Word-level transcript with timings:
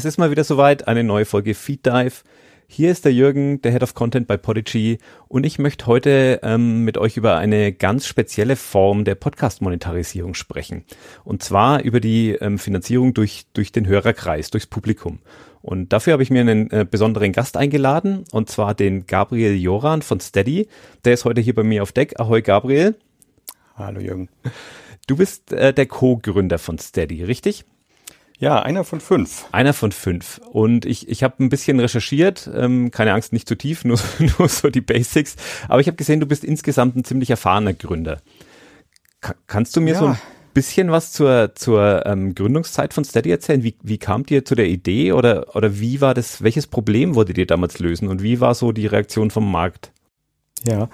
Es 0.00 0.06
ist 0.06 0.16
mal 0.16 0.30
wieder 0.30 0.44
soweit, 0.44 0.88
eine 0.88 1.04
neue 1.04 1.26
Folge 1.26 1.52
Feed 1.52 1.84
Dive. 1.84 2.22
Hier 2.66 2.90
ist 2.90 3.04
der 3.04 3.12
Jürgen, 3.12 3.60
der 3.60 3.70
Head 3.70 3.82
of 3.82 3.92
Content 3.92 4.26
bei 4.26 4.38
Podigy 4.38 4.96
und 5.28 5.44
ich 5.44 5.58
möchte 5.58 5.84
heute 5.84 6.40
ähm, 6.42 6.84
mit 6.84 6.96
euch 6.96 7.18
über 7.18 7.36
eine 7.36 7.70
ganz 7.74 8.06
spezielle 8.06 8.56
Form 8.56 9.04
der 9.04 9.14
Podcast-Monetarisierung 9.14 10.32
sprechen. 10.32 10.86
Und 11.22 11.42
zwar 11.42 11.82
über 11.82 12.00
die 12.00 12.30
ähm, 12.30 12.58
Finanzierung 12.58 13.12
durch, 13.12 13.44
durch 13.52 13.72
den 13.72 13.86
Hörerkreis, 13.86 14.48
durchs 14.48 14.66
Publikum. 14.66 15.18
Und 15.60 15.92
dafür 15.92 16.14
habe 16.14 16.22
ich 16.22 16.30
mir 16.30 16.40
einen 16.40 16.70
äh, 16.70 16.86
besonderen 16.90 17.32
Gast 17.32 17.58
eingeladen, 17.58 18.24
und 18.32 18.48
zwar 18.48 18.72
den 18.74 19.06
Gabriel 19.06 19.54
Joran 19.54 20.00
von 20.00 20.18
Steady. 20.18 20.66
Der 21.04 21.12
ist 21.12 21.26
heute 21.26 21.42
hier 21.42 21.54
bei 21.54 21.62
mir 21.62 21.82
auf 21.82 21.92
Deck. 21.92 22.18
Ahoi 22.18 22.40
Gabriel. 22.40 22.94
Hallo 23.76 24.00
Jürgen. 24.00 24.30
Du 25.06 25.16
bist 25.16 25.52
äh, 25.52 25.74
der 25.74 25.84
Co-Gründer 25.84 26.58
von 26.58 26.78
Steady, 26.78 27.22
richtig? 27.22 27.66
Ja, 28.40 28.62
einer 28.62 28.84
von 28.84 29.00
fünf. 29.00 29.44
Einer 29.52 29.74
von 29.74 29.92
fünf. 29.92 30.40
Und 30.50 30.86
ich, 30.86 31.10
ich 31.10 31.22
habe 31.22 31.44
ein 31.44 31.50
bisschen 31.50 31.78
recherchiert, 31.78 32.50
ähm, 32.54 32.90
keine 32.90 33.12
Angst, 33.12 33.34
nicht 33.34 33.46
zu 33.46 33.54
tief, 33.54 33.84
nur, 33.84 33.98
nur 34.18 34.48
so 34.48 34.70
die 34.70 34.80
Basics. 34.80 35.36
Aber 35.68 35.80
ich 35.80 35.86
habe 35.86 35.96
gesehen, 35.96 36.20
du 36.20 36.26
bist 36.26 36.42
insgesamt 36.42 36.96
ein 36.96 37.04
ziemlich 37.04 37.28
erfahrener 37.28 37.74
Gründer. 37.74 38.20
Ka 39.20 39.34
kannst 39.46 39.76
du 39.76 39.82
mir 39.82 39.92
ja. 39.92 39.98
so 40.00 40.06
ein 40.06 40.18
bisschen 40.54 40.90
was 40.90 41.12
zur, 41.12 41.54
zur 41.54 42.06
ähm, 42.06 42.34
Gründungszeit 42.34 42.94
von 42.94 43.04
Steady 43.04 43.30
erzählen? 43.30 43.62
Wie, 43.62 43.76
wie 43.82 43.98
kamt 43.98 44.30
ihr 44.30 44.42
zu 44.46 44.54
der 44.54 44.68
Idee 44.68 45.12
oder, 45.12 45.54
oder 45.54 45.78
wie 45.78 46.00
war 46.00 46.14
das, 46.14 46.42
welches 46.42 46.66
Problem 46.66 47.14
wolltet 47.14 47.36
ihr 47.36 47.46
damals 47.46 47.78
lösen 47.78 48.08
und 48.08 48.22
wie 48.22 48.40
war 48.40 48.54
so 48.54 48.72
die 48.72 48.86
Reaktion 48.86 49.30
vom 49.30 49.52
Markt? 49.52 49.92
Ja, 50.66 50.88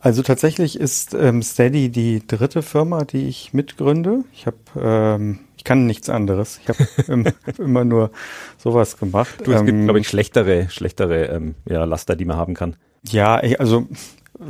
also 0.00 0.22
tatsächlich 0.22 0.78
ist 0.78 1.14
ähm, 1.14 1.42
Steady 1.42 1.90
die 1.90 2.26
dritte 2.26 2.62
Firma, 2.62 3.04
die 3.04 3.28
ich 3.28 3.52
mitgründe. 3.52 4.24
Ich 4.32 4.46
habe 4.46 4.58
ähm, 4.76 5.38
kann 5.68 5.84
nichts 5.84 6.08
anderes. 6.08 6.60
Ich 6.62 6.68
habe 6.70 7.34
immer 7.58 7.84
nur 7.84 8.10
sowas 8.56 8.96
gemacht. 8.96 9.34
Du, 9.44 9.52
es 9.52 9.60
ähm, 9.60 9.66
gibt, 9.66 9.84
glaube 9.84 10.00
ich, 10.00 10.08
schlechtere, 10.08 10.70
schlechtere 10.70 11.26
ähm, 11.26 11.56
ja, 11.68 11.84
Laster, 11.84 12.16
die 12.16 12.24
man 12.24 12.38
haben 12.38 12.54
kann. 12.54 12.76
Ja, 13.06 13.34
also 13.58 13.86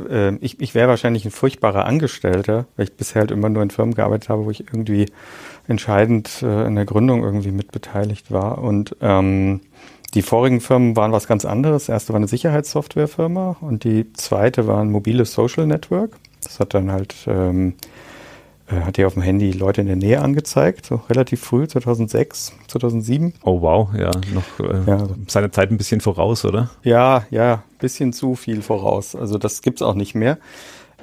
äh, 0.09 0.35
ich, 0.37 0.61
ich 0.61 0.75
wäre 0.75 0.87
wahrscheinlich 0.87 1.25
ein 1.25 1.31
furchtbarer 1.31 1.83
Angestellter, 1.83 2.67
weil 2.77 2.85
ich 2.85 2.95
bisher 2.95 3.19
halt 3.19 3.31
immer 3.31 3.49
nur 3.49 3.61
in 3.63 3.69
Firmen 3.69 3.95
gearbeitet 3.95 4.29
habe, 4.29 4.45
wo 4.45 4.49
ich 4.49 4.61
irgendwie 4.61 5.07
entscheidend 5.67 6.41
äh, 6.41 6.65
in 6.65 6.75
der 6.75 6.85
Gründung 6.85 7.21
irgendwie 7.21 7.51
mitbeteiligt 7.51 8.31
war. 8.31 8.59
Und 8.59 8.95
ähm, 9.01 9.59
die 10.13 10.21
vorigen 10.21 10.61
Firmen 10.61 10.95
waren 10.95 11.11
was 11.11 11.27
ganz 11.27 11.43
anderes. 11.43 11.87
Die 11.87 11.91
erste 11.91 12.13
war 12.13 12.17
eine 12.17 12.29
Sicherheitssoftwarefirma 12.29 13.57
und 13.59 13.83
die 13.83 14.13
zweite 14.13 14.67
war 14.67 14.79
ein 14.79 14.89
mobiles 14.89 15.33
Social 15.33 15.67
Network. 15.67 16.15
Das 16.43 16.61
hat 16.61 16.73
dann 16.73 16.93
halt 16.93 17.13
ähm, 17.27 17.73
äh, 17.73 17.98
hat 18.71 18.97
ja 18.97 19.07
auf 19.07 19.13
dem 19.13 19.23
Handy 19.23 19.51
Leute 19.51 19.81
in 19.81 19.87
der 19.87 19.95
Nähe 19.95 20.21
angezeigt, 20.21 20.85
so 20.85 21.01
relativ 21.09 21.41
früh, 21.41 21.67
2006, 21.67 22.53
2007. 22.67 23.33
Oh 23.43 23.61
wow, 23.61 23.89
ja, 23.97 24.11
noch 24.33 24.59
äh, 24.59 24.83
ja. 24.85 25.07
seiner 25.27 25.51
Zeit 25.51 25.71
ein 25.71 25.77
bisschen 25.77 26.01
voraus, 26.01 26.45
oder? 26.45 26.69
Ja, 26.83 27.25
ja, 27.31 27.63
bisschen 27.79 28.13
zu 28.13 28.35
viel 28.35 28.61
voraus. 28.61 29.15
Also 29.15 29.37
das 29.37 29.61
gibt's 29.61 29.81
auch 29.81 29.95
nicht 29.95 30.15
mehr. 30.15 30.37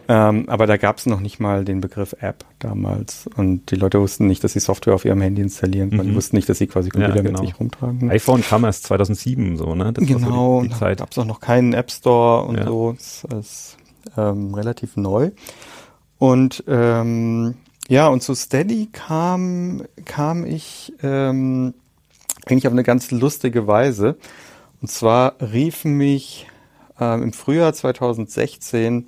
Ähm, 0.08 0.48
aber 0.48 0.66
da 0.66 0.76
gab's 0.76 1.06
noch 1.06 1.20
nicht 1.20 1.40
mal 1.40 1.64
den 1.64 1.80
Begriff 1.80 2.14
App 2.20 2.44
damals. 2.60 3.28
Und 3.36 3.70
die 3.70 3.76
Leute 3.76 4.00
wussten 4.00 4.26
nicht, 4.26 4.44
dass 4.44 4.52
sie 4.52 4.60
Software 4.60 4.94
auf 4.94 5.04
ihrem 5.04 5.20
Handy 5.20 5.42
installieren 5.42 5.90
können. 5.90 6.10
Mhm. 6.10 6.14
wussten 6.14 6.36
nicht, 6.36 6.48
dass 6.48 6.58
sie 6.58 6.68
quasi 6.68 6.90
Computer 6.90 7.16
ja, 7.16 7.22
genau. 7.22 7.40
mit 7.40 7.48
sich 7.48 7.58
rumtragen. 7.58 8.10
iPhone 8.10 8.42
kam 8.42 8.64
erst 8.64 8.84
2007 8.84 9.56
so, 9.56 9.74
ne? 9.74 9.92
Das 9.92 10.06
genau, 10.06 10.60
so 10.60 10.62
die, 10.62 10.68
die 10.68 10.74
Zeit. 10.74 10.98
gab's 10.98 11.18
auch 11.18 11.24
noch 11.24 11.40
keinen 11.40 11.72
App 11.72 11.90
Store 11.90 12.44
und 12.44 12.58
ja. 12.58 12.66
so. 12.66 12.92
Das 12.92 13.24
ist 13.40 13.76
ähm, 14.16 14.54
relativ 14.54 14.96
neu. 14.96 15.32
Und 16.18 16.64
ähm, 16.66 17.54
ja, 17.88 18.08
und 18.08 18.22
zu 18.22 18.34
Steady 18.34 18.88
kam, 18.90 19.82
kam 20.04 20.44
ich 20.44 20.92
ähm, 21.02 21.74
eigentlich 22.46 22.66
auf 22.66 22.72
eine 22.72 22.84
ganz 22.84 23.10
lustige 23.10 23.66
Weise. 23.66 24.16
Und 24.80 24.90
zwar 24.90 25.34
rief 25.40 25.84
mich 25.84 26.46
ähm, 27.00 27.22
im 27.22 27.32
Frühjahr 27.32 27.72
2016 27.72 29.06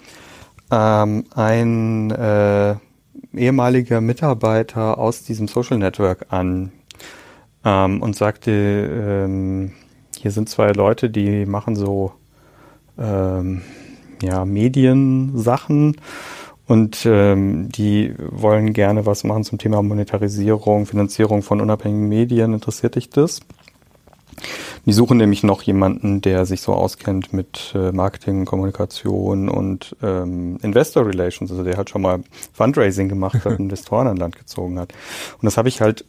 ähm, 0.70 1.24
ein 1.34 2.10
äh, 2.10 2.76
ehemaliger 3.34 4.00
Mitarbeiter 4.00 4.98
aus 4.98 5.24
diesem 5.24 5.48
Social 5.48 5.78
Network 5.78 6.26
an 6.30 6.72
ähm, 7.64 8.02
und 8.02 8.16
sagte, 8.16 8.50
ähm, 8.50 9.72
hier 10.16 10.30
sind 10.30 10.48
zwei 10.48 10.68
Leute, 10.72 11.10
die 11.10 11.46
machen 11.46 11.76
so 11.76 12.12
ähm, 12.98 13.62
ja, 14.22 14.44
Mediensachen 14.44 15.96
und 16.68 17.06
ähm, 17.06 17.70
die 17.70 18.14
wollen 18.18 18.74
gerne 18.74 19.06
was 19.06 19.24
machen 19.24 19.42
zum 19.42 19.56
Thema 19.58 19.82
Monetarisierung, 19.82 20.84
Finanzierung 20.84 21.42
von 21.42 21.62
unabhängigen 21.62 22.08
Medien. 22.08 22.52
Interessiert 22.52 22.94
dich 22.94 23.08
das? 23.08 23.40
Die 24.84 24.92
suchen 24.92 25.16
nämlich 25.16 25.42
noch 25.42 25.62
jemanden, 25.62 26.20
der 26.20 26.44
sich 26.44 26.60
so 26.60 26.74
auskennt 26.74 27.32
mit 27.32 27.72
äh, 27.74 27.90
Marketing, 27.90 28.44
Kommunikation 28.44 29.48
und 29.48 29.96
ähm, 30.02 30.58
Investor 30.62 31.06
Relations, 31.06 31.50
also 31.50 31.64
der 31.64 31.78
halt 31.78 31.88
schon 31.88 32.02
mal 32.02 32.20
Fundraising 32.52 33.08
gemacht 33.08 33.46
hat, 33.46 33.58
Investoren 33.58 34.06
an 34.06 34.18
Land 34.18 34.36
gezogen 34.36 34.78
hat. 34.78 34.92
Und 35.40 35.46
das 35.46 35.56
habe 35.56 35.70
ich 35.70 35.80
halt 35.80 36.04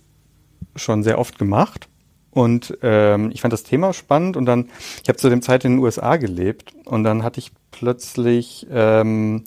schon 0.75 1.03
sehr 1.03 1.19
oft 1.19 1.39
gemacht. 1.39 1.87
Und 2.31 2.77
ähm, 2.83 3.31
ich 3.33 3.39
fand 3.41 3.53
das 3.53 3.63
Thema 3.63 3.93
spannend 3.93 4.35
und 4.35 4.45
dann, 4.45 4.69
ich 5.01 5.07
habe 5.07 5.17
zu 5.17 5.29
dem 5.29 5.41
Zeit 5.41 5.63
in 5.63 5.73
den 5.73 5.79
USA 5.79 6.17
gelebt 6.17 6.73
und 6.83 7.05
dann 7.05 7.23
hatte 7.23 7.39
ich 7.39 7.51
plötzlich 7.71 8.67
ähm, 8.69 9.45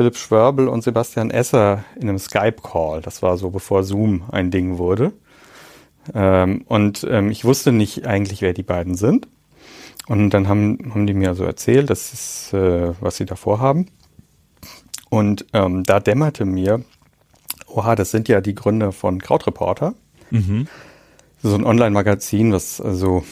Philipp 0.00 0.16
Schwörbel 0.16 0.66
und 0.66 0.82
Sebastian 0.82 1.30
Esser 1.30 1.84
in 1.94 2.08
einem 2.08 2.18
Skype-Call. 2.18 3.02
Das 3.02 3.20
war 3.20 3.36
so, 3.36 3.50
bevor 3.50 3.84
Zoom 3.84 4.22
ein 4.32 4.50
Ding 4.50 4.78
wurde. 4.78 5.12
Ähm, 6.14 6.64
und 6.68 7.06
ähm, 7.10 7.30
ich 7.30 7.44
wusste 7.44 7.70
nicht 7.70 8.06
eigentlich, 8.06 8.40
wer 8.40 8.54
die 8.54 8.62
beiden 8.62 8.94
sind. 8.94 9.28
Und 10.08 10.30
dann 10.30 10.48
haben, 10.48 10.78
haben 10.94 11.06
die 11.06 11.12
mir 11.12 11.34
so 11.34 11.44
erzählt, 11.44 11.90
das 11.90 12.14
ist, 12.14 12.54
äh, 12.54 12.94
was 13.02 13.18
sie 13.18 13.26
da 13.26 13.36
vorhaben. 13.36 13.88
Und 15.10 15.44
ähm, 15.52 15.82
da 15.82 16.00
dämmerte 16.00 16.46
mir, 16.46 16.82
oha, 17.66 17.94
das 17.94 18.10
sind 18.10 18.26
ja 18.26 18.40
die 18.40 18.54
Gründer 18.54 18.92
von 18.92 19.20
Krautreporter. 19.20 19.92
Mhm. 20.30 20.66
So 21.42 21.54
ein 21.54 21.66
Online-Magazin, 21.66 22.54
was 22.54 22.80
also 22.80 23.22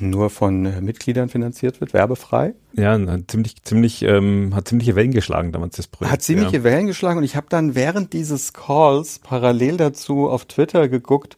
nur 0.00 0.30
von 0.30 0.66
äh, 0.66 0.80
Mitgliedern 0.80 1.28
finanziert 1.28 1.80
wird, 1.80 1.92
werbefrei. 1.92 2.54
Ja, 2.74 2.98
ziemlich, 3.26 3.62
ziemlich, 3.62 4.02
ähm, 4.02 4.54
hat 4.54 4.68
ziemliche 4.68 4.96
Wellen 4.96 5.12
geschlagen 5.12 5.52
damals 5.52 5.76
das 5.76 5.86
Projekt. 5.86 6.12
Hat 6.12 6.22
ziemliche 6.22 6.58
ja. 6.58 6.64
Wellen 6.64 6.86
geschlagen 6.86 7.18
und 7.18 7.24
ich 7.24 7.36
habe 7.36 7.46
dann 7.48 7.74
während 7.74 8.12
dieses 8.12 8.52
Calls 8.52 9.18
parallel 9.18 9.76
dazu 9.76 10.28
auf 10.28 10.46
Twitter 10.46 10.88
geguckt, 10.88 11.36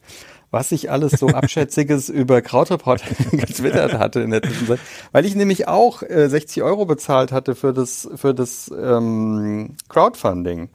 was 0.51 0.71
ich 0.73 0.91
alles 0.91 1.13
so 1.13 1.29
Abschätziges 1.29 2.09
über 2.09 2.41
Krautreport 2.41 3.03
getwittert 3.33 3.95
hatte 3.95 4.21
in 4.21 4.31
der 4.31 4.43
Zwischenzeit, 4.43 4.81
weil 5.13 5.27
ich 5.27 5.35
nämlich 5.35 5.69
auch 5.69 6.03
äh, 6.03 6.29
60 6.29 6.63
Euro 6.63 6.87
bezahlt 6.87 7.33
hatte 7.33 7.55
für 7.55 7.73
das 7.73 8.09
für 8.15 8.35
das 8.35 8.71
ähm, 8.77 9.77
Crowdfunding. 9.89 10.71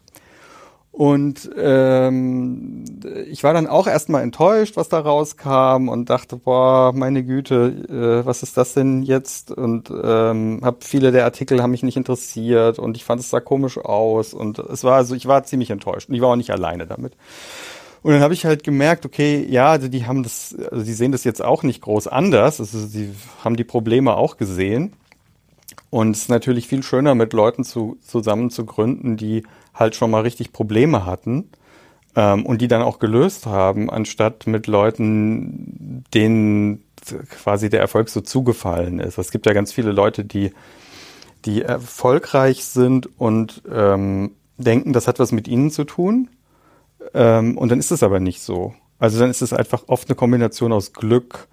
Und 1.00 1.50
ähm, 1.56 2.84
ich 3.32 3.46
war 3.46 3.54
dann 3.54 3.68
auch 3.68 3.88
erstmal 3.88 4.22
enttäuscht, 4.22 4.76
was 4.76 4.90
da 4.90 5.00
rauskam 5.00 5.88
und 5.88 6.10
dachte, 6.10 6.36
boah, 6.36 6.92
meine 6.94 7.24
Güte, 7.24 8.22
äh, 8.22 8.26
was 8.26 8.44
ist 8.44 8.58
das 8.58 8.74
denn 8.74 9.04
jetzt? 9.04 9.50
Und 9.50 9.90
ähm, 9.90 10.60
hab 10.62 10.84
viele 10.84 11.14
der 11.14 11.24
Artikel 11.24 11.64
haben 11.64 11.72
mich 11.72 11.84
nicht 11.84 11.96
interessiert 11.96 12.80
und 12.80 12.98
ich 12.98 13.06
fand 13.06 13.22
es 13.22 13.30
sah 13.30 13.40
komisch 13.40 13.78
aus 13.78 14.34
und 14.34 14.60
es 14.60 14.84
war 14.84 14.98
also 14.98 15.16
ich 15.16 15.26
war 15.26 15.46
ziemlich 15.46 15.70
enttäuscht 15.70 16.10
und 16.10 16.16
ich 16.16 16.22
war 16.22 16.32
auch 16.32 16.36
nicht 16.36 16.52
alleine 16.52 16.86
damit. 16.86 17.14
Und 18.04 18.12
dann 18.12 18.22
habe 18.22 18.34
ich 18.34 18.44
halt 18.44 18.66
gemerkt, 18.66 19.06
okay, 19.06 19.48
ja, 19.50 19.70
also 19.72 19.88
die 19.88 20.06
haben 20.06 20.22
das, 20.22 20.54
also 20.70 20.84
die 20.84 20.92
sehen 20.92 21.14
das 21.14 21.24
jetzt 21.24 21.42
auch 21.42 21.64
nicht 21.64 21.80
groß 21.80 22.10
anders. 22.10 22.60
Also 22.60 22.78
sie 22.78 23.12
haben 23.42 23.56
die 23.56 23.64
Probleme 23.64 24.18
auch 24.18 24.36
gesehen. 24.36 24.92
Und 25.92 26.12
es 26.12 26.24
ist 26.24 26.30
natürlich 26.30 26.68
viel 26.68 26.84
schöner, 26.84 27.16
mit 27.16 27.32
Leuten 27.32 27.64
zu, 27.64 27.98
zusammen 28.02 28.50
zu 28.50 28.66
gründen, 28.66 29.16
die 29.16 29.44
halt 29.80 29.96
schon 29.96 30.12
mal 30.12 30.22
richtig 30.22 30.52
Probleme 30.52 31.06
hatten 31.06 31.50
ähm, 32.16 32.46
und 32.46 32.62
die 32.62 32.68
dann 32.68 32.82
auch 32.82 33.00
gelöst 33.00 33.46
haben, 33.46 33.90
anstatt 33.90 34.46
mit 34.46 34.68
Leuten, 34.68 36.04
denen 36.14 36.84
quasi 37.30 37.70
der 37.70 37.80
Erfolg 37.80 38.10
so 38.10 38.22
zugefallen 38.22 39.00
ist. 39.00 39.18
Es 39.18 39.32
gibt 39.32 39.46
ja 39.46 39.54
ganz 39.54 39.72
viele 39.72 39.92
Leute, 39.92 40.26
die, 40.26 40.52
die 41.46 41.62
erfolgreich 41.62 42.66
sind 42.66 43.10
und 43.20 43.64
ähm, 43.72 44.32
denken, 44.58 44.94
das 44.94 45.08
hat 45.08 45.20
was 45.20 45.32
mit 45.32 45.48
ihnen 45.48 45.72
zu 45.72 45.86
tun. 45.86 46.30
Ähm, 47.14 47.58
und 47.58 47.70
dann 47.70 47.80
ist 47.80 47.92
es 47.92 48.04
aber 48.04 48.20
nicht 48.20 48.42
so. 48.42 48.74
Also 49.00 49.20
dann 49.20 49.30
ist 49.30 49.42
es 49.42 49.54
einfach 49.54 49.84
oft 49.88 50.10
eine 50.10 50.16
Kombination 50.16 50.74
aus 50.74 50.92
Glück 50.92 51.48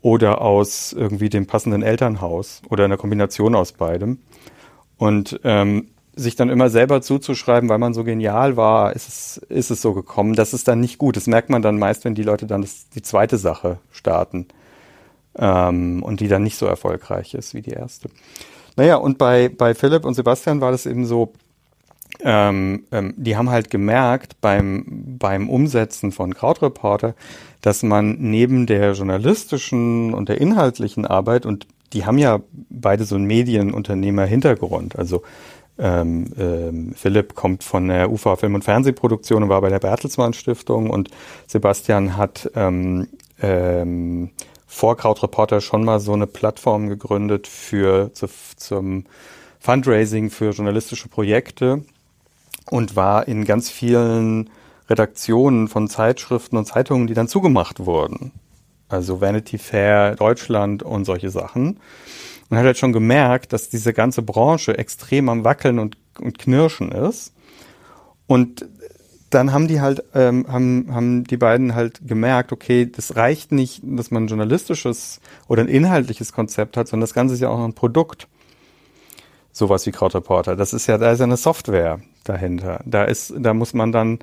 oder 0.00 0.40
aus 0.40 0.92
irgendwie 0.92 1.28
dem 1.28 1.46
passenden 1.46 1.82
Elternhaus 1.82 2.62
oder 2.68 2.84
einer 2.84 2.96
Kombination 2.96 3.56
aus 3.56 3.72
beidem. 3.72 4.20
Und 4.96 5.40
ähm, 5.42 5.88
sich 6.16 6.34
dann 6.34 6.48
immer 6.48 6.70
selber 6.70 7.02
zuzuschreiben, 7.02 7.68
weil 7.68 7.78
man 7.78 7.92
so 7.92 8.02
genial 8.02 8.56
war, 8.56 8.96
ist 8.96 9.08
es, 9.08 9.36
ist 9.48 9.70
es 9.70 9.82
so 9.82 9.92
gekommen. 9.92 10.34
Das 10.34 10.54
ist 10.54 10.66
dann 10.66 10.80
nicht 10.80 10.96
gut. 10.96 11.16
Das 11.16 11.26
merkt 11.26 11.50
man 11.50 11.60
dann 11.60 11.78
meist, 11.78 12.04
wenn 12.04 12.14
die 12.14 12.22
Leute 12.22 12.46
dann 12.46 12.62
das, 12.62 12.88
die 12.88 13.02
zweite 13.02 13.36
Sache 13.36 13.78
starten 13.90 14.46
ähm, 15.38 16.02
und 16.02 16.20
die 16.20 16.28
dann 16.28 16.42
nicht 16.42 16.56
so 16.56 16.64
erfolgreich 16.66 17.34
ist 17.34 17.52
wie 17.52 17.60
die 17.60 17.72
erste. 17.72 18.08
Naja, 18.76 18.96
und 18.96 19.18
bei, 19.18 19.50
bei 19.50 19.74
Philipp 19.74 20.04
und 20.06 20.14
Sebastian 20.14 20.62
war 20.62 20.70
das 20.70 20.86
eben 20.86 21.04
so, 21.04 21.34
ähm, 22.20 22.84
ähm, 22.92 23.14
die 23.16 23.36
haben 23.36 23.50
halt 23.50 23.70
gemerkt 23.70 24.40
beim, 24.40 25.16
beim 25.18 25.50
Umsetzen 25.50 26.12
von 26.12 26.34
Krautreporter, 26.34 27.14
dass 27.60 27.82
man 27.82 28.16
neben 28.18 28.66
der 28.66 28.92
journalistischen 28.92 30.14
und 30.14 30.28
der 30.30 30.40
inhaltlichen 30.40 31.04
Arbeit, 31.06 31.44
und 31.44 31.66
die 31.92 32.06
haben 32.06 32.18
ja 32.18 32.40
beide 32.70 33.04
so 33.04 33.16
einen 33.16 33.26
Medienunternehmer-Hintergrund, 33.26 34.96
also 34.96 35.22
ähm, 35.78 36.32
ähm, 36.38 36.92
Philipp 36.94 37.34
kommt 37.34 37.64
von 37.64 37.88
der 37.88 38.10
UFA 38.10 38.36
Film- 38.36 38.54
und 38.54 38.64
Fernsehproduktion 38.64 39.42
und 39.42 39.48
war 39.48 39.60
bei 39.60 39.68
der 39.68 39.78
Bertelsmann 39.78 40.32
Stiftung 40.32 40.90
und 40.90 41.10
Sebastian 41.46 42.16
hat 42.16 42.50
ähm, 42.54 43.08
ähm, 43.40 44.30
vor 44.66 44.96
Krautreporter 44.96 45.60
schon 45.60 45.84
mal 45.84 46.00
so 46.00 46.12
eine 46.12 46.26
Plattform 46.26 46.88
gegründet 46.88 47.46
für 47.46 48.12
zu, 48.14 48.26
zum 48.56 49.04
Fundraising 49.60 50.30
für 50.30 50.50
journalistische 50.50 51.08
Projekte 51.08 51.84
und 52.70 52.96
war 52.96 53.28
in 53.28 53.44
ganz 53.44 53.70
vielen 53.70 54.50
Redaktionen 54.88 55.68
von 55.68 55.88
Zeitschriften 55.88 56.56
und 56.56 56.66
Zeitungen, 56.66 57.06
die 57.06 57.14
dann 57.14 57.28
zugemacht 57.28 57.80
wurden. 57.80 58.32
Also 58.88 59.20
Vanity 59.20 59.58
Fair 59.58 60.14
Deutschland 60.14 60.82
und 60.82 61.04
solche 61.04 61.30
Sachen. 61.30 61.80
Und 62.48 62.56
hat 62.56 62.64
halt 62.64 62.78
schon 62.78 62.92
gemerkt, 62.92 63.52
dass 63.52 63.68
diese 63.68 63.92
ganze 63.92 64.22
Branche 64.22 64.78
extrem 64.78 65.28
am 65.28 65.44
Wackeln 65.44 65.78
und, 65.78 65.96
und 66.20 66.38
Knirschen 66.38 66.92
ist. 66.92 67.32
Und 68.26 68.66
dann 69.30 69.52
haben 69.52 69.66
die 69.66 69.80
halt, 69.80 70.04
ähm, 70.14 70.46
haben, 70.48 70.88
haben 70.92 71.24
die 71.24 71.36
beiden 71.36 71.74
halt 71.74 72.06
gemerkt, 72.06 72.52
okay, 72.52 72.90
das 72.90 73.16
reicht 73.16 73.52
nicht, 73.52 73.82
dass 73.84 74.10
man 74.10 74.24
ein 74.24 74.28
journalistisches 74.28 75.20
oder 75.48 75.62
ein 75.62 75.68
inhaltliches 75.68 76.32
Konzept 76.32 76.76
hat, 76.76 76.88
sondern 76.88 77.02
das 77.02 77.14
Ganze 77.14 77.34
ist 77.34 77.40
ja 77.40 77.48
auch 77.48 77.62
ein 77.62 77.74
Produkt. 77.74 78.28
Sowas 79.52 79.86
wie 79.86 79.90
Krautreporter. 79.90 80.54
Das 80.54 80.72
ist 80.72 80.86
ja, 80.86 80.98
da 80.98 81.12
ist 81.12 81.18
ja 81.18 81.24
eine 81.24 81.36
Software 81.36 82.00
dahinter. 82.24 82.80
Da 82.84 83.04
ist, 83.04 83.32
da 83.36 83.54
muss 83.54 83.74
man 83.74 83.90
dann 83.90 84.18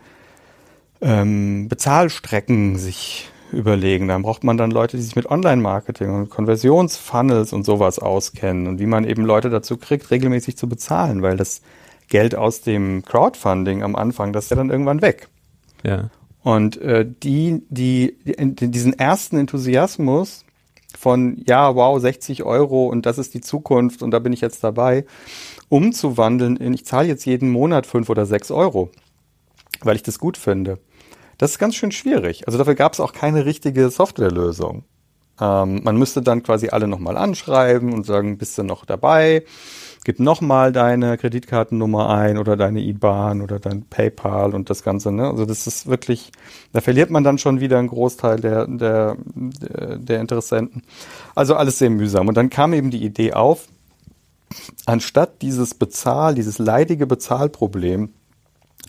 ähm, 1.01 1.67
Bezahlstrecken 1.67 2.77
sich 2.77 3.29
überlegen. 3.53 4.07
Dann 4.07 4.23
braucht 4.23 4.43
man 4.43 4.57
dann 4.57 4.71
Leute, 4.71 4.97
die 4.97 5.03
sich 5.03 5.15
mit 5.15 5.29
Online-Marketing 5.29 6.13
und 6.13 6.29
Konversionsfunnels 6.29 7.53
und 7.53 7.65
sowas 7.65 7.99
auskennen 7.99 8.67
und 8.67 8.79
wie 8.79 8.85
man 8.85 9.05
eben 9.05 9.23
Leute 9.23 9.49
dazu 9.49 9.77
kriegt, 9.77 10.11
regelmäßig 10.11 10.57
zu 10.57 10.67
bezahlen, 10.67 11.21
weil 11.21 11.37
das 11.37 11.61
Geld 12.09 12.35
aus 12.35 12.61
dem 12.61 13.03
Crowdfunding 13.03 13.83
am 13.83 13.95
Anfang, 13.95 14.33
das 14.33 14.45
ist 14.45 14.49
ja 14.51 14.57
dann 14.57 14.69
irgendwann 14.69 15.01
weg. 15.01 15.29
Ja. 15.83 16.09
Und 16.43 16.77
äh, 16.81 17.05
die, 17.05 17.63
die, 17.69 18.17
die, 18.25 18.69
diesen 18.69 18.93
ersten 18.99 19.37
Enthusiasmus 19.37 20.43
von, 20.97 21.41
ja, 21.47 21.75
wow, 21.75 21.99
60 21.99 22.43
Euro 22.43 22.87
und 22.87 23.05
das 23.05 23.17
ist 23.17 23.33
die 23.33 23.41
Zukunft 23.41 24.03
und 24.03 24.11
da 24.11 24.19
bin 24.19 24.33
ich 24.33 24.41
jetzt 24.41 24.63
dabei, 24.63 25.05
umzuwandeln 25.69 26.57
in, 26.57 26.73
ich 26.73 26.85
zahle 26.85 27.07
jetzt 27.07 27.25
jeden 27.25 27.49
Monat 27.49 27.87
fünf 27.87 28.09
oder 28.09 28.25
sechs 28.25 28.51
Euro, 28.51 28.91
weil 29.81 29.95
ich 29.95 30.03
das 30.03 30.19
gut 30.19 30.37
finde. 30.37 30.79
Das 31.37 31.51
ist 31.51 31.59
ganz 31.59 31.75
schön 31.75 31.91
schwierig. 31.91 32.47
Also 32.47 32.57
dafür 32.57 32.75
gab 32.75 32.93
es 32.93 32.99
auch 32.99 33.13
keine 33.13 33.45
richtige 33.45 33.89
Softwarelösung. 33.89 34.83
Ähm, 35.39 35.81
man 35.83 35.97
müsste 35.97 36.21
dann 36.21 36.43
quasi 36.43 36.69
alle 36.69 36.87
nochmal 36.87 37.17
anschreiben 37.17 37.93
und 37.93 38.05
sagen, 38.05 38.37
bist 38.37 38.57
du 38.57 38.63
noch 38.63 38.85
dabei? 38.85 39.43
Gib 40.05 40.19
nochmal 40.19 40.73
deine 40.73 41.17
Kreditkartennummer 41.17 42.09
ein 42.09 42.37
oder 42.37 42.57
deine 42.57 42.81
IBAN 42.81 43.41
oder 43.41 43.59
dein 43.59 43.85
PayPal 43.85 44.53
und 44.53 44.69
das 44.69 44.83
Ganze. 44.83 45.13
Ne? 45.13 45.27
Also 45.27 45.45
das 45.45 45.65
ist 45.65 45.87
wirklich, 45.87 46.31
da 46.73 46.81
verliert 46.81 47.09
man 47.09 47.23
dann 47.23 47.37
schon 47.37 47.61
wieder 47.61 47.79
einen 47.79 47.87
Großteil 47.87 48.41
der, 48.41 48.67
der, 48.67 49.15
der 49.33 50.19
Interessenten. 50.19 50.83
Also 51.35 51.55
alles 51.55 51.79
sehr 51.79 51.89
mühsam. 51.89 52.27
Und 52.27 52.35
dann 52.35 52.49
kam 52.49 52.73
eben 52.73 52.91
die 52.91 53.03
Idee 53.03 53.33
auf, 53.33 53.67
anstatt 54.85 55.41
dieses 55.41 55.73
Bezahl, 55.73 56.35
dieses 56.35 56.59
leidige 56.59 57.07
Bezahlproblem 57.07 58.13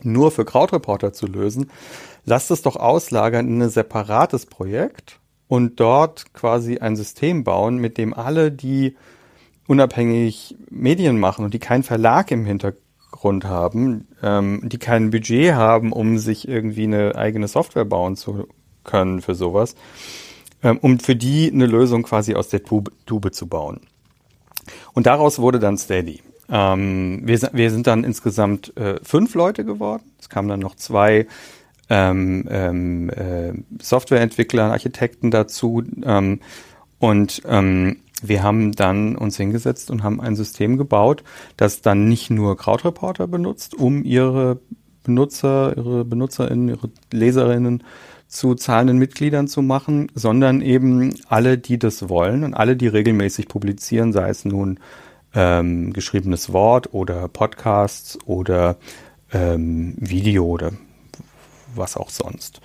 nur 0.02 0.32
für 0.32 0.44
Krautreporter 0.44 1.12
zu 1.12 1.26
lösen, 1.26 1.70
lasst 2.24 2.50
es 2.50 2.62
doch 2.62 2.76
auslagern 2.76 3.48
in 3.48 3.62
ein 3.62 3.70
separates 3.70 4.46
Projekt 4.46 5.20
und 5.48 5.80
dort 5.80 6.32
quasi 6.32 6.78
ein 6.78 6.96
System 6.96 7.44
bauen, 7.44 7.76
mit 7.76 7.98
dem 7.98 8.14
alle, 8.14 8.50
die 8.50 8.96
unabhängig 9.66 10.56
Medien 10.70 11.18
machen 11.18 11.44
und 11.44 11.54
die 11.54 11.58
keinen 11.58 11.82
Verlag 11.82 12.30
im 12.30 12.44
Hintergrund 12.44 13.44
haben, 13.44 14.08
ähm, 14.22 14.60
die 14.64 14.78
kein 14.78 15.10
Budget 15.10 15.54
haben, 15.54 15.92
um 15.92 16.18
sich 16.18 16.48
irgendwie 16.48 16.84
eine 16.84 17.14
eigene 17.14 17.48
Software 17.48 17.84
bauen 17.84 18.16
zu 18.16 18.46
können 18.84 19.22
für 19.22 19.34
sowas, 19.34 19.74
ähm, 20.62 20.78
um 20.78 20.98
für 20.98 21.16
die 21.16 21.50
eine 21.50 21.66
Lösung 21.66 22.02
quasi 22.02 22.34
aus 22.34 22.48
der 22.48 22.62
Tube, 22.62 22.90
zu 23.32 23.46
bauen. 23.46 23.80
Und 24.92 25.06
daraus 25.06 25.38
wurde 25.38 25.58
dann 25.58 25.78
Steady. 25.78 26.22
Ähm, 26.50 27.22
wir, 27.24 27.40
wir, 27.52 27.70
sind 27.70 27.86
dann 27.86 28.04
insgesamt 28.04 28.76
äh, 28.76 28.98
fünf 29.02 29.34
Leute 29.34 29.64
geworden. 29.64 30.02
Es 30.20 30.28
kamen 30.28 30.48
dann 30.48 30.60
noch 30.60 30.76
zwei 30.76 31.26
ähm, 31.88 32.46
ähm, 32.48 33.10
äh, 33.10 33.52
Softwareentwickler, 33.80 34.72
Architekten 34.72 35.30
dazu. 35.30 35.82
Ähm, 36.04 36.40
und 36.98 37.42
ähm, 37.46 37.96
wir 38.22 38.42
haben 38.42 38.72
dann 38.72 39.16
uns 39.16 39.36
hingesetzt 39.36 39.90
und 39.90 40.02
haben 40.02 40.20
ein 40.20 40.36
System 40.36 40.78
gebaut, 40.78 41.22
das 41.56 41.82
dann 41.82 42.08
nicht 42.08 42.30
nur 42.30 42.56
Krautreporter 42.56 43.26
benutzt, 43.26 43.74
um 43.74 44.02
ihre 44.04 44.60
Benutzer, 45.02 45.76
ihre 45.76 46.04
Benutzerinnen, 46.04 46.68
ihre 46.68 46.90
Leserinnen 47.12 47.84
zu 48.26 48.54
zahlenden 48.54 48.98
Mitgliedern 48.98 49.46
zu 49.46 49.62
machen, 49.62 50.08
sondern 50.14 50.62
eben 50.62 51.14
alle, 51.28 51.58
die 51.58 51.78
das 51.78 52.08
wollen 52.08 52.42
und 52.42 52.54
alle, 52.54 52.76
die 52.76 52.88
regelmäßig 52.88 53.48
publizieren, 53.48 54.12
sei 54.12 54.30
es 54.30 54.44
nun 54.44 54.80
ähm, 55.34 55.92
geschriebenes 55.92 56.52
Wort 56.52 56.94
oder 56.94 57.28
Podcasts 57.28 58.18
oder 58.24 58.76
ähm, 59.32 59.94
Video 59.98 60.46
oder 60.46 60.72
was 61.76 61.96
auch 61.96 62.10
sonst. 62.10 62.60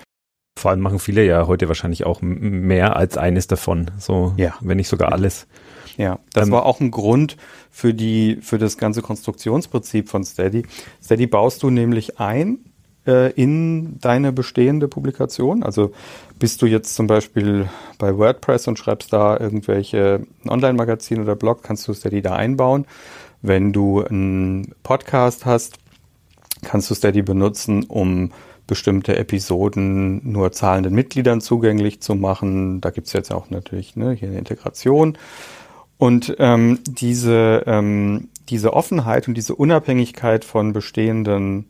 Vor 0.57 0.71
allem 0.71 0.81
machen 0.81 0.99
viele 0.99 1.25
ja 1.25 1.47
heute 1.47 1.67
wahrscheinlich 1.67 2.05
auch 2.05 2.21
mehr 2.21 2.97
als 2.97 3.17
eines 3.17 3.47
davon, 3.47 3.91
so 3.97 4.33
ja. 4.35 4.55
wenn 4.59 4.77
nicht 4.77 4.89
sogar 4.89 5.13
alles. 5.13 5.47
Ja, 5.97 6.19
das 6.33 6.47
ähm, 6.47 6.53
war 6.53 6.65
auch 6.65 6.79
ein 6.79 6.91
Grund 6.91 7.37
für 7.71 7.93
die 7.93 8.39
für 8.41 8.57
das 8.57 8.77
ganze 8.77 9.01
Konstruktionsprinzip 9.01 10.09
von 10.09 10.23
Steady. 10.23 10.63
Steady 11.01 11.27
baust 11.27 11.63
du 11.63 11.69
nämlich 11.69 12.19
ein 12.19 12.59
äh, 13.05 13.31
in 13.31 13.99
deine 13.99 14.31
bestehende 14.31 14.87
Publikation. 14.87 15.63
Also 15.63 15.91
bist 16.37 16.61
du 16.61 16.65
jetzt 16.65 16.95
zum 16.95 17.07
Beispiel 17.07 17.67
bei 17.97 18.17
WordPress 18.17 18.67
und 18.67 18.77
schreibst 18.77 19.11
da 19.11 19.37
irgendwelche 19.37 20.25
Online-Magazine 20.47 21.21
oder 21.21 21.35
Blog, 21.35 21.63
kannst 21.63 21.87
du 21.87 21.93
Steady 21.93 22.21
da 22.21 22.35
einbauen. 22.35 22.85
Wenn 23.41 23.73
du 23.73 24.03
einen 24.03 24.75
Podcast 24.83 25.45
hast, 25.45 25.77
kannst 26.63 26.89
du 26.89 26.95
Steady 26.95 27.21
benutzen, 27.21 27.83
um 27.83 28.31
bestimmte 28.69 29.17
Episoden 29.17 30.31
nur 30.31 30.51
zahlenden 30.51 30.93
Mitgliedern 30.93 31.41
zugänglich 31.41 32.01
zu 32.01 32.15
machen. 32.15 32.79
Da 32.79 32.91
gibt's 32.91 33.11
jetzt 33.13 33.33
auch 33.33 33.49
natürlich 33.49 33.95
ne, 33.95 34.13
hier 34.13 34.29
eine 34.29 34.37
Integration. 34.37 35.17
Und 35.97 36.35
ähm, 36.39 36.79
diese, 36.87 37.63
ähm, 37.65 38.29
diese 38.47 38.73
Offenheit 38.73 39.27
und 39.27 39.33
diese 39.33 39.55
Unabhängigkeit 39.55 40.45
von 40.45 40.71
bestehenden 40.71 41.65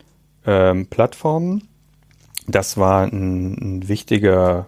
ähm, 0.46 0.88
Plattformen, 0.88 1.68
das 2.48 2.78
war 2.78 3.04
ein, 3.06 3.54
ein 3.54 3.88
wichtiger, 3.88 4.68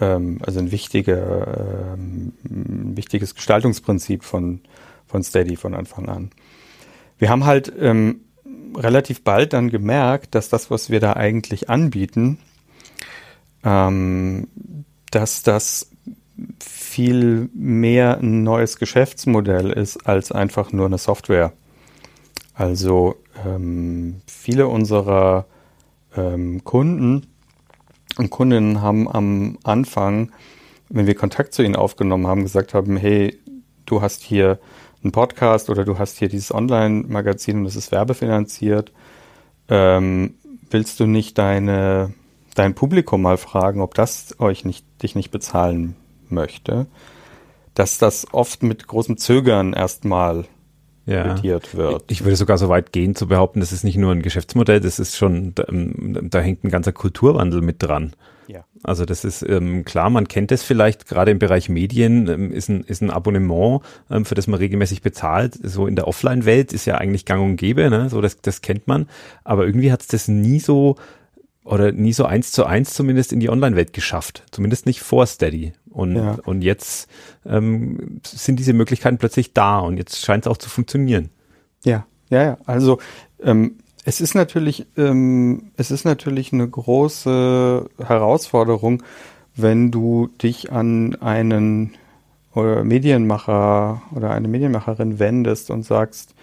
ähm, 0.00 0.38
also 0.46 0.60
ein 0.60 0.70
wichtiger, 0.70 1.94
ähm, 1.94 2.32
ein 2.44 2.96
wichtiges 2.96 3.34
Gestaltungsprinzip 3.34 4.22
von, 4.22 4.60
von 5.06 5.22
Steady 5.24 5.56
von 5.56 5.74
Anfang 5.74 6.08
an. 6.08 6.30
Wir 7.18 7.28
haben 7.28 7.44
halt 7.44 7.72
ähm, 7.78 8.20
relativ 8.76 9.22
bald 9.22 9.52
dann 9.52 9.70
gemerkt, 9.70 10.34
dass 10.34 10.48
das, 10.48 10.70
was 10.70 10.90
wir 10.90 11.00
da 11.00 11.14
eigentlich 11.14 11.68
anbieten, 11.70 12.38
ähm, 13.64 14.48
dass 15.10 15.42
das 15.42 15.90
viel 16.60 17.48
mehr 17.54 18.18
ein 18.18 18.42
neues 18.42 18.78
Geschäftsmodell 18.78 19.70
ist 19.70 20.06
als 20.06 20.32
einfach 20.32 20.72
nur 20.72 20.86
eine 20.86 20.98
Software. 20.98 21.52
Also 22.54 23.16
ähm, 23.44 24.20
viele 24.26 24.68
unserer 24.68 25.46
ähm, 26.16 26.62
Kunden 26.64 27.26
und 28.18 28.30
Kundinnen 28.30 28.80
haben 28.80 29.08
am 29.10 29.58
Anfang, 29.62 30.32
wenn 30.88 31.06
wir 31.06 31.14
Kontakt 31.14 31.52
zu 31.54 31.62
ihnen 31.62 31.76
aufgenommen 31.76 32.26
haben, 32.26 32.42
gesagt 32.42 32.74
haben, 32.74 32.96
hey, 32.96 33.38
du 33.84 34.00
hast 34.00 34.22
hier 34.22 34.58
einen 35.06 35.12
Podcast 35.12 35.70
oder 35.70 35.84
du 35.84 35.98
hast 35.98 36.18
hier 36.18 36.28
dieses 36.28 36.52
Online-Magazin 36.52 37.58
und 37.58 37.64
das 37.64 37.76
ist 37.76 37.92
werbefinanziert. 37.92 38.92
Ähm, 39.68 40.34
willst 40.70 41.00
du 41.00 41.06
nicht 41.06 41.38
deine, 41.38 42.12
dein 42.54 42.74
Publikum 42.74 43.22
mal 43.22 43.36
fragen, 43.36 43.80
ob 43.80 43.94
das 43.94 44.38
euch 44.38 44.64
nicht, 44.64 44.84
dich 45.02 45.14
nicht 45.14 45.30
bezahlen 45.30 45.96
möchte? 46.28 46.86
Dass 47.74 47.98
das 47.98 48.26
oft 48.32 48.62
mit 48.62 48.86
großem 48.86 49.16
Zögern 49.16 49.72
erstmal 49.72 50.44
ja. 51.06 51.24
wird. 51.74 52.10
Ich 52.10 52.24
würde 52.24 52.36
sogar 52.36 52.58
so 52.58 52.68
weit 52.68 52.92
gehen 52.92 53.14
zu 53.14 53.28
behaupten, 53.28 53.60
das 53.60 53.72
ist 53.72 53.84
nicht 53.84 53.96
nur 53.96 54.12
ein 54.12 54.22
Geschäftsmodell, 54.22 54.80
das 54.80 54.98
ist 54.98 55.16
schon, 55.16 55.54
da, 55.54 55.64
da 55.68 56.40
hängt 56.40 56.64
ein 56.64 56.70
ganzer 56.70 56.92
Kulturwandel 56.92 57.60
mit 57.60 57.82
dran. 57.82 58.14
Ja. 58.48 58.64
Also 58.82 59.04
das 59.04 59.24
ist 59.24 59.42
ähm, 59.42 59.84
klar, 59.84 60.10
man 60.10 60.28
kennt 60.28 60.52
es 60.52 60.62
vielleicht, 60.62 61.06
gerade 61.06 61.30
im 61.30 61.38
Bereich 61.38 61.68
Medien 61.68 62.28
ähm, 62.28 62.52
ist, 62.52 62.68
ein, 62.68 62.82
ist 62.84 63.02
ein 63.02 63.10
Abonnement, 63.10 63.82
ähm, 64.10 64.24
für 64.24 64.34
das 64.34 64.46
man 64.46 64.58
regelmäßig 64.58 65.02
bezahlt. 65.02 65.58
So 65.62 65.86
in 65.86 65.96
der 65.96 66.06
Offline-Welt 66.06 66.72
ist 66.72 66.84
ja 66.84 66.96
eigentlich 66.96 67.24
gang 67.24 67.42
und 67.42 67.56
gäbe, 67.56 67.90
ne? 67.90 68.08
so 68.08 68.20
das, 68.20 68.40
das 68.40 68.60
kennt 68.60 68.86
man. 68.86 69.08
Aber 69.44 69.66
irgendwie 69.66 69.90
hat 69.90 70.02
es 70.02 70.06
das 70.08 70.28
nie 70.28 70.60
so 70.60 70.96
oder 71.64 71.90
nie 71.90 72.12
so 72.12 72.24
eins 72.24 72.52
zu 72.52 72.64
eins 72.64 72.94
zumindest 72.94 73.32
in 73.32 73.40
die 73.40 73.50
Online-Welt 73.50 73.92
geschafft. 73.92 74.44
Zumindest 74.52 74.86
nicht 74.86 75.00
vor 75.00 75.26
Steady. 75.26 75.72
Und, 75.90 76.16
ja. 76.16 76.38
und 76.44 76.62
jetzt 76.62 77.08
ähm, 77.44 78.20
sind 78.24 78.60
diese 78.60 78.72
Möglichkeiten 78.72 79.18
plötzlich 79.18 79.52
da 79.52 79.80
und 79.80 79.96
jetzt 79.96 80.24
scheint 80.24 80.46
es 80.46 80.50
auch 80.50 80.58
zu 80.58 80.68
funktionieren. 80.68 81.30
Ja, 81.84 82.06
ja, 82.30 82.42
ja. 82.42 82.58
Also 82.66 82.98
ähm, 83.42 83.78
es 84.06 84.20
ist 84.20 84.36
natürlich, 84.36 84.86
ähm, 84.96 85.72
es 85.76 85.90
ist 85.90 86.04
natürlich 86.04 86.52
eine 86.52 86.66
große 86.68 87.90
Herausforderung, 87.98 89.02
wenn 89.56 89.90
du 89.90 90.28
dich 90.40 90.70
an 90.70 91.16
einen 91.16 91.94
oder 92.54 92.84
Medienmacher 92.84 94.02
oder 94.14 94.30
eine 94.30 94.46
Medienmacherin 94.46 95.18
wendest 95.18 95.72
und 95.72 95.82
sagst, 95.82 96.36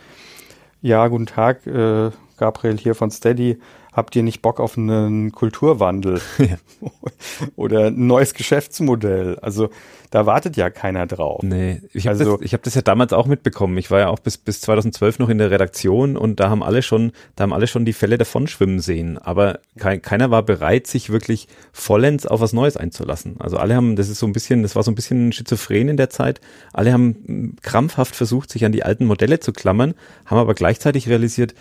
ja, 0.81 1.07
guten 1.07 1.25
Tag, 1.25 1.65
äh, 1.65 2.11
Gabriel 2.37 2.77
hier 2.77 2.95
von 2.95 3.11
Steady 3.11 3.57
habt 3.93 4.15
ihr 4.15 4.23
nicht 4.23 4.41
Bock 4.41 4.59
auf 4.59 4.77
einen 4.77 5.31
Kulturwandel 5.31 6.21
ja. 6.39 6.57
oder 7.55 7.87
ein 7.87 8.07
neues 8.07 8.33
Geschäftsmodell? 8.33 9.37
Also 9.41 9.69
da 10.13 10.27
wartet 10.27 10.57
ja 10.57 10.69
keiner 10.69 11.07
drauf. 11.07 11.41
Nee, 11.41 11.81
ich 11.91 12.05
habe 12.05 12.19
also, 12.19 12.37
das, 12.37 12.53
hab 12.53 12.61
das 12.61 12.75
ja 12.75 12.83
damals 12.83 13.13
auch 13.13 13.25
mitbekommen. 13.25 13.79
Ich 13.79 13.89
war 13.89 13.99
ja 13.99 14.09
auch 14.09 14.19
bis, 14.19 14.37
bis 14.37 14.61
2012 14.61 15.17
noch 15.17 15.29
in 15.29 15.39
der 15.39 15.49
Redaktion 15.49 16.17
und 16.17 16.39
da 16.39 16.51
haben 16.51 16.61
alle 16.61 16.83
schon, 16.83 17.13
da 17.35 17.43
haben 17.43 17.53
alle 17.53 17.65
schon 17.65 17.83
die 17.83 17.93
Fälle 17.93 18.19
davon 18.19 18.45
schwimmen 18.45 18.79
sehen. 18.79 19.17
Aber 19.17 19.59
kein, 19.79 20.03
keiner 20.03 20.29
war 20.29 20.43
bereit, 20.43 20.85
sich 20.85 21.09
wirklich 21.09 21.47
vollends 21.71 22.27
auf 22.27 22.41
was 22.41 22.53
Neues 22.53 22.77
einzulassen. 22.77 23.37
Also 23.39 23.57
alle 23.57 23.75
haben, 23.75 23.95
das 23.95 24.07
ist 24.09 24.19
so 24.19 24.27
ein 24.27 24.33
bisschen, 24.33 24.61
das 24.61 24.75
war 24.75 24.83
so 24.83 24.91
ein 24.91 24.95
bisschen 24.95 25.31
schizophren 25.31 25.89
in 25.89 25.97
der 25.97 26.11
Zeit. 26.11 26.41
Alle 26.73 26.93
haben 26.93 27.55
krampfhaft 27.63 28.15
versucht, 28.15 28.51
sich 28.51 28.65
an 28.65 28.71
die 28.71 28.83
alten 28.83 29.05
Modelle 29.05 29.39
zu 29.39 29.51
klammern, 29.51 29.95
haben 30.27 30.37
aber 30.37 30.53
gleichzeitig 30.53 31.09
realisiert, 31.09 31.55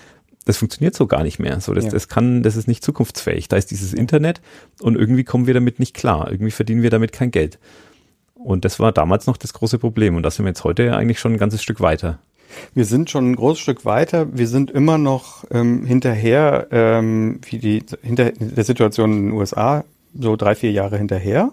das 0.45 0.59
funktioniert 0.59 0.95
so 0.95 1.07
gar 1.07 1.23
nicht 1.23 1.39
mehr. 1.39 1.61
So, 1.61 1.75
das, 1.75 1.85
ja. 1.85 1.91
das 1.91 2.09
kann, 2.09 2.43
das 2.43 2.57
ist 2.57 2.69
nicht 2.69 2.85
zukunftsfähig. 2.85 3.49
Da 3.49 3.57
ist 3.57 3.71
dieses 3.71 3.93
Internet 3.93 4.41
und 4.81 4.97
irgendwie 4.97 5.25
kommen 5.25 5.47
wir 5.47 5.55
damit 5.55 5.79
nicht 5.79 5.95
klar. 5.95 6.31
Irgendwie 6.31 6.51
verdienen 6.51 6.83
wir 6.83 6.91
damit 6.91 7.13
kein 7.13 7.31
Geld. 7.31 7.59
Und 8.35 8.65
das 8.65 8.81
war 8.81 8.93
damals 8.93 9.27
noch 9.27 9.37
das 9.37 9.53
große 9.53 9.79
Problem. 9.79 10.17
Und 10.17 10.25
da 10.25 10.31
sind 10.31 10.45
wir 10.45 10.51
jetzt 10.51 10.65
heute 10.65 10.97
eigentlich 10.97 11.21
schon 11.21 11.33
ein 11.33 11.39
ganzes 11.39 11.63
Stück 11.63 11.81
weiter. 11.81 12.19
Wir 12.75 12.85
sind 12.85 13.09
schon 13.09 13.31
ein 13.31 13.37
großes 13.37 13.61
Stück 13.61 13.85
weiter. 13.85 14.27
Wir 14.37 14.49
sind 14.49 14.71
immer 14.71 14.99
noch 14.99 15.45
ähm, 15.51 15.85
hinterher, 15.85 16.67
ähm, 16.71 17.41
wie 17.49 17.59
die 17.59 17.85
hinter 18.03 18.33
der 18.33 18.65
Situation 18.65 19.13
in 19.13 19.27
den 19.27 19.33
USA, 19.33 19.85
so 20.19 20.37
drei, 20.37 20.55
vier 20.55 20.73
Jahre 20.73 20.99
hinterher. 20.99 21.51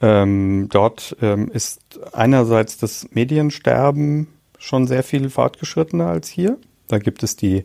Ähm, 0.00 0.68
dort 0.70 1.16
ähm, 1.22 1.50
ist 1.50 1.80
einerseits 2.12 2.76
das 2.76 3.08
Mediensterben 3.12 4.26
schon 4.58 4.86
sehr 4.86 5.02
viel 5.02 5.30
fortgeschrittener 5.30 6.08
als 6.08 6.28
hier. 6.28 6.58
Da 6.88 6.98
gibt 6.98 7.22
es 7.22 7.36
die 7.36 7.64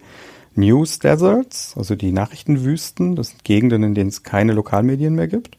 News 0.56 1.00
Deserts, 1.00 1.76
also 1.78 1.96
die 1.96 2.12
Nachrichtenwüsten. 2.12 3.16
Das 3.16 3.30
sind 3.30 3.44
Gegenden, 3.44 3.84
in 3.84 3.96
denen 3.96 4.10
es 4.10 4.24
keine 4.24 4.54
Lokalmedien 4.54 5.16
mehr 5.16 5.28
gibt, 5.28 5.58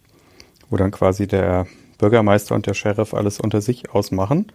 wo 0.68 0.76
dann 0.76 0.90
quasi 0.90 1.26
der 1.26 1.66
Bürgermeister 1.98 2.54
und 2.54 2.66
der 2.66 2.74
Sheriff 2.74 3.14
alles 3.14 3.40
unter 3.40 3.60
sich 3.60 3.90
ausmachen. 3.90 4.52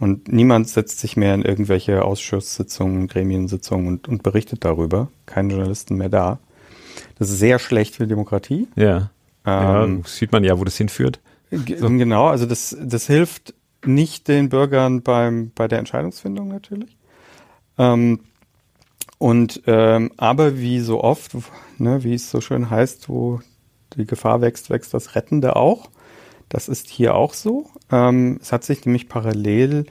Und 0.00 0.28
niemand 0.28 0.68
setzt 0.68 1.00
sich 1.00 1.16
mehr 1.16 1.34
in 1.34 1.42
irgendwelche 1.42 2.04
Ausschusssitzungen, 2.04 3.08
Gremiensitzungen 3.08 3.88
und, 3.88 4.08
und 4.08 4.22
berichtet 4.22 4.64
darüber. 4.64 5.08
Keine 5.26 5.54
Journalisten 5.54 5.96
mehr 5.96 6.08
da. 6.08 6.38
Das 7.18 7.30
ist 7.30 7.38
sehr 7.38 7.58
schlecht 7.58 7.96
für 7.96 8.06
Demokratie. 8.06 8.68
Ja. 8.76 9.10
Ähm, 9.44 9.98
ja 9.98 10.08
sieht 10.08 10.30
man 10.30 10.44
ja, 10.44 10.58
wo 10.58 10.64
das 10.64 10.76
hinführt. 10.76 11.20
So. 11.50 11.88
Genau, 11.88 12.26
also 12.26 12.46
das, 12.46 12.76
das 12.80 13.06
hilft 13.06 13.54
nicht 13.84 14.28
den 14.28 14.48
Bürgern 14.48 15.02
beim, 15.02 15.50
bei 15.54 15.66
der 15.66 15.78
Entscheidungsfindung 15.78 16.48
natürlich. 16.48 16.96
Ähm, 17.78 18.20
und 19.18 19.62
ähm, 19.66 20.12
aber 20.16 20.58
wie 20.58 20.80
so 20.80 21.02
oft, 21.02 21.36
ne, 21.78 22.04
wie 22.04 22.14
es 22.14 22.30
so 22.30 22.40
schön 22.40 22.70
heißt, 22.70 23.08
wo 23.08 23.40
die 23.96 24.06
Gefahr 24.06 24.40
wächst, 24.40 24.70
wächst 24.70 24.94
das 24.94 25.14
Rettende 25.14 25.56
auch. 25.56 25.90
Das 26.48 26.68
ist 26.68 26.88
hier 26.88 27.14
auch 27.14 27.34
so. 27.34 27.66
Ähm, 27.90 28.38
es 28.40 28.52
hat 28.52 28.64
sich 28.64 28.86
nämlich 28.86 29.08
parallel 29.08 29.86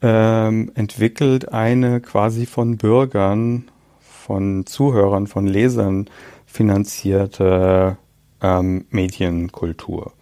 ähm, 0.00 0.70
entwickelt 0.74 1.52
eine 1.52 2.00
quasi 2.00 2.46
von 2.46 2.76
Bürgern, 2.76 3.68
von 4.00 4.64
Zuhörern, 4.66 5.26
von 5.26 5.46
Lesern 5.46 6.08
finanzierte 6.46 7.98
ähm, 8.40 8.86
Medienkultur. 8.90 10.12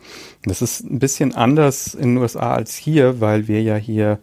Das 0.44 0.62
ist 0.62 0.80
ein 0.84 0.98
bisschen 0.98 1.34
anders 1.34 1.94
in 1.94 2.14
den 2.14 2.18
USA 2.18 2.54
als 2.54 2.74
hier, 2.76 3.20
weil 3.20 3.48
wir 3.48 3.62
ja 3.62 3.76
hier 3.76 4.18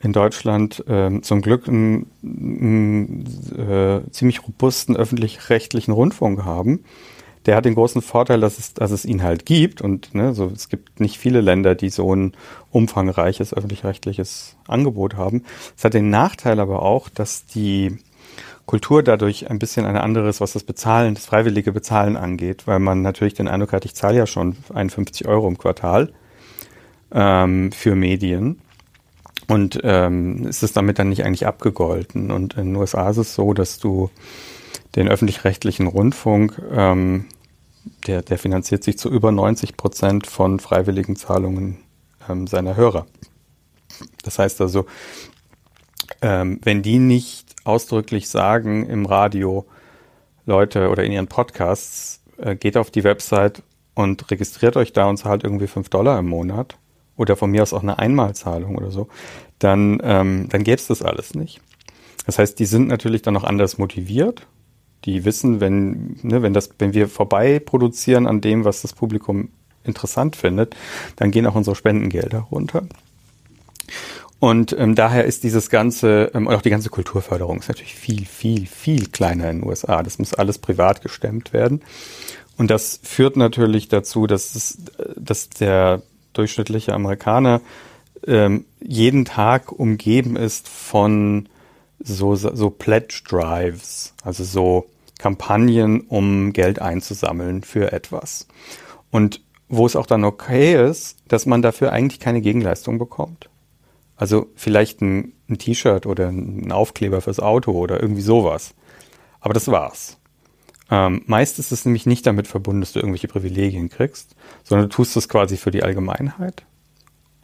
in 0.00 0.12
Deutschland 0.12 0.84
äh, 0.88 1.20
zum 1.22 1.40
Glück 1.40 1.68
einen, 1.68 2.10
einen 2.22 3.26
äh, 3.56 4.10
ziemlich 4.10 4.42
robusten 4.46 4.96
öffentlich-rechtlichen 4.96 5.92
Rundfunk 5.92 6.44
haben. 6.44 6.84
Der 7.46 7.56
hat 7.56 7.64
den 7.64 7.74
großen 7.74 8.02
Vorteil, 8.02 8.40
dass 8.40 8.58
es, 8.58 8.74
dass 8.74 8.90
es 8.90 9.04
ihn 9.04 9.22
halt 9.22 9.46
gibt 9.46 9.80
und 9.80 10.14
ne, 10.14 10.34
so, 10.34 10.50
es 10.52 10.68
gibt 10.68 11.00
nicht 11.00 11.18
viele 11.18 11.40
Länder, 11.40 11.74
die 11.74 11.90
so 11.90 12.14
ein 12.14 12.32
umfangreiches 12.72 13.54
öffentlich-rechtliches 13.54 14.56
Angebot 14.66 15.14
haben. 15.14 15.44
Es 15.76 15.84
hat 15.84 15.94
den 15.94 16.10
Nachteil 16.10 16.58
aber 16.60 16.82
auch, 16.82 17.08
dass 17.08 17.46
die 17.46 17.98
Kultur 18.66 19.04
dadurch 19.04 19.48
ein 19.48 19.60
bisschen 19.60 19.86
eine 19.86 20.02
andere 20.02 20.28
ist, 20.28 20.40
was 20.40 20.52
das 20.52 20.64
Bezahlen, 20.64 21.14
das 21.14 21.24
freiwillige 21.24 21.72
Bezahlen 21.72 22.16
angeht, 22.16 22.66
weil 22.66 22.80
man 22.80 23.00
natürlich 23.00 23.34
den 23.34 23.48
Eindruck 23.48 23.72
hat, 23.72 23.84
ich 23.84 23.94
zahle 23.94 24.18
ja 24.18 24.26
schon 24.26 24.56
51 24.74 25.28
Euro 25.28 25.46
im 25.46 25.56
Quartal 25.56 26.12
ähm, 27.12 27.70
für 27.70 27.94
Medien 27.94 28.60
und 29.48 29.80
ähm, 29.84 30.46
ist 30.46 30.62
es 30.62 30.72
damit 30.72 30.98
dann 30.98 31.08
nicht 31.08 31.24
eigentlich 31.24 31.46
abgegolten? 31.46 32.30
Und 32.30 32.54
in 32.54 32.66
den 32.66 32.76
USA 32.76 33.10
ist 33.10 33.18
es 33.18 33.34
so, 33.34 33.52
dass 33.52 33.78
du 33.78 34.10
den 34.96 35.08
öffentlich-rechtlichen 35.08 35.86
Rundfunk, 35.86 36.60
ähm, 36.72 37.26
der, 38.06 38.22
der 38.22 38.38
finanziert 38.38 38.82
sich 38.82 38.98
zu 38.98 39.10
über 39.10 39.30
90 39.30 39.76
Prozent 39.76 40.26
von 40.26 40.58
freiwilligen 40.58 41.16
Zahlungen 41.16 41.78
ähm, 42.28 42.46
seiner 42.46 42.76
Hörer. 42.76 43.06
Das 44.24 44.38
heißt 44.38 44.60
also, 44.60 44.86
ähm, 46.22 46.60
wenn 46.62 46.82
die 46.82 46.98
nicht 46.98 47.54
ausdrücklich 47.64 48.28
sagen 48.28 48.86
im 48.86 49.06
Radio, 49.06 49.66
Leute 50.44 50.90
oder 50.90 51.04
in 51.04 51.12
ihren 51.12 51.26
Podcasts, 51.26 52.22
äh, 52.38 52.56
geht 52.56 52.76
auf 52.76 52.90
die 52.90 53.04
Website 53.04 53.62
und 53.94 54.30
registriert 54.30 54.76
euch 54.76 54.92
da 54.92 55.08
und 55.08 55.16
zahlt 55.16 55.44
irgendwie 55.44 55.66
fünf 55.66 55.88
Dollar 55.88 56.18
im 56.18 56.28
Monat, 56.28 56.76
oder 57.16 57.36
von 57.36 57.50
mir 57.50 57.62
aus 57.62 57.72
auch 57.72 57.82
eine 57.82 57.98
Einmalzahlung 57.98 58.76
oder 58.76 58.90
so, 58.90 59.08
dann, 59.58 60.00
ähm, 60.02 60.48
dann 60.50 60.64
gäbe 60.64 60.76
es 60.76 60.86
das 60.86 61.02
alles 61.02 61.34
nicht. 61.34 61.60
Das 62.26 62.38
heißt, 62.38 62.58
die 62.58 62.66
sind 62.66 62.88
natürlich 62.88 63.22
dann 63.22 63.34
noch 63.34 63.44
anders 63.44 63.78
motiviert. 63.78 64.46
Die 65.04 65.24
wissen, 65.24 65.60
wenn, 65.60 66.18
ne, 66.22 66.42
wenn 66.42 66.52
das, 66.52 66.70
wenn 66.78 66.92
wir 66.92 67.08
vorbei 67.08 67.60
produzieren 67.60 68.26
an 68.26 68.40
dem, 68.40 68.64
was 68.64 68.82
das 68.82 68.92
Publikum 68.92 69.50
interessant 69.84 70.34
findet, 70.34 70.74
dann 71.14 71.30
gehen 71.30 71.46
auch 71.46 71.54
unsere 71.54 71.76
Spendengelder 71.76 72.40
runter. 72.40 72.82
Und 74.38 74.76
ähm, 74.78 74.94
daher 74.94 75.24
ist 75.24 75.44
dieses 75.44 75.70
ganze, 75.70 76.30
ähm, 76.34 76.48
auch 76.48 76.60
die 76.60 76.70
ganze 76.70 76.90
Kulturförderung 76.90 77.60
ist 77.60 77.68
natürlich 77.68 77.94
viel, 77.94 78.26
viel, 78.26 78.66
viel 78.66 79.06
kleiner 79.06 79.50
in 79.50 79.60
den 79.60 79.68
USA. 79.68 80.02
Das 80.02 80.18
muss 80.18 80.34
alles 80.34 80.58
privat 80.58 81.00
gestemmt 81.00 81.52
werden. 81.52 81.82
Und 82.58 82.70
das 82.70 83.00
führt 83.02 83.36
natürlich 83.36 83.88
dazu, 83.88 84.26
dass, 84.26 84.54
es, 84.54 84.78
dass 85.16 85.48
der 85.50 86.02
durchschnittliche 86.36 86.94
Amerikaner 86.94 87.60
ähm, 88.26 88.64
jeden 88.80 89.24
Tag 89.24 89.72
umgeben 89.72 90.36
ist 90.36 90.68
von 90.68 91.48
so, 91.98 92.34
so 92.34 92.70
Pledge 92.70 93.22
Drives, 93.28 94.14
also 94.22 94.44
so 94.44 94.86
Kampagnen, 95.18 96.02
um 96.02 96.52
Geld 96.52 96.80
einzusammeln 96.80 97.62
für 97.62 97.92
etwas. 97.92 98.46
Und 99.10 99.40
wo 99.68 99.86
es 99.86 99.96
auch 99.96 100.06
dann 100.06 100.24
okay 100.24 100.88
ist, 100.88 101.16
dass 101.28 101.46
man 101.46 101.62
dafür 101.62 101.92
eigentlich 101.92 102.20
keine 102.20 102.40
Gegenleistung 102.40 102.98
bekommt. 102.98 103.48
Also 104.16 104.46
vielleicht 104.54 105.00
ein, 105.00 105.32
ein 105.48 105.58
T-Shirt 105.58 106.06
oder 106.06 106.28
ein 106.28 106.70
Aufkleber 106.72 107.20
fürs 107.20 107.40
Auto 107.40 107.72
oder 107.72 108.00
irgendwie 108.00 108.22
sowas. 108.22 108.74
Aber 109.40 109.54
das 109.54 109.68
war's. 109.68 110.15
Ähm, 110.90 111.22
meist 111.26 111.58
ist 111.58 111.72
es 111.72 111.84
nämlich 111.84 112.06
nicht 112.06 112.26
damit 112.26 112.46
verbunden, 112.46 112.80
dass 112.80 112.92
du 112.92 113.00
irgendwelche 113.00 113.28
Privilegien 113.28 113.88
kriegst, 113.88 114.36
sondern 114.62 114.88
du 114.88 114.94
tust 114.94 115.16
es 115.16 115.28
quasi 115.28 115.56
für 115.56 115.70
die 115.70 115.82
Allgemeinheit, 115.82 116.64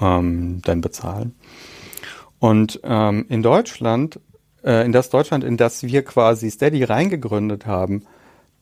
ähm, 0.01 0.61
dein 0.63 0.81
Bezahlen. 0.81 1.35
Und 2.39 2.81
ähm, 2.85 3.27
in 3.29 3.43
Deutschland, 3.43 4.21
äh, 4.65 4.85
in 4.85 4.93
das 4.93 5.11
Deutschland, 5.11 5.45
in 5.45 5.57
das 5.57 5.83
wir 5.83 6.05
quasi 6.05 6.51
Steady 6.51 6.85
reingegründet 6.85 7.67
haben, 7.67 8.05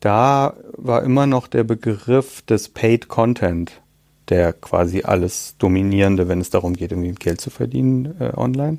da 0.00 0.54
war 0.72 1.02
immer 1.02 1.26
noch 1.26 1.46
der 1.46 1.64
Begriff 1.64 2.40
des 2.42 2.70
Paid 2.70 3.08
Content, 3.08 3.82
der 4.30 4.54
quasi 4.54 5.02
alles 5.02 5.56
Dominierende, 5.58 6.28
wenn 6.28 6.40
es 6.40 6.48
darum 6.48 6.72
geht, 6.74 6.92
irgendwie 6.92 7.12
Geld 7.12 7.40
zu 7.40 7.50
verdienen 7.50 8.14
äh, 8.18 8.32
online. 8.34 8.78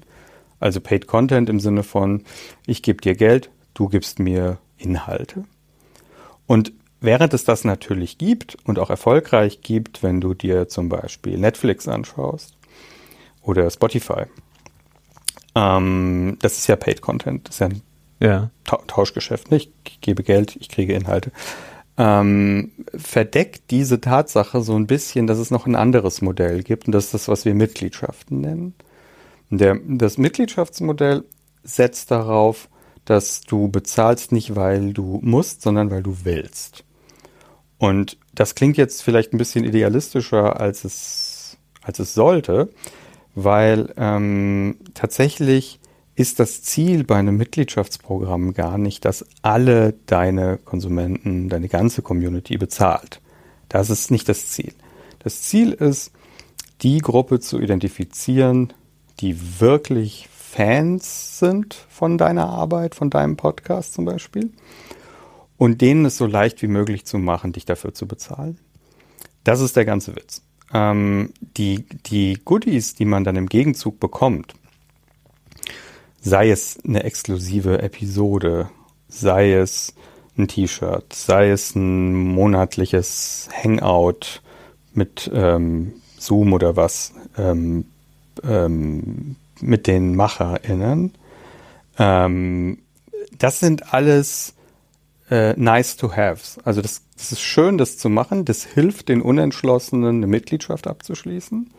Also 0.59 0.79
Paid 0.81 1.07
Content 1.07 1.49
im 1.49 1.59
Sinne 1.59 1.83
von, 1.83 2.23
ich 2.65 2.81
gebe 2.81 3.01
dir 3.01 3.15
Geld, 3.15 3.51
du 3.73 3.87
gibst 3.87 4.19
mir 4.19 4.57
Inhalte. 4.77 5.45
Und 6.51 6.73
während 6.99 7.33
es 7.33 7.45
das 7.45 7.63
natürlich 7.63 8.17
gibt 8.17 8.57
und 8.65 8.77
auch 8.77 8.89
erfolgreich 8.89 9.61
gibt, 9.61 10.03
wenn 10.03 10.19
du 10.19 10.33
dir 10.33 10.67
zum 10.67 10.89
Beispiel 10.89 11.37
Netflix 11.37 11.87
anschaust 11.87 12.57
oder 13.41 13.69
Spotify, 13.69 14.23
ähm, 15.55 16.35
das 16.41 16.57
ist 16.57 16.67
ja 16.67 16.75
Paid 16.75 16.99
Content, 16.99 17.47
das 17.47 17.55
ist 17.55 17.59
ja 17.61 17.67
ein 17.67 17.81
ja. 18.19 18.51
Tauschgeschäft. 18.65 19.49
Nicht? 19.49 19.71
Ich 19.87 20.01
gebe 20.01 20.23
Geld, 20.23 20.57
ich 20.59 20.67
kriege 20.67 20.91
Inhalte. 20.91 21.31
Ähm, 21.95 22.73
verdeckt 22.97 23.71
diese 23.71 24.01
Tatsache 24.01 24.59
so 24.59 24.75
ein 24.75 24.87
bisschen, 24.87 25.27
dass 25.27 25.37
es 25.37 25.51
noch 25.51 25.65
ein 25.65 25.77
anderes 25.77 26.21
Modell 26.21 26.63
gibt 26.63 26.85
und 26.85 26.91
das 26.91 27.05
ist 27.05 27.13
das, 27.13 27.27
was 27.29 27.45
wir 27.45 27.55
Mitgliedschaften 27.55 28.41
nennen. 28.41 28.73
Der, 29.51 29.79
das 29.87 30.17
Mitgliedschaftsmodell 30.17 31.23
setzt 31.63 32.11
darauf, 32.11 32.67
dass 33.05 33.41
du 33.41 33.67
bezahlst 33.67 34.31
nicht, 34.31 34.55
weil 34.55 34.93
du 34.93 35.19
musst, 35.21 35.61
sondern 35.61 35.91
weil 35.91 36.03
du 36.03 36.17
willst. 36.23 36.83
Und 37.77 38.17
das 38.35 38.55
klingt 38.55 38.77
jetzt 38.77 39.01
vielleicht 39.01 39.33
ein 39.33 39.37
bisschen 39.37 39.65
idealistischer, 39.65 40.59
als 40.59 40.83
es, 40.83 41.57
als 41.81 41.99
es 41.99 42.13
sollte, 42.13 42.69
weil 43.33 43.93
ähm, 43.97 44.77
tatsächlich 44.93 45.79
ist 46.15 46.39
das 46.39 46.61
Ziel 46.61 47.03
bei 47.03 47.15
einem 47.15 47.37
Mitgliedschaftsprogramm 47.37 48.53
gar 48.53 48.77
nicht, 48.77 49.05
dass 49.05 49.25
alle 49.41 49.95
deine 50.05 50.59
Konsumenten, 50.63 51.49
deine 51.49 51.69
ganze 51.69 52.01
Community 52.01 52.57
bezahlt. 52.57 53.21
Das 53.69 53.89
ist 53.89 54.11
nicht 54.11 54.29
das 54.29 54.49
Ziel. 54.49 54.73
Das 55.19 55.41
Ziel 55.41 55.71
ist, 55.71 56.11
die 56.81 56.99
Gruppe 56.99 57.39
zu 57.39 57.59
identifizieren, 57.59 58.73
die 59.19 59.59
wirklich 59.59 60.27
Fans 60.51 61.39
sind 61.39 61.73
von 61.87 62.17
deiner 62.17 62.49
Arbeit, 62.49 62.93
von 62.93 63.09
deinem 63.09 63.37
Podcast 63.37 63.93
zum 63.93 64.03
Beispiel, 64.03 64.51
und 65.57 65.79
denen 65.79 66.03
es 66.03 66.17
so 66.17 66.25
leicht 66.25 66.61
wie 66.61 66.67
möglich 66.67 67.05
zu 67.05 67.19
machen, 67.19 67.53
dich 67.53 67.63
dafür 67.63 67.93
zu 67.93 68.05
bezahlen. 68.05 68.59
Das 69.45 69.61
ist 69.61 69.77
der 69.77 69.85
ganze 69.85 70.13
Witz. 70.13 70.41
Ähm, 70.73 71.31
die, 71.55 71.85
die 72.05 72.37
Goodies, 72.43 72.95
die 72.95 73.05
man 73.05 73.23
dann 73.23 73.37
im 73.37 73.47
Gegenzug 73.47 74.01
bekommt, 74.01 74.55
sei 76.19 76.51
es 76.51 76.77
eine 76.85 77.05
exklusive 77.05 77.81
Episode, 77.81 78.69
sei 79.07 79.53
es 79.53 79.93
ein 80.37 80.49
T-Shirt, 80.49 81.13
sei 81.13 81.49
es 81.51 81.75
ein 81.75 82.13
monatliches 82.13 83.47
Hangout 83.53 84.41
mit 84.93 85.31
ähm, 85.33 85.93
Zoom 86.17 86.51
oder 86.51 86.75
was, 86.75 87.13
ähm, 87.37 87.85
ähm, 88.43 89.37
mit 89.61 89.87
den 89.87 90.15
MacherInnen. 90.15 91.13
Ähm, 91.97 92.79
das 93.37 93.59
sind 93.59 93.93
alles 93.93 94.55
äh, 95.29 95.53
nice 95.59 95.97
to 95.97 96.15
haves. 96.15 96.59
Also 96.63 96.81
das, 96.81 97.03
das 97.15 97.31
ist 97.31 97.41
schön, 97.41 97.77
das 97.77 97.97
zu 97.97 98.09
machen. 98.09 98.45
Das 98.45 98.65
hilft 98.65 99.09
den 99.09 99.21
Unentschlossenen, 99.21 100.17
eine 100.17 100.27
Mitgliedschaft 100.27 100.87
abzuschließen. 100.87 101.69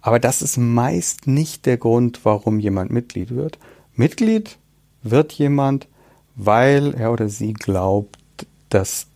Aber 0.00 0.18
das 0.18 0.42
ist 0.42 0.56
meist 0.56 1.26
nicht 1.26 1.66
der 1.66 1.76
Grund, 1.76 2.20
warum 2.24 2.58
jemand 2.58 2.90
Mitglied 2.90 3.30
wird. 3.30 3.58
Mitglied 3.94 4.58
wird 5.02 5.32
jemand, 5.32 5.88
weil 6.34 6.94
er 6.94 7.12
oder 7.12 7.28
sie 7.28 7.52
glaubt, 7.52 8.18
dass 8.70 9.06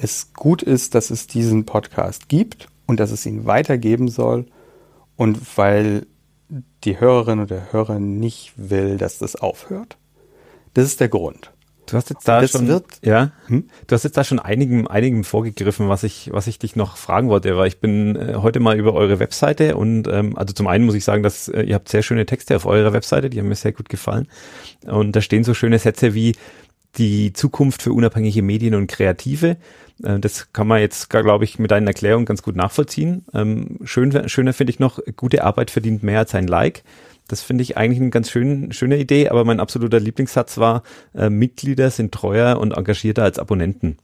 es 0.00 0.32
gut 0.32 0.62
ist, 0.62 0.94
dass 0.94 1.10
es 1.10 1.26
diesen 1.26 1.66
Podcast 1.66 2.28
gibt 2.28 2.68
und 2.86 3.00
dass 3.00 3.10
es 3.10 3.26
ihn 3.26 3.46
weitergeben 3.46 4.08
soll 4.08 4.46
und 5.16 5.56
weil 5.56 6.06
die 6.84 7.00
Hörerin 7.00 7.40
oder 7.40 7.56
der 7.56 7.72
Hörer 7.72 7.98
nicht 7.98 8.52
will, 8.56 8.98
dass 8.98 9.18
das 9.18 9.36
aufhört. 9.36 9.96
Das 10.74 10.84
ist 10.84 11.00
der 11.00 11.08
Grund. 11.08 11.52
Du 11.86 11.96
hast 11.96 12.10
jetzt 12.10 12.28
da 12.28 12.42
das 12.42 12.50
schon, 12.50 12.68
wird, 12.68 12.84
ja, 13.02 13.32
hm? 13.46 13.66
du 13.86 13.94
hast 13.94 14.04
jetzt 14.04 14.16
da 14.16 14.22
schon 14.22 14.38
einigen, 14.38 14.86
einigen 14.86 15.24
vorgegriffen, 15.24 15.88
was 15.88 16.02
ich, 16.02 16.28
was 16.32 16.46
ich 16.46 16.58
dich 16.58 16.76
noch 16.76 16.98
fragen 16.98 17.30
wollte, 17.30 17.56
weil 17.56 17.68
ich 17.68 17.80
bin 17.80 18.14
äh, 18.14 18.34
heute 18.36 18.60
mal 18.60 18.78
über 18.78 18.92
eure 18.92 19.18
Webseite 19.18 19.74
und 19.74 20.06
ähm, 20.06 20.36
also 20.36 20.52
zum 20.52 20.66
einen 20.66 20.84
muss 20.84 20.94
ich 20.94 21.04
sagen, 21.04 21.22
dass 21.22 21.48
äh, 21.48 21.62
ihr 21.62 21.74
habt 21.74 21.88
sehr 21.88 22.02
schöne 22.02 22.26
Texte 22.26 22.56
auf 22.56 22.66
eurer 22.66 22.92
Webseite, 22.92 23.30
die 23.30 23.38
haben 23.38 23.48
mir 23.48 23.54
sehr 23.54 23.72
gut 23.72 23.88
gefallen 23.88 24.28
und 24.84 25.16
da 25.16 25.22
stehen 25.22 25.44
so 25.44 25.54
schöne 25.54 25.78
Sätze 25.78 26.12
wie 26.12 26.36
die 26.98 27.32
Zukunft 27.32 27.82
für 27.82 27.94
unabhängige 27.94 28.42
Medien 28.42 28.74
und 28.74 28.88
Kreative. 28.88 29.56
Äh, 30.02 30.18
das 30.18 30.52
kann 30.52 30.66
man 30.66 30.80
jetzt, 30.80 31.10
glaube 31.10 31.44
ich, 31.44 31.58
mit 31.58 31.70
deinen 31.70 31.86
Erklärungen 31.86 32.26
ganz 32.26 32.42
gut 32.42 32.56
nachvollziehen. 32.56 33.24
Ähm, 33.34 33.78
schön, 33.84 34.28
schöner 34.28 34.52
finde 34.52 34.72
ich 34.72 34.78
noch, 34.78 35.00
gute 35.16 35.44
Arbeit 35.44 35.70
verdient 35.70 36.02
mehr 36.02 36.20
als 36.20 36.34
ein 36.34 36.46
Like. 36.46 36.82
Das 37.28 37.42
finde 37.42 37.62
ich 37.62 37.76
eigentlich 37.76 38.00
eine 38.00 38.10
ganz 38.10 38.30
schön, 38.30 38.72
schöne 38.72 38.98
Idee, 38.98 39.28
aber 39.28 39.44
mein 39.44 39.60
absoluter 39.60 40.00
Lieblingssatz 40.00 40.56
war, 40.56 40.82
äh, 41.14 41.28
Mitglieder 41.28 41.90
sind 41.90 42.12
treuer 42.12 42.58
und 42.58 42.72
engagierter 42.72 43.22
als 43.22 43.38
Abonnenten. 43.38 43.98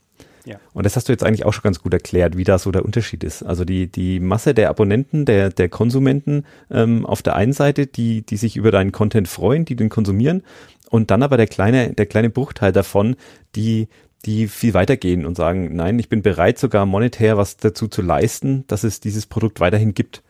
Ja. 0.45 0.57
Und 0.73 0.85
das 0.85 0.95
hast 0.95 1.07
du 1.09 1.11
jetzt 1.11 1.23
eigentlich 1.23 1.43
auch 1.43 1.53
schon 1.53 1.63
ganz 1.63 1.81
gut 1.81 1.91
erklärt, 1.91 2.37
wie 2.37 2.43
da 2.43 2.59
so 2.59 2.71
der 2.71 2.85
Unterschied 2.85 3.23
ist. 3.23 3.41
Also 3.41 3.65
die, 3.65 3.87
die 3.87 4.19
Masse 4.19 4.53
der 4.53 4.69
Abonnenten, 4.69 5.25
der, 5.25 5.49
der 5.49 5.69
Konsumenten 5.69 6.45
ähm, 6.69 7.03
auf 7.03 7.23
der 7.23 7.35
einen 7.35 7.53
Seite, 7.53 7.87
die, 7.87 8.21
die 8.21 8.37
sich 8.37 8.55
über 8.55 8.69
deinen 8.69 8.91
Content 8.91 9.27
freuen, 9.27 9.65
die 9.65 9.75
den 9.75 9.89
konsumieren, 9.89 10.43
und 10.91 11.09
dann 11.09 11.23
aber 11.23 11.37
der 11.37 11.47
kleine, 11.47 11.93
der 11.93 12.05
kleine 12.05 12.29
Bruchteil 12.29 12.71
davon, 12.71 13.15
die, 13.55 13.87
die 14.25 14.47
viel 14.47 14.73
weitergehen 14.73 15.25
und 15.25 15.37
sagen, 15.37 15.75
nein, 15.75 15.99
ich 15.99 16.09
bin 16.09 16.21
bereit, 16.21 16.57
sogar 16.57 16.85
monetär 16.85 17.37
was 17.37 17.57
dazu 17.57 17.87
zu 17.87 18.01
leisten, 18.01 18.65
dass 18.67 18.83
es 18.83 18.99
dieses 18.99 19.25
Produkt 19.25 19.59
weiterhin 19.59 19.93
gibt. 19.93 20.23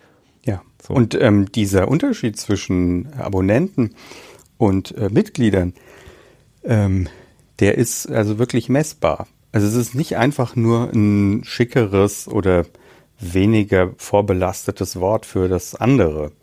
Ja. 0.46 0.62
So. 0.86 0.94
Und 0.94 1.16
ähm, 1.16 1.52
dieser 1.52 1.88
Unterschied 1.88 2.38
zwischen 2.38 3.14
Abonnenten 3.14 3.96
und 4.58 4.96
äh, 4.98 5.10
Mitgliedern, 5.10 5.74
ähm, 6.64 7.08
der 7.60 7.78
ist 7.78 8.12
also 8.12 8.38
wirklich 8.38 8.70
messbar. 8.70 9.28
Also 9.52 9.68
es 9.68 9.76
ist 9.76 9.96
nicht 9.96 10.18
einfach 10.18 10.58
nur 10.58 10.92
ein 10.94 11.44
schickeres 11.46 12.28
oder 12.28 12.66
weniger 13.20 13.94
vorbelastetes 13.98 15.00
Wort 15.00 15.26
für 15.26 15.48
das 15.48 15.76
andere. 15.76 16.34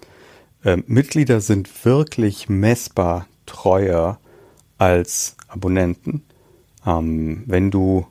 Ähm, 0.65 0.85
Mitglieder 0.87 1.43
sind 1.43 1.85
wirklich 1.85 2.49
messbar 2.49 3.27
treuer 3.45 4.19
als 4.79 5.37
Abonnenten. 5.49 6.23
Ähm, 6.87 7.45
wenn 7.47 7.71
du 7.71 8.07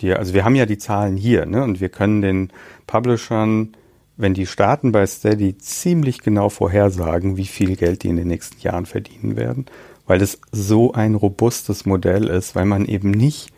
dir, 0.00 0.18
also 0.18 0.34
wir 0.34 0.44
haben 0.44 0.54
ja 0.54 0.66
die 0.66 0.78
Zahlen 0.78 1.16
hier, 1.16 1.46
ne, 1.46 1.62
und 1.62 1.80
wir 1.80 1.88
können 1.88 2.22
den 2.22 2.52
Publishern 2.86 3.74
wenn 4.16 4.34
die 4.34 4.46
starten 4.46 4.92
bei 4.92 5.06
Steady, 5.06 5.58
ziemlich 5.58 6.20
genau 6.20 6.48
vorhersagen, 6.48 7.36
wie 7.36 7.46
viel 7.46 7.76
Geld 7.76 8.02
die 8.02 8.08
in 8.08 8.16
den 8.16 8.28
nächsten 8.28 8.60
Jahren 8.60 8.86
verdienen 8.86 9.36
werden, 9.36 9.66
weil 10.06 10.22
es 10.22 10.40
so 10.50 10.92
ein 10.92 11.14
robustes 11.14 11.86
Modell 11.86 12.28
ist, 12.28 12.54
weil 12.54 12.66
man 12.66 12.84
eben 12.84 13.10
nicht 13.10 13.50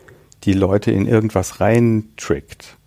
die 0.43 0.53
Leute 0.53 0.91
in 0.91 1.07
irgendwas 1.07 1.59
reintrickt. 1.59 2.77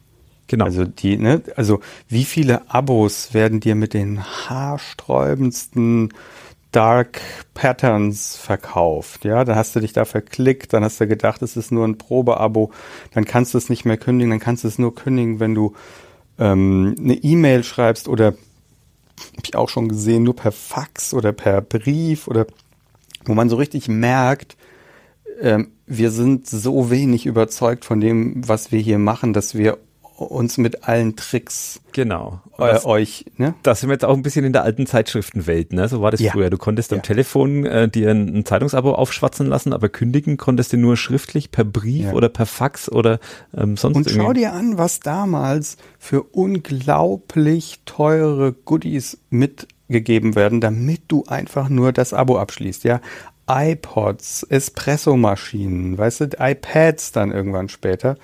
Genau. 0.46 0.64
Also 0.64 0.84
die, 0.84 1.18
ne, 1.18 1.42
also 1.56 1.80
wie 2.08 2.24
viele 2.24 2.70
Abos 2.70 3.34
werden 3.34 3.60
dir 3.60 3.74
mit 3.74 3.92
den 3.92 4.24
haarsträubendsten 4.24 6.14
Dark 6.72 7.20
Patterns 7.54 8.36
verkauft. 8.36 9.24
Ja, 9.24 9.44
dann 9.44 9.56
hast 9.56 9.74
du 9.74 9.80
dich 9.80 9.92
da 9.92 10.04
verklickt, 10.04 10.72
dann 10.72 10.84
hast 10.84 11.00
du 11.00 11.06
gedacht, 11.06 11.42
es 11.42 11.56
ist 11.56 11.72
nur 11.72 11.86
ein 11.86 11.98
Probeabo, 11.98 12.70
dann 13.14 13.24
kannst 13.24 13.54
du 13.54 13.58
es 13.58 13.70
nicht 13.70 13.84
mehr 13.84 13.96
kündigen, 13.96 14.30
dann 14.30 14.40
kannst 14.40 14.64
du 14.64 14.68
es 14.68 14.78
nur 14.78 14.94
kündigen, 14.94 15.40
wenn 15.40 15.54
du 15.54 15.74
ähm, 16.38 16.94
eine 16.98 17.14
E-Mail 17.14 17.64
schreibst 17.64 18.08
oder 18.08 18.26
habe 18.26 19.42
ich 19.44 19.56
auch 19.56 19.68
schon 19.68 19.88
gesehen, 19.88 20.22
nur 20.22 20.36
per 20.36 20.52
Fax 20.52 21.14
oder 21.14 21.32
per 21.32 21.60
Brief 21.60 22.28
oder 22.28 22.46
wo 23.24 23.34
man 23.34 23.48
so 23.48 23.56
richtig 23.56 23.88
merkt, 23.88 24.56
ähm, 25.40 25.72
wir 25.86 26.10
sind 26.10 26.46
so 26.46 26.90
wenig 26.90 27.26
überzeugt 27.26 27.84
von 27.84 28.00
dem, 28.00 28.46
was 28.46 28.72
wir 28.72 28.80
hier 28.80 28.98
machen, 28.98 29.32
dass 29.32 29.54
wir 29.54 29.78
uns 30.20 30.58
mit 30.58 30.84
allen 30.84 31.16
Tricks 31.16 31.80
genau. 31.92 32.40
äh, 32.58 32.66
das, 32.66 32.84
euch 32.84 33.26
ne? 33.36 33.54
Das 33.62 33.80
sind 33.80 33.88
wir 33.88 33.94
jetzt 33.94 34.04
auch 34.04 34.14
ein 34.14 34.22
bisschen 34.22 34.44
in 34.44 34.52
der 34.52 34.64
alten 34.64 34.86
Zeitschriftenwelt 34.86 35.72
ne? 35.72 35.88
So 35.88 36.00
war 36.02 36.10
das 36.10 36.20
ja. 36.20 36.32
früher. 36.32 36.50
Du 36.50 36.58
konntest 36.58 36.92
am 36.92 37.02
Telefon 37.02 37.64
äh, 37.64 37.88
dir 37.88 38.10
ein, 38.10 38.38
ein, 38.38 38.44
Zeitungsabo 38.44 38.94
aufschwatzen 38.94 39.46
lassen 39.46 39.72
aber 39.72 39.88
kündigen 39.88 40.36
konntest 40.36 40.72
du 40.72 40.76
nur 40.76 40.96
schriftlich 40.96 41.50
per 41.50 41.64
Brief 41.64 42.06
ja. 42.06 42.12
oder 42.12 42.28
per 42.28 42.46
Fax 42.46 42.90
oder 42.90 43.20
ähm, 43.56 43.76
sonst 43.76 43.96
und 43.96 44.06
irgendwie. 44.06 44.24
schau 44.24 44.32
dir 44.32 44.52
an 44.52 44.78
was 44.78 45.00
damals 45.00 45.76
für 45.98 46.22
unglaublich 46.22 47.80
teure 47.84 48.52
Goodies 48.52 49.18
mitgegeben 49.30 50.34
werden 50.34 50.60
damit 50.60 51.02
du 51.08 51.24
einfach 51.28 51.68
nur 51.68 51.92
das 51.92 52.12
Abo 52.12 52.38
abschließt 52.38 52.84
ja? 52.84 53.00
iPods 53.48 54.42
Espresso-Maschinen 54.42 55.96
weißt 55.96 56.20
du 56.20 56.28
iPads 56.38 57.12
dann 57.12 57.30
irgendwann 57.30 57.68
später 57.68 58.16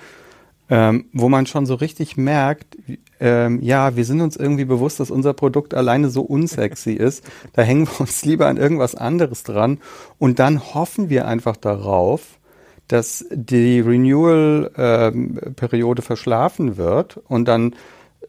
ähm, 0.69 1.05
wo 1.13 1.29
man 1.29 1.45
schon 1.45 1.65
so 1.65 1.75
richtig 1.75 2.17
merkt, 2.17 2.77
ähm, 3.19 3.61
ja, 3.61 3.95
wir 3.95 4.05
sind 4.05 4.21
uns 4.21 4.35
irgendwie 4.35 4.65
bewusst, 4.65 4.99
dass 4.99 5.11
unser 5.11 5.33
Produkt 5.33 5.73
alleine 5.73 6.09
so 6.09 6.21
unsexy 6.21 6.93
ist. 6.93 7.23
Da 7.53 7.61
hängen 7.61 7.87
wir 7.87 8.01
uns 8.01 8.25
lieber 8.25 8.47
an 8.47 8.57
irgendwas 8.57 8.95
anderes 8.95 9.43
dran 9.43 9.79
und 10.17 10.39
dann 10.39 10.73
hoffen 10.73 11.09
wir 11.09 11.27
einfach 11.27 11.55
darauf, 11.55 12.39
dass 12.87 13.25
die 13.31 13.79
Renewal-Periode 13.79 16.01
ähm, 16.01 16.05
verschlafen 16.05 16.77
wird 16.77 17.17
und 17.27 17.47
dann 17.47 17.75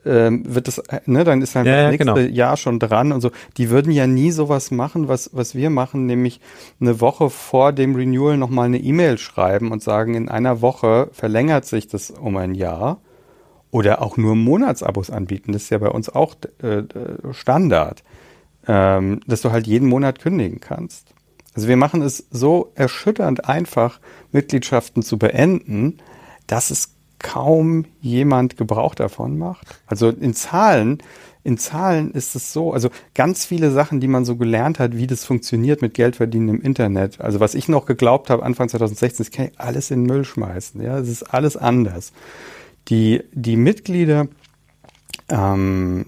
ähm, 0.06 0.42
wird 0.46 0.68
das, 0.68 0.82
ne, 1.06 1.24
dann 1.24 1.42
ist 1.42 1.56
halt 1.56 1.66
Ja, 1.66 1.82
das 1.82 1.90
nächste 1.90 2.14
genau. 2.14 2.34
Jahr 2.34 2.56
schon 2.56 2.78
dran 2.78 3.12
und 3.12 3.20
so. 3.20 3.30
Die 3.56 3.70
würden 3.70 3.92
ja 3.92 4.06
nie 4.06 4.30
sowas 4.30 4.70
machen, 4.70 5.08
was, 5.08 5.30
was 5.32 5.54
wir 5.54 5.70
machen, 5.70 6.06
nämlich 6.06 6.40
eine 6.80 7.00
Woche 7.00 7.28
vor 7.28 7.72
dem 7.72 7.94
Renewal 7.94 8.36
nochmal 8.36 8.66
eine 8.66 8.78
E-Mail 8.78 9.18
schreiben 9.18 9.72
und 9.72 9.82
sagen, 9.82 10.14
in 10.14 10.28
einer 10.28 10.62
Woche 10.62 11.08
verlängert 11.12 11.66
sich 11.66 11.88
das 11.88 12.10
um 12.10 12.36
ein 12.36 12.54
Jahr. 12.54 13.00
Oder 13.72 14.00
auch 14.00 14.16
nur 14.16 14.36
Monatsabos 14.36 15.10
anbieten. 15.10 15.52
Das 15.52 15.64
ist 15.64 15.70
ja 15.70 15.78
bei 15.78 15.90
uns 15.90 16.08
auch 16.08 16.34
äh, 16.62 16.84
Standard, 17.32 18.04
ähm, 18.66 19.20
dass 19.26 19.42
du 19.42 19.50
halt 19.50 19.66
jeden 19.66 19.88
Monat 19.88 20.20
kündigen 20.20 20.60
kannst. 20.60 21.14
Also 21.54 21.68
wir 21.68 21.76
machen 21.76 22.00
es 22.00 22.26
so 22.30 22.72
erschütternd 22.74 23.48
einfach, 23.48 24.00
Mitgliedschaften 24.30 25.02
zu 25.02 25.18
beenden, 25.18 25.98
dass 26.46 26.70
es 26.70 26.95
kaum 27.18 27.87
jemand 28.00 28.57
Gebrauch 28.57 28.94
davon 28.94 29.38
macht. 29.38 29.66
Also 29.87 30.09
in 30.09 30.35
Zahlen, 30.35 31.02
in 31.44 31.59
Zahlen 31.59 32.11
ist 32.12 32.35
es 32.35 32.52
so, 32.52 32.72
also 32.72 32.90
ganz 33.14 33.46
viele 33.46 33.70
Sachen, 33.70 34.00
die 34.00 34.09
man 34.09 34.24
so 34.24 34.37
gelernt 34.37 34.79
hat, 34.79 34.96
wie 34.96 35.07
das 35.07 35.24
funktioniert 35.24 35.81
mit 35.81 35.94
Geldverdienen 35.94 36.57
im 36.57 36.61
Internet. 36.61 37.20
Also 37.20 37.40
was 37.40 37.55
ich 37.55 37.68
noch 37.68 37.87
geglaubt 37.87 38.31
habe 38.31 38.42
Anfang 38.42 38.68
2016, 38.68 39.24
das 39.24 39.31
kann 39.31 39.46
ich 39.46 39.61
alles 39.61 39.90
in 39.90 40.02
den 40.05 40.07
Müll 40.07 40.24
schmeißen. 40.24 40.83
Ja, 40.83 40.98
es 40.98 41.09
ist 41.09 41.22
alles 41.22 41.57
anders. 41.57 42.12
Die, 42.88 43.22
die 43.33 43.57
Mitglieder 43.57 44.29
ähm, 45.29 46.07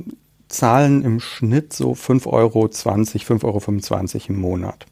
zahlen 0.48 1.02
im 1.04 1.20
Schnitt 1.20 1.72
so 1.72 1.92
5,20 1.92 2.26
Euro, 2.26 2.64
5,25 2.66 3.44
Euro 3.44 4.22
im 4.28 4.40
Monat. 4.40 4.86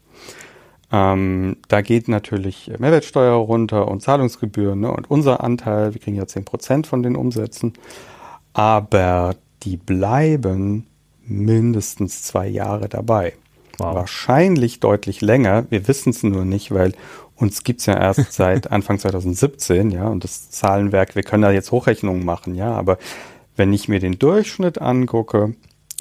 Ähm, 0.91 1.57
da 1.67 1.81
geht 1.81 2.07
natürlich 2.07 2.71
Mehrwertsteuer 2.77 3.35
runter 3.35 3.89
und 3.89 4.01
Zahlungsgebühren 4.01 4.79
ne, 4.79 4.91
und 4.91 5.11
unser 5.11 5.43
Anteil, 5.43 5.93
wir 5.93 5.99
kriegen 5.99 6.15
ja 6.15 6.23
10% 6.23 6.85
von 6.85 7.03
den 7.03 7.17
Umsätzen, 7.17 7.73
aber 8.53 9.35
die 9.63 9.75
bleiben 9.75 10.87
mindestens 11.25 12.23
zwei 12.23 12.47
Jahre 12.47 12.87
dabei. 12.87 13.33
Wow. 13.79 13.95
Wahrscheinlich 13.95 14.79
deutlich 14.79 15.21
länger, 15.21 15.65
wir 15.69 15.87
wissen 15.87 16.11
es 16.11 16.23
nur 16.23 16.45
nicht, 16.45 16.71
weil 16.71 16.93
uns 17.35 17.63
gibt's 17.63 17.85
ja 17.85 17.95
erst 17.95 18.31
seit 18.33 18.71
Anfang 18.71 18.97
2017, 18.97 19.91
ja, 19.91 20.07
und 20.07 20.23
das 20.23 20.49
Zahlenwerk, 20.51 21.15
wir 21.15 21.23
können 21.23 21.43
da 21.43 21.51
jetzt 21.51 21.71
Hochrechnungen 21.71 22.25
machen, 22.25 22.55
ja, 22.55 22.71
aber 22.71 22.97
wenn 23.57 23.73
ich 23.73 23.89
mir 23.89 23.99
den 23.99 24.19
Durchschnitt 24.19 24.79
angucke, 24.81 25.53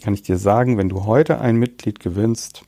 kann 0.02 0.14
ich 0.14 0.22
dir 0.22 0.38
sagen, 0.38 0.78
wenn 0.78 0.88
du 0.88 1.04
heute 1.06 1.40
ein 1.40 1.56
Mitglied 1.56 2.00
gewinnst, 2.00 2.62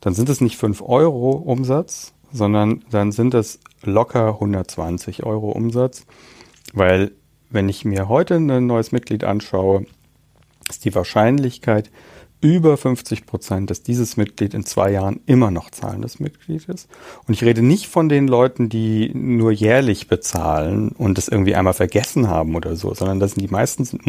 dann 0.00 0.14
sind 0.14 0.28
es 0.28 0.40
nicht 0.40 0.56
5 0.56 0.82
Euro 0.82 1.32
Umsatz, 1.32 2.12
sondern 2.32 2.84
dann 2.90 3.12
sind 3.12 3.34
es 3.34 3.58
locker 3.82 4.34
120 4.34 5.24
Euro 5.24 5.50
Umsatz, 5.50 6.06
weil 6.72 7.12
wenn 7.50 7.68
ich 7.68 7.84
mir 7.84 8.08
heute 8.08 8.36
ein 8.36 8.66
neues 8.66 8.92
Mitglied 8.92 9.24
anschaue, 9.24 9.86
ist 10.68 10.84
die 10.84 10.94
Wahrscheinlichkeit 10.94 11.90
über 12.40 12.76
50 12.76 13.26
Prozent, 13.26 13.70
dass 13.70 13.82
dieses 13.82 14.16
Mitglied 14.16 14.54
in 14.54 14.64
zwei 14.64 14.92
Jahren 14.92 15.20
immer 15.26 15.50
noch 15.50 15.70
zahlendes 15.70 16.20
Mitglied 16.20 16.68
ist. 16.68 16.88
Und 17.26 17.34
ich 17.34 17.42
rede 17.42 17.62
nicht 17.62 17.88
von 17.88 18.08
den 18.08 18.28
Leuten, 18.28 18.68
die 18.68 19.10
nur 19.12 19.50
jährlich 19.50 20.06
bezahlen 20.06 20.90
und 20.90 21.18
das 21.18 21.26
irgendwie 21.26 21.56
einmal 21.56 21.74
vergessen 21.74 22.28
haben 22.28 22.54
oder 22.54 22.76
so, 22.76 22.94
sondern 22.94 23.18
das 23.18 23.32
sind 23.32 23.42
die 23.42 23.52
meisten 23.52 23.84
sind 23.84 24.06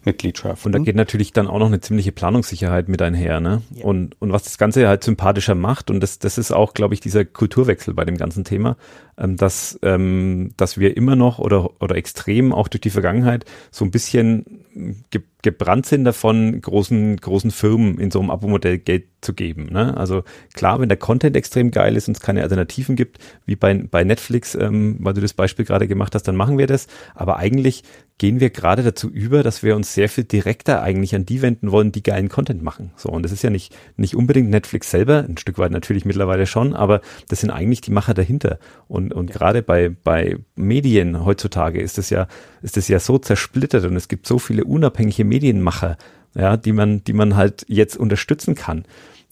Monatsmitgliedschaften. 0.00 0.68
Und 0.68 0.72
da 0.72 0.78
geht 0.78 0.96
natürlich 0.96 1.32
dann 1.32 1.46
auch 1.46 1.58
noch 1.58 1.66
eine 1.66 1.80
ziemliche 1.80 2.12
Planungssicherheit 2.12 2.88
mit 2.88 3.02
einher, 3.02 3.40
ne? 3.40 3.62
Ja. 3.74 3.84
Und, 3.84 4.20
und 4.20 4.32
was 4.32 4.44
das 4.44 4.58
Ganze 4.58 4.88
halt 4.88 5.04
sympathischer 5.04 5.54
macht, 5.54 5.90
und 5.90 6.00
das, 6.00 6.18
das 6.18 6.38
ist 6.38 6.52
auch, 6.52 6.74
glaube 6.74 6.94
ich, 6.94 7.00
dieser 7.00 7.24
Kulturwechsel 7.24 7.94
bei 7.94 8.04
dem 8.04 8.16
ganzen 8.16 8.44
Thema, 8.44 8.76
ähm, 9.18 9.36
dass, 9.36 9.78
ähm, 9.82 10.52
dass 10.56 10.78
wir 10.78 10.96
immer 10.96 11.16
noch 11.16 11.38
oder, 11.38 11.70
oder 11.80 11.96
extrem 11.96 12.52
auch 12.52 12.68
durch 12.68 12.80
die 12.80 12.90
Vergangenheit 12.90 13.44
so 13.70 13.84
ein 13.84 13.90
bisschen 13.90 14.64
ge 14.74 15.22
gebrannt 15.42 15.86
sind 15.86 16.04
davon, 16.04 16.60
großen, 16.60 17.16
großen 17.16 17.50
Firmen 17.50 17.98
in 17.98 18.10
so 18.10 18.20
einem 18.20 18.28
Abo-Modell 18.28 18.76
Geld 18.76 19.06
zu 19.22 19.32
geben. 19.32 19.68
Ne? 19.72 19.96
Also 19.96 20.22
klar, 20.52 20.80
wenn 20.80 20.90
der 20.90 20.98
Content 20.98 21.34
extrem 21.34 21.70
geil 21.70 21.96
ist 21.96 22.08
und 22.08 22.16
es 22.18 22.22
keine 22.22 22.42
Alternativen 22.42 22.94
gibt, 22.94 23.18
wie 23.46 23.56
bei, 23.56 23.72
bei 23.74 24.04
Netflix, 24.04 24.54
ähm, 24.54 24.96
weil 25.00 25.14
du 25.14 25.22
das 25.22 25.32
Beispiel 25.32 25.64
gerade 25.64 25.88
gemacht 25.88 26.14
hast, 26.14 26.24
dann 26.24 26.36
machen 26.36 26.58
wir 26.58 26.66
das. 26.66 26.88
Aber 27.14 27.38
eigentlich 27.38 27.84
gehen 28.18 28.38
wir 28.38 28.50
gerade 28.50 28.82
dazu 28.82 29.08
über, 29.08 29.42
dass 29.42 29.62
wir 29.62 29.74
uns 29.76 29.94
sehr 29.94 30.10
viel 30.10 30.24
direkter 30.24 30.82
eigentlich 30.82 31.14
an 31.14 31.24
die 31.24 31.40
wenden 31.40 31.72
wollen, 31.72 31.90
die 31.90 32.02
geilen 32.02 32.28
Content 32.28 32.62
machen. 32.62 32.92
So, 32.96 33.08
und 33.08 33.22
das 33.22 33.32
ist 33.32 33.42
ja 33.42 33.48
nicht, 33.48 33.74
nicht 33.96 34.14
unbedingt 34.14 34.50
Netflix 34.50 34.90
selber, 34.90 35.24
ein 35.26 35.38
Stück 35.38 35.56
weit 35.56 35.72
natürlich 35.72 36.04
mittlerweile 36.04 36.46
schon, 36.46 36.74
aber 36.74 37.00
das 37.28 37.40
sind 37.40 37.50
eigentlich 37.50 37.80
die 37.80 37.92
Macher 37.92 38.12
dahinter. 38.12 38.58
Und, 38.88 39.14
und 39.14 39.30
ja. 39.30 39.36
gerade 39.36 39.62
bei, 39.62 39.88
bei 39.88 40.36
Medien 40.54 41.24
heutzutage 41.24 41.80
ist 41.80 41.96
das 41.96 42.10
ja, 42.10 42.28
ist 42.62 42.76
das 42.76 42.88
ja 42.88 42.98
so 42.98 43.18
zersplittert 43.18 43.84
und 43.84 43.96
es 43.96 44.08
gibt 44.08 44.26
so 44.26 44.38
viele 44.38 44.64
unabhängige 44.64 45.24
Medienmacher, 45.24 45.96
ja, 46.34 46.56
die 46.56 46.72
man, 46.72 47.02
die 47.04 47.12
man 47.12 47.36
halt 47.36 47.64
jetzt 47.68 47.96
unterstützen 47.96 48.54
kann. 48.54 48.84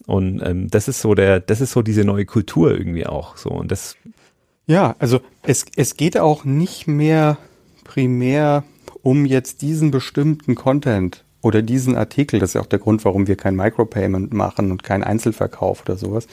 Und 0.06 0.40
ähm, 0.42 0.68
das 0.70 0.88
ist 0.88 1.00
so 1.00 1.14
der, 1.14 1.40
das 1.40 1.60
ist 1.60 1.72
so 1.72 1.82
diese 1.82 2.04
neue 2.04 2.24
Kultur 2.24 2.70
irgendwie 2.70 3.06
auch. 3.06 3.36
So 3.36 3.50
und 3.50 3.70
das. 3.70 3.96
Ja, 4.66 4.96
also 4.98 5.20
es, 5.42 5.66
es 5.76 5.96
geht 5.96 6.18
auch 6.18 6.44
nicht 6.44 6.86
mehr 6.86 7.38
primär 7.84 8.64
um 9.02 9.24
jetzt 9.24 9.62
diesen 9.62 9.90
bestimmten 9.90 10.54
Content 10.54 11.24
oder 11.42 11.62
diesen 11.62 11.96
Artikel, 11.96 12.40
das 12.40 12.50
ist 12.50 12.54
ja 12.54 12.60
auch 12.60 12.66
der 12.66 12.78
Grund, 12.78 13.04
warum 13.04 13.26
wir 13.26 13.36
kein 13.36 13.56
Micropayment 13.56 14.32
machen 14.32 14.70
und 14.70 14.82
keinen 14.82 15.04
Einzelverkauf 15.04 15.82
oder 15.82 15.96
sowas, 15.96 16.26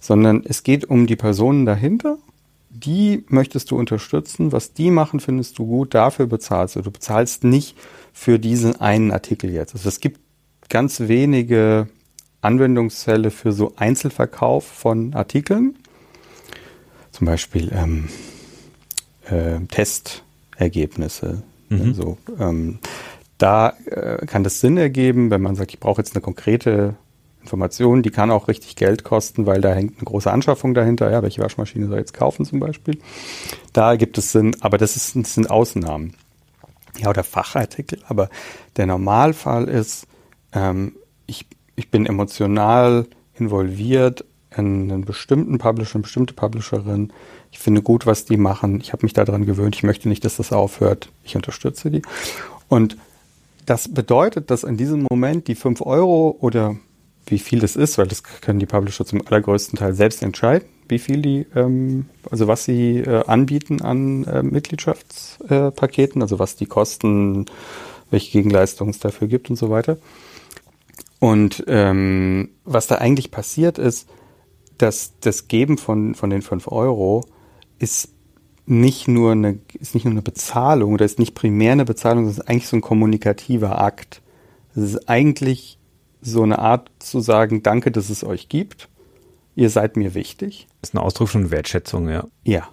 sondern 0.00 0.42
es 0.44 0.62
geht 0.62 0.84
um 0.84 1.06
die 1.06 1.16
Personen 1.16 1.66
dahinter. 1.66 2.18
Die 2.74 3.24
möchtest 3.28 3.70
du 3.70 3.78
unterstützen. 3.78 4.50
Was 4.50 4.74
die 4.74 4.90
machen, 4.90 5.20
findest 5.20 5.58
du 5.58 5.66
gut. 5.66 5.94
Dafür 5.94 6.26
bezahlst 6.26 6.76
du. 6.76 6.82
Du 6.82 6.90
bezahlst 6.90 7.44
nicht 7.44 7.76
für 8.12 8.38
diesen 8.38 8.80
einen 8.80 9.12
Artikel 9.12 9.50
jetzt. 9.50 9.74
Also 9.74 9.88
es 9.88 10.00
gibt 10.00 10.20
ganz 10.68 11.00
wenige 11.00 11.88
Anwendungsfälle 12.40 13.30
für 13.30 13.52
so 13.52 13.74
Einzelverkauf 13.76 14.66
von 14.66 15.14
Artikeln. 15.14 15.76
Zum 17.12 17.26
Beispiel 17.26 17.70
ähm, 17.72 18.08
äh, 19.26 19.60
Testergebnisse. 19.68 21.42
Mhm. 21.68 21.80
Also, 21.80 22.18
ähm, 22.38 22.80
da 23.38 23.74
äh, 23.86 24.26
kann 24.26 24.44
das 24.44 24.60
Sinn 24.60 24.76
ergeben, 24.76 25.30
wenn 25.30 25.42
man 25.42 25.54
sagt, 25.54 25.72
ich 25.72 25.80
brauche 25.80 26.00
jetzt 26.00 26.14
eine 26.14 26.22
konkrete 26.22 26.96
Information, 27.44 28.02
die 28.02 28.10
kann 28.10 28.30
auch 28.30 28.48
richtig 28.48 28.74
Geld 28.74 29.04
kosten, 29.04 29.46
weil 29.46 29.60
da 29.60 29.72
hängt 29.72 29.98
eine 29.98 30.04
große 30.04 30.30
Anschaffung 30.30 30.74
dahinter. 30.74 31.10
Ja, 31.10 31.22
welche 31.22 31.42
Waschmaschine 31.42 31.86
soll 31.86 31.96
ich 31.96 32.00
jetzt 32.00 32.14
kaufen 32.14 32.44
zum 32.46 32.58
Beispiel? 32.58 32.98
Da 33.72 33.96
gibt 33.96 34.16
es 34.18 34.32
Sinn, 34.32 34.56
aber 34.60 34.78
das, 34.78 34.96
ist, 34.96 35.14
das 35.14 35.34
sind 35.34 35.50
Ausnahmen. 35.50 36.14
Ja, 36.98 37.10
oder 37.10 37.22
Fachartikel. 37.22 37.98
Aber 38.08 38.30
der 38.76 38.86
Normalfall 38.86 39.68
ist, 39.68 40.06
ähm, 40.52 40.94
ich, 41.26 41.46
ich 41.76 41.90
bin 41.90 42.06
emotional 42.06 43.06
involviert 43.34 44.24
in 44.56 44.90
einen 44.90 45.04
bestimmten 45.04 45.58
Publisher, 45.58 45.96
eine 45.96 46.02
bestimmte 46.02 46.32
Publisherin. 46.32 47.12
Ich 47.50 47.58
finde 47.58 47.82
gut, 47.82 48.06
was 48.06 48.24
die 48.24 48.36
machen. 48.36 48.80
Ich 48.80 48.92
habe 48.92 49.04
mich 49.04 49.12
daran 49.12 49.44
gewöhnt. 49.44 49.76
Ich 49.76 49.82
möchte 49.82 50.08
nicht, 50.08 50.24
dass 50.24 50.36
das 50.36 50.52
aufhört. 50.52 51.10
Ich 51.24 51.36
unterstütze 51.36 51.90
die. 51.90 52.02
Und 52.68 52.96
das 53.66 53.92
bedeutet, 53.92 54.50
dass 54.50 54.64
in 54.64 54.76
diesem 54.76 55.06
Moment 55.10 55.48
die 55.48 55.54
5 55.54 55.82
Euro 55.82 56.36
oder 56.40 56.76
wie 57.26 57.38
viel 57.38 57.60
das 57.60 57.76
ist, 57.76 57.98
weil 57.98 58.06
das 58.06 58.22
können 58.22 58.58
die 58.58 58.66
Publisher 58.66 59.04
zum 59.04 59.26
allergrößten 59.26 59.78
Teil 59.78 59.94
selbst 59.94 60.22
entscheiden, 60.22 60.68
wie 60.88 60.98
viel 60.98 61.22
die, 61.22 61.46
ähm, 61.54 62.06
also 62.30 62.46
was 62.48 62.64
sie 62.64 62.98
äh, 62.98 63.24
anbieten 63.26 63.82
an 63.82 64.24
äh, 64.24 64.42
Mitgliedschaftspaketen, 64.42 66.22
also 66.22 66.38
was 66.38 66.56
die 66.56 66.66
kosten, 66.66 67.46
welche 68.10 68.32
Gegenleistungen 68.32 68.90
es 68.90 68.98
dafür 68.98 69.28
gibt 69.28 69.50
und 69.50 69.56
so 69.56 69.70
weiter. 69.70 69.98
Und 71.18 71.64
ähm, 71.68 72.50
was 72.64 72.86
da 72.86 72.96
eigentlich 72.96 73.30
passiert 73.30 73.78
ist, 73.78 74.08
dass 74.78 75.14
das 75.20 75.48
Geben 75.48 75.78
von, 75.78 76.14
von 76.14 76.30
den 76.30 76.42
5 76.42 76.68
Euro 76.68 77.24
ist 77.78 78.10
nicht 78.66 79.08
nur 79.08 79.32
eine, 79.32 79.58
ist 79.78 79.94
nicht 79.94 80.04
nur 80.04 80.12
eine 80.12 80.22
Bezahlung 80.22 80.94
oder 80.94 81.04
ist 81.04 81.18
nicht 81.18 81.34
primär 81.34 81.72
eine 81.72 81.84
Bezahlung, 81.84 82.26
das 82.26 82.38
ist 82.38 82.48
eigentlich 82.48 82.68
so 82.68 82.76
ein 82.76 82.82
kommunikativer 82.82 83.80
Akt. 83.80 84.22
Das 84.74 84.84
ist 84.84 85.08
eigentlich 85.08 85.78
so 86.24 86.42
eine 86.42 86.58
Art 86.58 86.90
zu 86.98 87.20
sagen, 87.20 87.62
danke, 87.62 87.90
dass 87.90 88.10
es 88.10 88.24
euch 88.24 88.48
gibt. 88.48 88.88
Ihr 89.54 89.70
seid 89.70 89.96
mir 89.96 90.14
wichtig. 90.14 90.66
Das 90.80 90.90
ist 90.90 90.94
ein 90.94 90.98
Ausdruck 90.98 91.28
von 91.28 91.50
Wertschätzung, 91.50 92.08
ja. 92.08 92.26
Ja. 92.42 92.68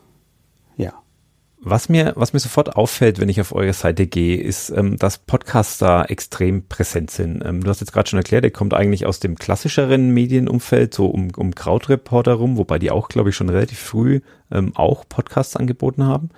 Ja. 0.78 0.94
Was 1.63 1.89
mir, 1.89 2.13
was 2.15 2.34
mir 2.34 2.39
sofort 2.39 2.76
auffällt, 2.76 3.19
wenn 3.19 3.30
ich 3.30 3.39
auf 3.39 3.54
eure 3.54 3.74
Seite 3.74 4.08
gehe, 4.08 4.41
ist, 4.41 4.71
ähm, 4.71 4.97
dass 4.97 5.19
Podcasts 5.19 5.78
da 5.78 6.04
extrem 6.04 6.67
präsent 6.67 7.12
sind. 7.12 7.43
Ähm, 7.45 7.63
du 7.63 7.69
hast 7.69 7.82
jetzt 7.82 7.93
gerade 7.93 8.10
schon 8.10 8.17
erklärt, 8.17 8.43
ihr 8.43 8.52
kommt 8.52 8.74
eigentlich 8.74 9.06
aus 9.06 9.19
dem 9.19 9.36
klassischeren 9.36 10.10
Medienumfeld, 10.10 10.91
so 10.91 11.06
um, 11.06 11.28
um 11.38 11.54
Krautreporter 11.54 12.34
rum, 12.34 12.58
wobei 12.58 12.80
die 12.80 12.89
auch, 12.89 13.10
glaube 13.10 13.30
ich, 13.30 13.36
schon 13.36 13.50
relativ 13.50 13.78
früh 13.78 14.21
ähm, 14.52 14.71
auch 14.76 15.08
Podcasts 15.08 15.56
angeboten 15.56 16.04
haben. 16.04 16.30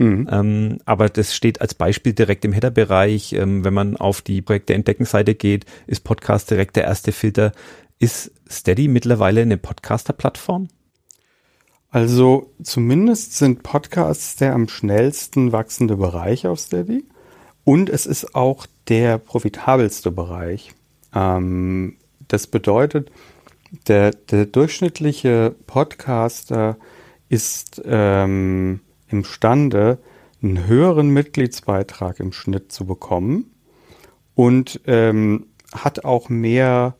Mhm. 0.00 0.28
Ähm, 0.28 0.78
aber 0.84 1.08
das 1.08 1.32
steht 1.32 1.60
als 1.60 1.74
Beispiel 1.74 2.12
direkt 2.12 2.44
im 2.44 2.52
Header-Bereich. 2.52 3.34
Ähm, 3.34 3.64
wenn 3.64 3.74
man 3.74 3.96
auf 3.96 4.20
die 4.20 4.42
Projekte 4.42 4.74
Entdecken-Seite 4.74 5.36
geht, 5.36 5.64
ist 5.86 6.02
Podcast 6.02 6.50
direkt 6.50 6.74
der 6.74 6.84
erste 6.84 7.12
Filter. 7.12 7.52
Ist 8.00 8.32
Steady 8.50 8.88
mittlerweile 8.88 9.42
eine 9.42 9.58
Podcaster-Plattform? 9.58 10.66
Also 11.92 12.50
zumindest 12.62 13.36
sind 13.36 13.62
Podcasts 13.62 14.36
der 14.36 14.54
am 14.54 14.66
schnellsten 14.66 15.52
wachsende 15.52 15.96
Bereich 15.96 16.46
auf 16.46 16.58
Steady. 16.58 17.04
Und 17.64 17.90
es 17.90 18.06
ist 18.06 18.34
auch 18.34 18.66
der 18.88 19.18
profitabelste 19.18 20.10
Bereich. 20.10 20.72
Ähm, 21.14 21.96
das 22.28 22.46
bedeutet, 22.46 23.12
der, 23.88 24.12
der 24.12 24.46
durchschnittliche 24.46 25.54
Podcaster 25.66 26.78
ist 27.28 27.82
ähm, 27.84 28.80
imstande, 29.08 29.98
einen 30.42 30.66
höheren 30.66 31.10
Mitgliedsbeitrag 31.10 32.20
im 32.20 32.32
Schnitt 32.32 32.72
zu 32.72 32.86
bekommen 32.86 33.50
und 34.34 34.80
ähm, 34.86 35.46
hat 35.74 36.06
auch 36.06 36.30
mehr 36.30 36.96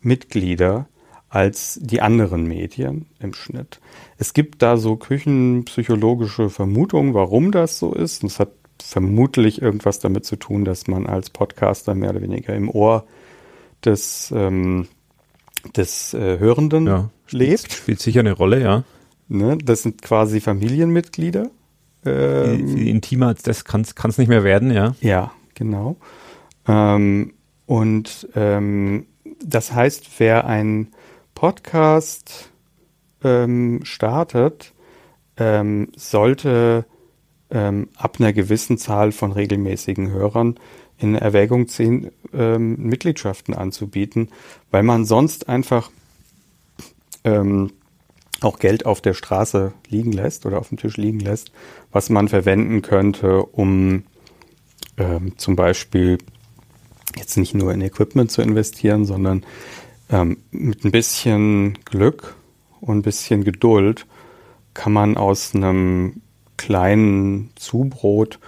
Mitglieder 0.00 0.88
als 1.36 1.78
die 1.82 2.00
anderen 2.00 2.44
Medien 2.44 3.04
im 3.20 3.34
Schnitt. 3.34 3.78
Es 4.16 4.32
gibt 4.32 4.62
da 4.62 4.78
so 4.78 4.96
küchenpsychologische 4.96 6.48
Vermutungen, 6.48 7.12
warum 7.12 7.52
das 7.52 7.78
so 7.78 7.92
ist. 7.92 8.22
Und 8.22 8.30
es 8.32 8.40
hat 8.40 8.52
vermutlich 8.82 9.60
irgendwas 9.60 9.98
damit 9.98 10.24
zu 10.24 10.36
tun, 10.36 10.64
dass 10.64 10.86
man 10.86 11.06
als 11.06 11.28
Podcaster 11.28 11.94
mehr 11.94 12.08
oder 12.10 12.22
weniger 12.22 12.54
im 12.54 12.70
Ohr 12.70 13.04
des, 13.84 14.32
ähm, 14.34 14.88
des 15.76 16.14
äh, 16.14 16.38
Hörenden 16.38 16.86
ja, 16.86 17.10
lebt. 17.28 17.60
Spielt, 17.60 17.72
spielt 17.72 18.00
sicher 18.00 18.20
eine 18.20 18.32
Rolle, 18.32 18.62
ja. 18.62 18.84
Ne, 19.28 19.58
das 19.62 19.82
sind 19.82 20.00
quasi 20.00 20.40
Familienmitglieder. 20.40 21.50
Ähm, 22.06 22.78
intimer 22.78 23.26
als 23.26 23.42
das 23.42 23.66
kann 23.66 23.82
es 23.82 24.16
nicht 24.16 24.28
mehr 24.28 24.42
werden, 24.42 24.70
ja. 24.70 24.94
Ja, 25.02 25.32
genau. 25.54 25.96
Ähm, 26.66 27.34
und 27.66 28.26
ähm, 28.34 29.04
das 29.44 29.74
heißt, 29.74 30.08
wer 30.18 30.46
ein 30.46 30.88
Podcast 31.36 32.50
ähm, 33.22 33.80
startet, 33.84 34.72
ähm, 35.36 35.92
sollte 35.94 36.86
ähm, 37.50 37.90
ab 37.94 38.16
einer 38.18 38.32
gewissen 38.32 38.78
Zahl 38.78 39.12
von 39.12 39.32
regelmäßigen 39.32 40.10
Hörern 40.10 40.58
in 40.98 41.14
Erwägung 41.14 41.68
ziehen, 41.68 42.10
ähm, 42.32 42.76
Mitgliedschaften 42.78 43.54
anzubieten, 43.54 44.30
weil 44.70 44.82
man 44.82 45.04
sonst 45.04 45.48
einfach 45.48 45.90
ähm, 47.22 47.70
auch 48.40 48.58
Geld 48.58 48.86
auf 48.86 49.02
der 49.02 49.14
Straße 49.14 49.74
liegen 49.88 50.12
lässt 50.12 50.46
oder 50.46 50.58
auf 50.58 50.70
dem 50.70 50.78
Tisch 50.78 50.96
liegen 50.96 51.20
lässt, 51.20 51.52
was 51.92 52.08
man 52.08 52.28
verwenden 52.28 52.80
könnte, 52.80 53.42
um 53.42 54.04
ähm, 54.96 55.36
zum 55.36 55.54
Beispiel 55.54 56.16
jetzt 57.14 57.36
nicht 57.36 57.54
nur 57.54 57.74
in 57.74 57.82
Equipment 57.82 58.30
zu 58.30 58.40
investieren, 58.40 59.04
sondern 59.04 59.44
ähm, 60.10 60.38
mit 60.50 60.84
ein 60.84 60.90
bisschen 60.90 61.78
Glück 61.84 62.36
und 62.80 62.98
ein 62.98 63.02
bisschen 63.02 63.44
Geduld 63.44 64.06
kann 64.74 64.92
man 64.92 65.16
aus 65.16 65.54
einem 65.54 66.22
kleinen 66.56 67.50
Zubrot 67.56 68.38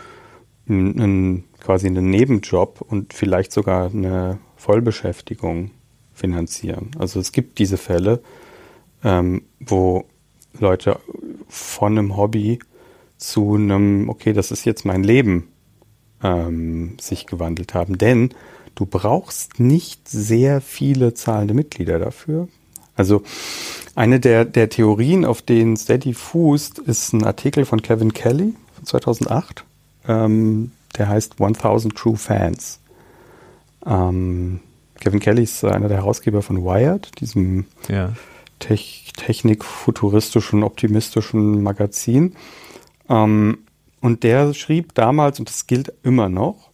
einen, 0.68 1.44
quasi 1.60 1.86
einen 1.86 2.10
Nebenjob 2.10 2.82
und 2.82 3.14
vielleicht 3.14 3.52
sogar 3.52 3.90
eine 3.90 4.38
Vollbeschäftigung 4.56 5.70
finanzieren. 6.12 6.90
Also 6.98 7.20
es 7.20 7.32
gibt 7.32 7.58
diese 7.58 7.76
Fälle, 7.76 8.22
ähm, 9.02 9.42
wo 9.60 10.04
Leute 10.58 10.98
von 11.48 11.98
einem 11.98 12.16
Hobby 12.16 12.58
zu 13.16 13.54
einem, 13.54 14.08
okay, 14.08 14.32
das 14.32 14.50
ist 14.50 14.64
jetzt 14.64 14.84
mein 14.84 15.02
Leben, 15.02 15.48
ähm, 16.22 16.96
sich 17.00 17.26
gewandelt 17.26 17.74
haben. 17.74 17.98
Denn 17.98 18.34
Du 18.78 18.86
brauchst 18.86 19.58
nicht 19.58 20.08
sehr 20.08 20.60
viele 20.60 21.12
zahlende 21.12 21.52
Mitglieder 21.52 21.98
dafür. 21.98 22.46
Also 22.94 23.24
eine 23.96 24.20
der, 24.20 24.44
der 24.44 24.68
Theorien, 24.68 25.24
auf 25.24 25.42
denen 25.42 25.76
Steady 25.76 26.14
fußt, 26.14 26.78
ist 26.78 27.12
ein 27.12 27.24
Artikel 27.24 27.64
von 27.64 27.82
Kevin 27.82 28.12
Kelly 28.12 28.54
von 28.74 28.84
2008. 28.84 29.64
Ähm, 30.06 30.70
der 30.96 31.08
heißt 31.08 31.40
1000 31.40 31.96
True 31.96 32.16
Fans. 32.16 32.78
Ähm, 33.84 34.60
Kevin 35.00 35.18
Kelly 35.18 35.42
ist 35.42 35.64
einer 35.64 35.88
der 35.88 35.96
Herausgeber 35.96 36.42
von 36.42 36.62
Wired, 36.62 37.20
diesem 37.20 37.64
ja. 37.88 38.12
Tech 38.60 39.12
technik-futuristischen, 39.16 40.62
optimistischen 40.62 41.64
Magazin. 41.64 42.36
Ähm, 43.08 43.58
und 44.00 44.22
der 44.22 44.54
schrieb 44.54 44.94
damals, 44.94 45.40
und 45.40 45.48
das 45.48 45.66
gilt 45.66 45.92
immer 46.04 46.28
noch, 46.28 46.67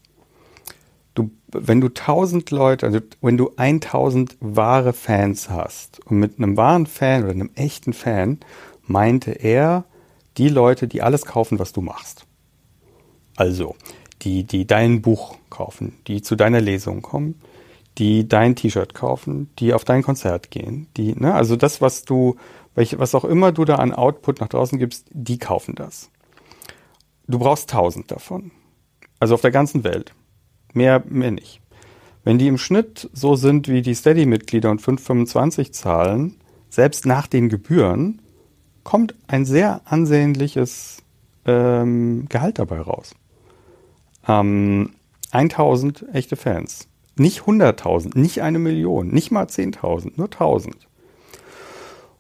wenn 1.55 1.81
du 1.81 1.89
tausend 1.89 2.51
Leute, 2.51 2.87
also 2.87 3.01
wenn 3.21 3.37
du 3.37 3.53
1000 3.57 4.37
wahre 4.41 4.93
Fans 4.93 5.49
hast 5.49 6.01
und 6.07 6.19
mit 6.19 6.39
einem 6.39 6.57
wahren 6.57 6.87
Fan 6.87 7.25
oder 7.25 7.33
einem 7.33 7.51
echten 7.55 7.93
Fan 7.93 8.41
meinte 8.83 9.33
er 9.33 9.85
die 10.37 10.49
Leute, 10.49 10.89
die 10.89 11.03
alles 11.03 11.25
kaufen, 11.25 11.59
was 11.59 11.73
du 11.73 11.81
machst. 11.81 12.27
Also, 13.37 13.77
die, 14.23 14.45
die 14.45 14.67
dein 14.67 15.03
Buch 15.03 15.37
kaufen, 15.51 15.97
die 16.07 16.23
zu 16.23 16.37
deiner 16.37 16.61
Lesung 16.61 17.03
kommen, 17.03 17.41
die 17.99 18.29
dein 18.29 18.57
T-Shirt 18.57 18.95
kaufen, 18.95 19.51
die 19.59 19.73
auf 19.73 19.85
dein 19.85 20.03
Konzert 20.03 20.51
gehen, 20.51 20.89
die, 20.97 21.15
ne, 21.15 21.35
also 21.35 21.57
das, 21.57 21.81
was 21.81 22.05
du, 22.05 22.37
was 22.75 23.15
auch 23.15 23.25
immer 23.25 23.53
du 23.53 23.65
da 23.65 23.77
an 23.77 23.93
Output 23.93 24.41
nach 24.41 24.49
draußen 24.49 24.79
gibst, 24.79 25.07
die 25.11 25.39
kaufen 25.39 25.75
das. 25.75 26.11
Du 27.27 27.39
brauchst 27.39 27.71
tausend 27.71 28.11
davon. 28.11 28.51
Also 29.21 29.35
auf 29.35 29.41
der 29.41 29.53
ganzen 29.53 29.85
Welt. 29.85 30.13
Mehr, 30.75 31.03
mehr 31.09 31.31
nicht. 31.31 31.61
Wenn 32.25 32.39
die 32.39 32.49
im 32.49 32.59
Schnitt 32.59 33.09
so 33.13 33.37
sind 33.37 33.69
wie 33.69 33.83
die 33.83 33.95
Steady-Mitglieder 33.95 34.71
und 34.71 34.81
5,25 34.81 35.73
zahlen, 35.73 36.37
selbst 36.69 37.07
nach 37.07 37.27
den 37.27 37.49
Gebühren, 37.49 38.21
kommt 38.83 39.15
ein 39.27 39.45
sehr 39.45 39.83
ansehnliches 39.85 40.99
ähm, 41.47 42.27
Gehalt 42.29 42.59
dabei 42.59 42.81
raus. 42.81 43.15
Ähm, 44.27 44.95
1000 45.31 46.07
echte 46.13 46.37
Fans. 46.37 46.89
Nicht 47.17 47.43
100.000, 47.43 48.19
nicht 48.19 48.43
eine 48.43 48.59
Million, 48.59 49.09
nicht 49.09 49.31
mal 49.31 49.45
10.000, 49.45 50.13
nur 50.17 50.27
1000. 50.27 50.77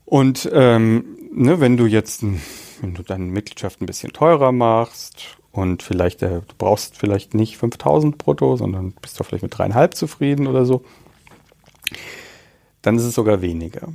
Und 0.04 0.48
ähm, 0.52 1.16
ne, 1.32 1.60
wenn 1.60 1.76
du 1.76 1.86
jetzt, 1.86 2.22
wenn 2.22 2.94
du 2.94 3.02
deine 3.02 3.24
Mitgliedschaft 3.24 3.80
ein 3.80 3.86
bisschen 3.86 4.12
teurer 4.12 4.52
machst 4.52 5.38
und 5.54 5.84
vielleicht, 5.84 6.20
äh, 6.22 6.40
du 6.40 6.54
brauchst 6.58 6.98
vielleicht 6.98 7.32
nicht 7.32 7.56
5000 7.58 8.18
brutto, 8.18 8.56
sondern 8.56 8.92
bist 9.00 9.20
doch 9.20 9.24
vielleicht 9.24 9.44
mit 9.44 9.56
dreieinhalb 9.56 9.94
zufrieden 9.94 10.48
oder 10.48 10.66
so. 10.66 10.82
Dann 12.82 12.96
ist 12.96 13.04
es 13.04 13.14
sogar 13.14 13.40
weniger. 13.40 13.88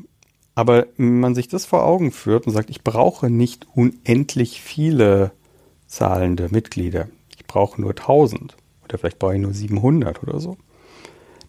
Aber 0.55 0.87
wenn 0.95 1.19
man 1.19 1.35
sich 1.35 1.49
das 1.49 1.65
vor 1.65 1.83
Augen 1.83 2.11
führt 2.11 2.47
und 2.47 2.53
sagt, 2.53 2.69
ich 2.69 2.81
brauche 2.81 3.29
nicht 3.29 3.67
unendlich 3.75 4.61
viele 4.61 5.31
zahlende 5.85 6.47
Mitglieder, 6.49 7.09
ich 7.37 7.45
brauche 7.45 7.81
nur 7.81 7.91
1000 7.91 8.55
oder 8.85 8.97
vielleicht 8.97 9.19
brauche 9.19 9.35
ich 9.35 9.41
nur 9.41 9.53
700 9.53 10.23
oder 10.23 10.39
so, 10.39 10.55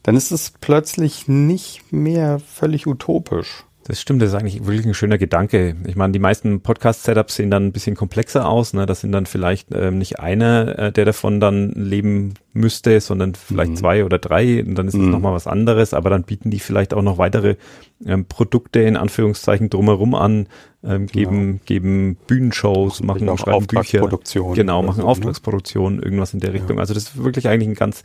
dann 0.02 0.16
ist 0.16 0.32
es 0.32 0.54
plötzlich 0.60 1.28
nicht 1.28 1.92
mehr 1.92 2.40
völlig 2.40 2.88
utopisch. 2.88 3.64
Das 3.84 4.00
stimmt, 4.00 4.20
das 4.20 4.30
ist 4.30 4.34
eigentlich 4.34 4.66
wirklich 4.66 4.84
ein 4.84 4.94
schöner 4.94 5.16
Gedanke. 5.16 5.74
Ich 5.86 5.96
meine, 5.96 6.12
die 6.12 6.18
meisten 6.18 6.60
Podcast-Setups 6.60 7.36
sehen 7.36 7.50
dann 7.50 7.66
ein 7.66 7.72
bisschen 7.72 7.96
komplexer 7.96 8.46
aus. 8.46 8.74
Ne? 8.74 8.84
Das 8.84 9.00
sind 9.00 9.10
dann 9.12 9.24
vielleicht 9.24 9.68
ähm, 9.72 9.98
nicht 9.98 10.20
einer, 10.20 10.78
äh, 10.78 10.92
der 10.92 11.06
davon 11.06 11.40
dann 11.40 11.70
leben 11.72 12.34
müsste, 12.52 13.00
sondern 13.00 13.34
vielleicht 13.34 13.72
mhm. 13.72 13.76
zwei 13.76 14.04
oder 14.04 14.18
drei. 14.18 14.62
Und 14.62 14.74
dann 14.74 14.86
ist 14.86 14.94
es 14.94 15.00
mhm. 15.00 15.10
nochmal 15.10 15.32
was 15.32 15.46
anderes. 15.46 15.94
Aber 15.94 16.10
dann 16.10 16.24
bieten 16.24 16.50
die 16.50 16.60
vielleicht 16.60 16.92
auch 16.92 17.02
noch 17.02 17.16
weitere 17.16 17.56
ähm, 18.04 18.26
Produkte 18.26 18.80
in 18.80 18.98
Anführungszeichen 18.98 19.70
drumherum 19.70 20.14
an, 20.14 20.46
ähm, 20.84 21.06
geben, 21.06 21.46
genau. 21.46 21.60
geben 21.64 22.16
Bühnenshows, 22.26 23.02
machen, 23.02 23.24
machen 23.24 23.38
schreiben 23.38 23.66
Bücher. 23.66 24.54
Genau, 24.54 24.82
machen 24.82 24.96
so, 24.96 25.02
ne? 25.02 25.08
Auftragsproduktion, 25.08 25.96
ne? 25.96 26.02
irgendwas 26.02 26.34
in 26.34 26.40
der 26.40 26.52
Richtung. 26.52 26.76
Ja. 26.76 26.82
Also 26.82 26.92
das 26.92 27.04
ist 27.04 27.24
wirklich 27.24 27.48
eigentlich 27.48 27.68
ein 27.68 27.74
ganz, 27.74 28.02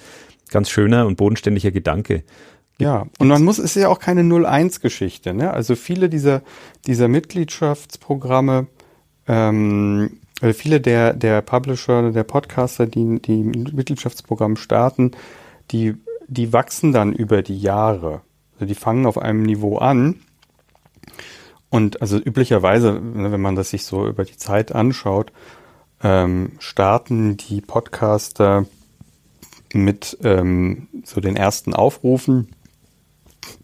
ganz 0.52 0.70
schöner 0.70 1.06
und 1.06 1.18
bodenständiger 1.18 1.72
Gedanke. 1.72 2.24
Ja, 2.78 3.08
und 3.20 3.30
man 3.30 3.44
muss, 3.44 3.58
ist 3.58 3.76
ja 3.76 3.88
auch 3.88 4.00
keine 4.00 4.22
0-1-Geschichte, 4.22 5.34
ne? 5.34 5.54
Also 5.54 5.76
viele 5.76 6.10
dieser, 6.10 6.42
dieser 6.86 7.08
Mitgliedschaftsprogramme, 7.08 8.68
ähm, 9.28 10.20
also 10.42 10.60
viele 10.60 10.82
der, 10.82 11.14
der 11.14 11.42
Publisher, 11.42 12.12
der 12.12 12.24
Podcaster, 12.24 12.86
die, 12.86 13.22
die 13.22 13.44
Mitgliedschaftsprogramm 13.44 14.58
starten, 14.58 15.12
die, 15.72 15.96
die 16.28 16.52
wachsen 16.52 16.92
dann 16.92 17.14
über 17.14 17.42
die 17.42 17.58
Jahre. 17.58 18.22
Also 18.56 18.66
die 18.66 18.76
fangen 18.76 19.06
auf 19.06 19.18
einem 19.18 19.44
Niveau 19.44 19.78
an. 19.78 20.16
Und 21.70 22.02
also 22.02 22.18
üblicherweise, 22.18 22.94
ne, 22.94 23.32
wenn 23.32 23.42
man 23.42 23.56
das 23.56 23.70
sich 23.70 23.86
so 23.86 24.06
über 24.06 24.26
die 24.26 24.38
Zeit 24.38 24.74
anschaut, 24.74 25.32
ähm, 26.04 26.52
starten 26.60 27.38
die 27.38 27.62
Podcaster 27.62 28.66
mit 29.74 30.18
ähm, 30.24 30.88
so 31.06 31.22
den 31.22 31.38
ersten 31.38 31.74
Aufrufen 31.74 32.50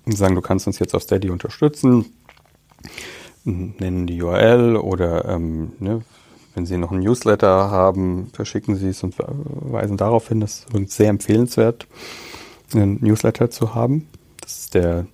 und 0.06 0.17
sagen, 0.17 0.36
du 0.36 0.41
kannst 0.41 0.67
uns 0.67 0.80
jetzt 0.80 0.96
auf 0.96 1.04
Steady 1.04 1.30
unterstützen, 1.30 2.06
nennen 3.44 4.08
die 4.08 4.22
URL 4.22 4.76
oder 4.76 5.26
ähm, 5.26 5.74
ne, 5.80 6.02
wenn 6.54 6.65
Sie 6.65 6.78
noch 6.78 6.91
ein 6.91 7.00
Newsletter 7.00 7.72
haben, 7.72 8.30
verschicken 8.34 8.76
Sie 8.76 8.89
es 8.89 9.04
und 9.04 9.15
weisen 9.17 9.98
darauf 9.98 10.28
hin, 10.28 10.39
das 10.39 10.65
ist 10.74 10.91
sehr 10.91 11.10
empfehlenswert, 11.10 11.88
einen 12.74 13.00
Newsletter 13.02 13.50
zu 13.50 13.74
haben. 13.74 14.08
Das 14.41 14.60
ist 14.60 14.74
der, 14.74 15.08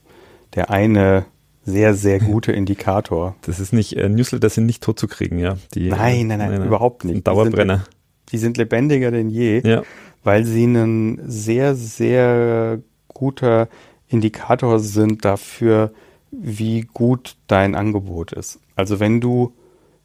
der 0.55 0.69
eine 0.71 1.25
sehr, 1.63 1.93
sehr 1.93 2.19
gute 2.19 2.53
Indikator. 2.53 3.35
Das 3.41 3.59
ist 3.59 3.73
nicht, 3.73 3.97
äh, 3.97 4.09
Newsletter 4.09 4.49
sind 4.49 4.65
nicht 4.65 4.81
tot 4.81 4.97
zu 4.99 5.07
kriegen, 5.07 5.37
ja. 5.37 5.57
Die, 5.73 5.89
nein, 5.89 6.27
nein, 6.27 6.39
nein, 6.39 6.51
nein, 6.51 6.65
überhaupt 6.65 7.03
nicht. 7.03 7.27
Dauerbrenner. 7.27 7.75
Die 7.75 7.79
sind, 7.79 8.31
die 8.31 8.37
sind 8.37 8.57
lebendiger 8.57 9.11
denn 9.11 9.29
je. 9.29 9.61
Ja 9.65 9.83
weil 10.27 10.43
sie 10.43 10.65
ein 10.65 11.21
sehr, 11.25 11.73
sehr 11.73 12.81
guter 13.07 13.69
Indikator 14.07 14.79
sind 14.79 15.25
dafür, 15.25 15.91
wie 16.31 16.81
gut 16.81 17.35
dein 17.47 17.75
Angebot 17.75 18.33
ist. 18.33 18.59
Also 18.75 18.99
wenn 18.99 19.21
du, 19.21 19.53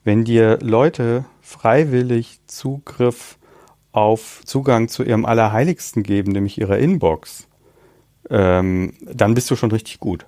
wenn 0.04 0.24
dir 0.24 0.58
Leute 0.60 1.24
freiwillig 1.40 2.40
Zugriff 2.46 3.38
auf 3.92 4.40
Zugang 4.44 4.88
zu 4.88 5.02
ihrem 5.02 5.24
Allerheiligsten 5.24 6.02
geben, 6.02 6.32
nämlich 6.32 6.58
ihrer 6.58 6.78
Inbox, 6.78 7.48
ähm, 8.30 8.94
dann 9.02 9.34
bist 9.34 9.50
du 9.50 9.56
schon 9.56 9.70
richtig 9.70 10.00
gut. 10.00 10.26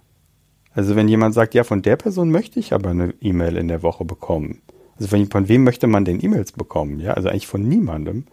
Also 0.73 0.97
wenn 0.97 1.09
jemand 1.09 1.35
sagt, 1.35 1.55
ja, 1.55 1.65
von 1.65 1.83
der 1.83 1.97
Person 1.97 2.31
möchte 2.31 2.59
ich 2.59 2.73
aber 2.73 2.91
eine 2.91 3.15
E-Mail 3.21 3.57
in 3.57 3.69
der 3.69 3.83
Woche 3.83 4.05
bekommen. 4.05 4.61
Also 4.99 5.13
wenn, 5.13 5.31
von 5.31 5.49
wem 5.49 5.65
möchte 5.65 5.87
man 5.87 6.05
denn 6.05 6.23
E-Mails 6.23 6.53
bekommen? 6.53 7.01
Ja, 7.01 7.13
also 7.15 7.29
eigentlich 7.29 7.47
von 7.47 7.67
niemandem. 7.67 8.25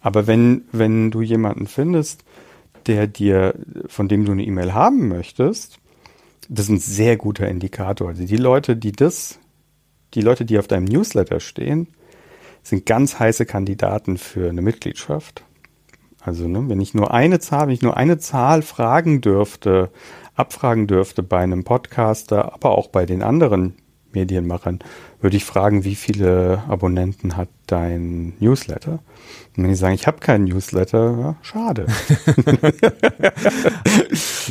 Aber 0.00 0.26
wenn, 0.26 0.64
wenn 0.72 1.10
du 1.10 1.22
jemanden 1.22 1.66
findest, 1.66 2.24
der 2.86 3.06
dir, 3.06 3.54
von 3.86 4.08
dem 4.08 4.24
du 4.24 4.32
eine 4.32 4.44
E-Mail 4.44 4.74
haben 4.74 5.08
möchtest, 5.08 5.78
das 6.48 6.66
ist 6.66 6.70
ein 6.70 6.78
sehr 6.78 7.16
guter 7.16 7.48
Indikator. 7.48 8.08
Also 8.08 8.24
die 8.24 8.36
Leute, 8.36 8.76
die 8.76 8.92
das, 8.92 9.38
die 10.14 10.20
Leute, 10.20 10.44
die 10.44 10.58
auf 10.58 10.68
deinem 10.68 10.84
Newsletter 10.84 11.40
stehen, 11.40 11.88
sind 12.62 12.86
ganz 12.86 13.18
heiße 13.18 13.46
Kandidaten 13.46 14.18
für 14.18 14.48
eine 14.48 14.62
Mitgliedschaft. 14.62 15.44
Also, 16.20 16.46
ne, 16.46 16.68
wenn 16.68 16.80
ich 16.80 16.94
nur 16.94 17.12
eine 17.12 17.40
Zahl, 17.40 17.66
wenn 17.66 17.74
ich 17.74 17.82
nur 17.82 17.96
eine 17.96 18.18
Zahl 18.18 18.62
fragen 18.62 19.20
dürfte, 19.20 19.90
abfragen 20.34 20.86
dürfte 20.86 21.22
bei 21.22 21.40
einem 21.40 21.64
Podcaster, 21.64 22.54
aber 22.54 22.78
auch 22.78 22.88
bei 22.88 23.06
den 23.06 23.22
anderen 23.22 23.74
Medienmachern, 24.14 24.80
würde 25.20 25.36
ich 25.36 25.44
fragen, 25.44 25.84
wie 25.84 25.94
viele 25.94 26.62
Abonnenten 26.68 27.36
hat 27.36 27.48
dein 27.66 28.34
Newsletter? 28.40 29.00
Und 29.56 29.64
wenn 29.64 29.70
die 29.70 29.76
sagen, 29.76 29.94
ich 29.94 30.06
habe 30.06 30.18
keinen 30.18 30.44
Newsletter, 30.44 31.18
ja, 31.18 31.36
schade. 31.42 31.86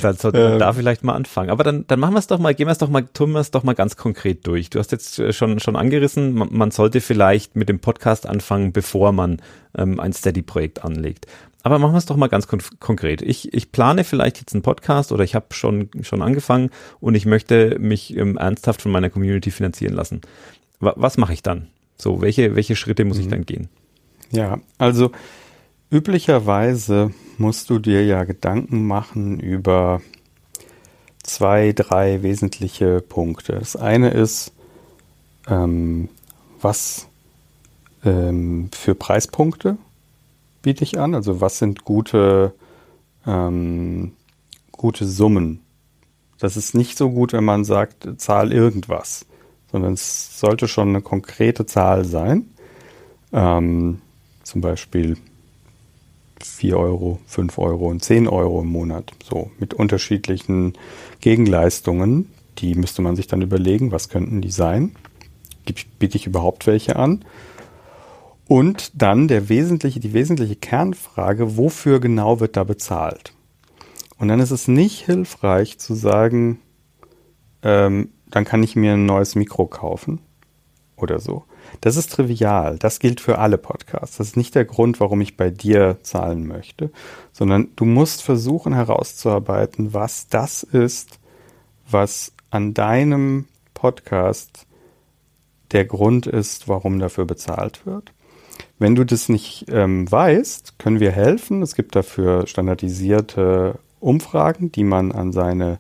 dann 0.02 0.16
sollte 0.16 0.44
man 0.44 0.54
ähm, 0.54 0.60
da 0.60 0.74
vielleicht 0.74 1.04
mal 1.04 1.14
anfangen. 1.14 1.50
Aber 1.50 1.64
dann, 1.64 1.86
dann 1.88 2.00
machen 2.00 2.14
wir 2.14 2.20
es 2.20 2.28
doch 2.28 2.40
mal, 2.40 2.54
gehen 2.54 2.68
wir 2.68 2.72
es 2.72 2.78
doch 2.78 2.90
mal, 2.90 3.04
tun 3.14 3.32
wir 3.32 3.40
es 3.40 3.52
doch 3.52 3.64
mal 3.64 3.74
ganz 3.74 3.98
konkret 3.98 4.46
durch. 4.48 4.70
Du 4.70 4.80
hast 4.80 4.92
jetzt 4.92 5.20
äh, 5.20 5.34
schon, 5.34 5.60
schon 5.60 5.76
angerissen, 5.76 6.34
man, 6.34 6.50
man 6.52 6.72
sollte 6.72 7.02
vielleicht 7.02 7.56
mit 7.56 7.68
dem 7.70 7.80
Podcast 7.80 8.28
anfangen, 8.28 8.72
bevor 8.72 9.12
man 9.12 9.42
ähm, 9.78 10.00
ein 10.00 10.14
Steady-Projekt 10.14 10.84
anlegt. 10.84 11.28
Aber 11.64 11.80
machen 11.80 11.94
wir 11.94 11.98
es 11.98 12.06
doch 12.06 12.16
mal 12.16 12.28
ganz 12.28 12.48
kon 12.48 12.62
konkret. 12.80 13.22
Ich, 13.22 13.54
ich 13.54 13.72
plane 13.72 14.04
vielleicht 14.04 14.40
jetzt 14.40 14.54
einen 14.54 14.64
Podcast 14.64 15.12
oder 15.12 15.24
ich 15.24 15.36
habe 15.36 15.48
schon, 15.52 15.90
schon 16.02 16.22
angefangen 16.22 16.72
und 17.00 17.16
ich 17.16 17.26
möchte 17.26 17.78
mich 17.80 18.16
ähm, 18.18 18.38
ernsthaft 18.38 18.82
von 18.82 18.92
meiner 18.92 19.10
Community 19.10 19.52
finanzieren 19.52 19.94
lassen. 19.94 20.22
W 20.80 20.92
was 20.96 21.18
mache 21.18 21.34
ich 21.34 21.44
dann? 21.44 21.68
So, 21.98 22.22
welche, 22.22 22.56
welche 22.56 22.76
Schritte 22.76 23.06
muss 23.06 23.18
mhm. 23.18 23.24
ich 23.24 23.30
dann 23.30 23.46
gehen? 23.46 23.70
Ja, 24.32 24.60
also 24.78 25.12
üblicherweise 25.92 27.12
musst 27.38 27.70
du 27.70 27.80
dir 27.80 28.06
ja 28.06 28.24
Gedanken 28.24 28.88
machen 28.88 29.40
über 29.40 30.02
zwei, 31.22 31.74
drei 31.74 32.24
wesentliche 32.24 33.02
Punkte. 33.02 33.54
Das 33.54 33.76
eine 33.76 34.10
ist, 34.10 34.54
ähm, 35.48 36.10
was 36.60 37.08
ähm, 38.04 38.70
für 38.74 38.96
Preispunkte 38.96 39.78
biete 40.62 40.84
ich 40.84 41.00
an? 41.00 41.16
Also 41.16 41.42
was 41.42 41.60
sind 41.60 41.84
gute, 41.84 42.54
ähm, 43.26 44.14
gute 44.72 45.06
Summen? 45.06 45.62
Das 46.40 46.58
ist 46.58 46.74
nicht 46.74 46.98
so 46.98 47.12
gut, 47.12 47.34
wenn 47.34 47.44
man 47.44 47.64
sagt, 47.64 48.08
zahl 48.20 48.52
irgendwas, 48.52 49.26
sondern 49.72 49.94
es 49.94 50.40
sollte 50.40 50.68
schon 50.68 50.90
eine 50.90 51.02
konkrete 51.02 51.66
Zahl 51.66 52.06
sein. 52.06 52.50
Ähm, 53.32 54.02
zum 54.44 54.62
Beispiel 54.62 55.18
4 56.44 56.78
Euro, 56.78 57.20
5 57.28 57.58
Euro 57.60 57.88
und 57.88 58.04
10 58.04 58.28
Euro 58.28 58.62
im 58.62 58.68
Monat. 58.68 59.12
So 59.24 59.52
mit 59.60 59.74
unterschiedlichen 59.74 60.74
Gegenleistungen. 61.20 62.32
Die 62.58 62.76
müsste 62.76 63.02
man 63.02 63.16
sich 63.16 63.28
dann 63.28 63.42
überlegen, 63.42 63.92
was 63.92 64.10
könnten 64.10 64.42
die 64.42 64.52
sein? 64.52 64.96
Biete 66.00 66.18
ich 66.18 66.28
überhaupt 66.28 66.68
welche 66.68 66.96
an? 66.96 67.24
Und 68.52 69.02
dann 69.02 69.30
der 69.30 69.48
wesentliche, 69.48 70.02
die 70.02 70.12
wesentliche 70.12 70.58
Kernfrage, 70.58 71.56
wofür 71.56 72.02
genau 72.02 72.42
wird 72.42 72.58
da 72.58 72.66
bezahlt? 72.66 73.34
Und 74.18 74.28
dann 74.28 74.42
ist 74.42 74.52
es 74.52 74.68
nicht 74.68 75.06
hilfreich 75.06 75.80
zu 75.80 75.94
sagen, 75.94 76.60
ähm, 77.64 78.10
dann 78.30 78.44
kann 78.44 78.62
ich 78.62 78.76
mir 78.76 78.96
ein 78.96 79.06
neues 79.06 79.36
Mikro 79.36 79.68
kaufen 79.68 80.20
oder 80.98 81.20
so. 81.20 81.46
Das 81.80 81.96
ist 81.96 82.12
trivial. 82.12 82.78
Das 82.78 83.00
gilt 83.00 83.22
für 83.22 83.38
alle 83.38 83.58
Podcasts. 83.58 84.18
Das 84.18 84.28
ist 84.28 84.36
nicht 84.36 84.54
der 84.54 84.66
Grund, 84.66 85.00
warum 85.00 85.22
ich 85.22 85.38
bei 85.38 85.50
dir 85.50 86.00
zahlen 86.04 86.46
möchte, 86.46 86.92
sondern 87.32 87.70
du 87.78 87.86
musst 87.86 88.22
versuchen 88.22 88.74
herauszuarbeiten, 88.74 89.94
was 89.94 90.28
das 90.28 90.64
ist, 90.64 91.22
was 91.90 92.34
an 92.50 92.74
deinem 92.74 93.46
Podcast 93.74 94.68
der 95.72 95.86
Grund 95.86 96.28
ist, 96.28 96.68
warum 96.68 97.00
dafür 97.00 97.24
bezahlt 97.24 97.86
wird. 97.86 98.12
Wenn 98.82 98.96
du 98.96 99.06
das 99.06 99.30
nicht 99.30 99.66
ähm, 99.70 100.12
weißt, 100.12 100.80
können 100.80 101.00
wir 101.00 101.12
helfen. 101.12 101.62
Es 101.62 101.76
gibt 101.76 101.96
dafür 101.96 102.48
standardisierte 102.48 103.78
Umfragen, 104.00 104.72
die 104.72 104.84
man 104.84 105.12
an 105.12 105.34
seine 105.34 105.78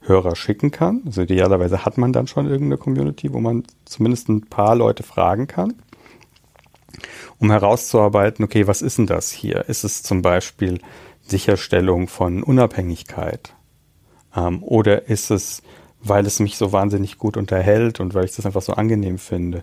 Hörer 0.00 0.36
schicken 0.36 0.70
kann. 0.70 1.00
Also 1.06 1.22
idealerweise 1.22 1.86
hat 1.86 1.96
man 1.96 2.12
dann 2.12 2.26
schon 2.26 2.44
irgendeine 2.46 2.76
Community, 2.76 3.32
wo 3.32 3.40
man 3.40 3.62
zumindest 3.86 4.28
ein 4.28 4.42
paar 4.42 4.76
Leute 4.76 5.02
fragen 5.02 5.46
kann, 5.46 5.76
um 7.38 7.50
herauszuarbeiten, 7.50 8.44
okay, 8.44 8.66
was 8.66 8.82
ist 8.82 8.98
denn 8.98 9.06
das 9.06 9.30
hier? 9.30 9.66
Ist 9.70 9.82
es 9.82 10.02
zum 10.02 10.20
Beispiel 10.20 10.78
Sicherstellung 11.22 12.06
von 12.06 12.42
Unabhängigkeit? 12.42 13.54
Ähm, 14.36 14.62
oder 14.62 15.08
ist 15.08 15.30
es, 15.30 15.62
weil 16.02 16.26
es 16.26 16.38
mich 16.38 16.58
so 16.58 16.70
wahnsinnig 16.70 17.16
gut 17.16 17.38
unterhält 17.38 17.98
und 17.98 18.12
weil 18.12 18.26
ich 18.26 18.36
das 18.36 18.44
einfach 18.44 18.60
so 18.60 18.74
angenehm 18.74 19.16
finde? 19.16 19.62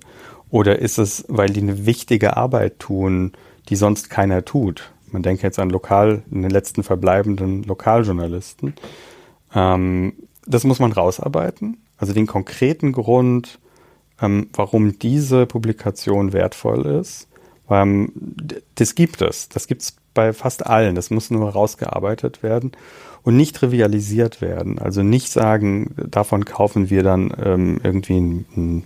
Oder 0.50 0.80
ist 0.80 0.98
es, 0.98 1.26
weil 1.28 1.50
die 1.50 1.62
eine 1.62 1.86
wichtige 1.86 2.38
Arbeit 2.38 2.80
tun, 2.80 3.34
die 3.70 3.76
sonst 3.76 4.10
keiner 4.10 4.46
tut? 4.46 4.92
Man 5.12 5.24
denkt 5.24 5.44
jetzt 5.44 5.60
an 5.60 5.70
lokal, 5.70 6.24
in 6.32 6.42
den 6.42 6.52
letzten 6.52 6.84
verbleibenden 6.84 7.64
Lokaljournalisten. 7.64 8.74
Ähm, 9.54 10.14
das 10.46 10.64
muss 10.64 10.80
man 10.80 10.92
rausarbeiten. 10.92 11.78
Also 11.98 12.14
den 12.14 12.28
konkreten 12.28 12.92
Grund, 12.92 13.60
ähm, 14.22 14.50
warum 14.54 14.98
diese 14.98 15.46
Publikation 15.46 16.34
wertvoll 16.34 16.86
ist. 16.86 17.28
Ähm, 17.70 18.12
das 18.76 18.96
gibt 18.96 19.22
es. 19.22 19.50
Das 19.50 19.68
gibt 19.68 19.82
es 19.82 19.98
bei 20.14 20.34
fast 20.34 20.66
allen. 20.66 20.96
Das 20.96 21.12
muss 21.12 21.30
nur 21.30 21.50
rausgearbeitet 21.50 22.42
werden 22.42 22.72
und 23.24 23.38
nicht 23.38 23.56
trivialisiert 23.56 24.42
werden. 24.42 24.80
Also 24.80 25.04
nicht 25.04 25.32
sagen, 25.32 25.94
davon 25.98 26.46
kaufen 26.46 26.90
wir 26.90 27.04
dann 27.04 27.34
ähm, 27.44 27.80
irgendwie 27.84 28.18
ein, 28.18 28.46
ein 28.56 28.84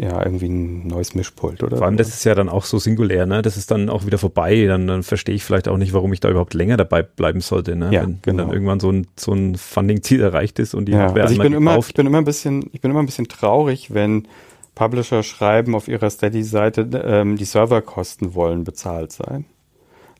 ja, 0.00 0.24
irgendwie 0.24 0.48
ein 0.48 0.86
neues 0.86 1.14
Mischpult, 1.14 1.62
oder? 1.62 1.76
Vor 1.76 1.86
allem, 1.86 1.98
das 1.98 2.08
ist 2.08 2.24
ja 2.24 2.34
dann 2.34 2.48
auch 2.48 2.64
so 2.64 2.78
singulär, 2.78 3.26
ne? 3.26 3.42
Das 3.42 3.58
ist 3.58 3.70
dann 3.70 3.90
auch 3.90 4.06
wieder 4.06 4.16
vorbei. 4.16 4.64
Dann, 4.64 4.86
dann 4.86 5.02
verstehe 5.02 5.34
ich 5.34 5.44
vielleicht 5.44 5.68
auch 5.68 5.76
nicht, 5.76 5.92
warum 5.92 6.10
ich 6.14 6.20
da 6.20 6.30
überhaupt 6.30 6.54
länger 6.54 6.78
dabei 6.78 7.02
bleiben 7.02 7.42
sollte, 7.42 7.76
ne? 7.76 7.90
Ja, 7.92 8.02
wenn, 8.02 8.18
genau. 8.22 8.24
wenn 8.24 8.36
dann 8.38 8.52
irgendwann 8.52 8.80
so 8.80 8.90
ein, 8.90 9.06
so 9.14 9.32
ein 9.32 9.56
Funding-Ziel 9.56 10.22
erreicht 10.22 10.58
ist 10.58 10.72
und 10.72 10.86
die 10.86 10.92
ja, 10.92 11.12
also 11.12 11.34
ich 11.34 11.38
bin 11.38 11.52
immer, 11.52 11.76
ich 11.76 11.92
bin 11.92 12.06
immer 12.06 12.16
ein 12.16 12.24
bisschen, 12.24 12.70
ich 12.72 12.80
bin 12.80 12.90
immer 12.90 13.00
ein 13.00 13.06
bisschen 13.06 13.28
traurig, 13.28 13.92
wenn 13.92 14.26
Publisher 14.74 15.22
schreiben 15.22 15.74
auf 15.74 15.86
ihrer 15.86 16.08
Steady-Seite, 16.08 16.88
ähm, 17.04 17.36
die 17.36 17.44
Serverkosten 17.44 18.34
wollen 18.34 18.64
bezahlt 18.64 19.12
sein. 19.12 19.44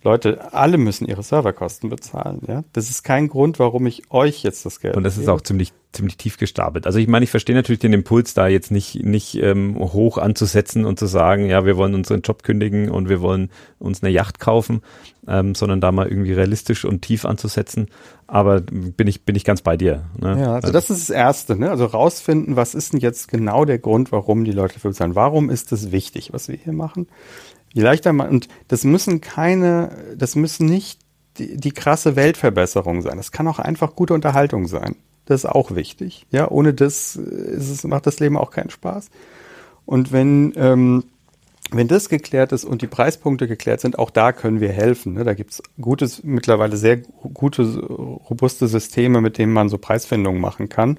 Leute, 0.02 0.54
alle 0.54 0.78
müssen 0.78 1.06
ihre 1.06 1.22
Serverkosten 1.22 1.90
bezahlen. 1.90 2.40
Ja, 2.46 2.64
das 2.72 2.88
ist 2.88 3.02
kein 3.02 3.28
Grund, 3.28 3.58
warum 3.58 3.86
ich 3.86 4.10
euch 4.10 4.42
jetzt 4.42 4.64
das 4.64 4.80
Geld. 4.80 4.96
Und 4.96 5.04
das 5.04 5.14
gebe. 5.14 5.24
ist 5.24 5.28
auch 5.28 5.42
ziemlich 5.42 5.72
ziemlich 5.92 6.16
tief 6.16 6.38
gestapelt. 6.38 6.86
Also 6.86 7.00
ich 7.00 7.08
meine, 7.08 7.24
ich 7.24 7.30
verstehe 7.30 7.56
natürlich 7.56 7.80
den 7.80 7.92
Impuls, 7.92 8.32
da 8.32 8.46
jetzt 8.46 8.70
nicht 8.70 9.04
nicht 9.04 9.34
ähm, 9.42 9.76
hoch 9.76 10.18
anzusetzen 10.18 10.84
und 10.84 10.98
zu 10.98 11.06
sagen, 11.06 11.46
ja, 11.46 11.66
wir 11.66 11.76
wollen 11.76 11.94
unseren 11.94 12.22
Job 12.22 12.44
kündigen 12.44 12.90
und 12.90 13.08
wir 13.08 13.20
wollen 13.20 13.50
uns 13.78 14.02
eine 14.02 14.12
Yacht 14.12 14.38
kaufen, 14.38 14.82
ähm, 15.26 15.54
sondern 15.54 15.80
da 15.80 15.90
mal 15.90 16.06
irgendwie 16.06 16.32
realistisch 16.32 16.84
und 16.84 17.02
tief 17.02 17.24
anzusetzen. 17.24 17.88
Aber 18.26 18.60
bin 18.60 19.08
ich 19.08 19.24
bin 19.24 19.34
ich 19.34 19.44
ganz 19.44 19.62
bei 19.62 19.76
dir. 19.76 20.04
Ne? 20.18 20.40
Ja, 20.40 20.54
also 20.54 20.72
das 20.72 20.90
ist 20.90 21.08
das 21.08 21.14
Erste. 21.14 21.56
Ne? 21.56 21.70
Also 21.70 21.86
rausfinden, 21.86 22.54
was 22.54 22.74
ist 22.74 22.92
denn 22.92 23.00
jetzt 23.00 23.26
genau 23.28 23.64
der 23.64 23.78
Grund, 23.78 24.12
warum 24.12 24.44
die 24.44 24.52
Leute 24.52 24.74
dafür 24.74 24.92
bezahlen? 24.92 25.16
Warum 25.16 25.50
ist 25.50 25.72
das 25.72 25.90
wichtig, 25.90 26.32
was 26.32 26.48
wir 26.48 26.56
hier 26.56 26.72
machen? 26.72 27.08
Je 27.72 27.83
leichter 27.83 28.12
man, 28.12 28.29
und 28.29 28.48
das 28.68 28.85
müssen 28.85 29.21
keine, 29.21 29.90
das 30.16 30.35
müssen 30.35 30.66
nicht 30.66 31.00
die, 31.38 31.56
die 31.56 31.73
krasse 31.73 32.16
Weltverbesserung 32.16 33.02
sein. 33.02 33.16
Das 33.16 33.33
kann 33.33 33.48
auch 33.48 33.58
einfach 33.58 33.94
gute 33.94 34.14
Unterhaltung 34.14 34.66
sein. 34.66 34.96
Das 35.27 35.44
ist 35.44 35.50
auch 35.50 35.75
wichtig. 35.75 36.27
Ja, 36.31 36.50
ohne 36.50 36.75
das 36.75 37.14
ist 37.14 37.71
es, 37.71 37.85
macht 37.85 38.06
das 38.06 38.18
Leben 38.18 38.37
auch 38.37 38.50
keinen 38.50 38.71
Spaß. 38.71 39.10
Und 39.87 40.12
wenn, 40.12 40.52
ähm, 40.56 41.04
wenn 41.71 41.87
das 41.87 42.08
geklärt 42.08 42.52
ist 42.52 42.64
und 42.64 42.83
die 42.83 42.88
Preispunkte 42.88 43.46
geklärt 43.46 43.81
sind, 43.81 43.98
auch 43.98 44.10
da 44.10 44.33
können 44.33 44.60
wir 44.60 44.73
helfen. 44.73 45.14
Ne? 45.14 45.25
Da 45.25 45.35
gibt's 45.35 45.62
gutes, 45.81 46.25
mittlerweile 46.25 46.77
sehr 46.77 46.96
gute, 46.96 47.62
robuste 47.81 48.66
Systeme, 48.66 49.21
mit 49.21 49.38
denen 49.38 49.52
man 49.52 49.68
so 49.68 49.79
Preisfindungen 49.79 50.40
machen 50.40 50.68
kann. 50.68 50.98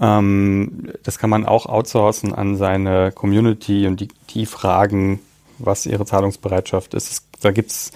Ähm, 0.00 0.90
das 1.04 1.18
kann 1.18 1.30
man 1.30 1.46
auch 1.46 1.66
outsourcen 1.66 2.34
an 2.34 2.56
seine 2.56 3.12
Community 3.12 3.86
und 3.86 4.00
die, 4.00 4.08
die 4.30 4.46
fragen, 4.46 5.20
was 5.58 5.86
ihre 5.86 6.04
Zahlungsbereitschaft 6.04 6.94
ist. 6.94 7.24
da 7.40 7.50
gibt's 7.50 7.92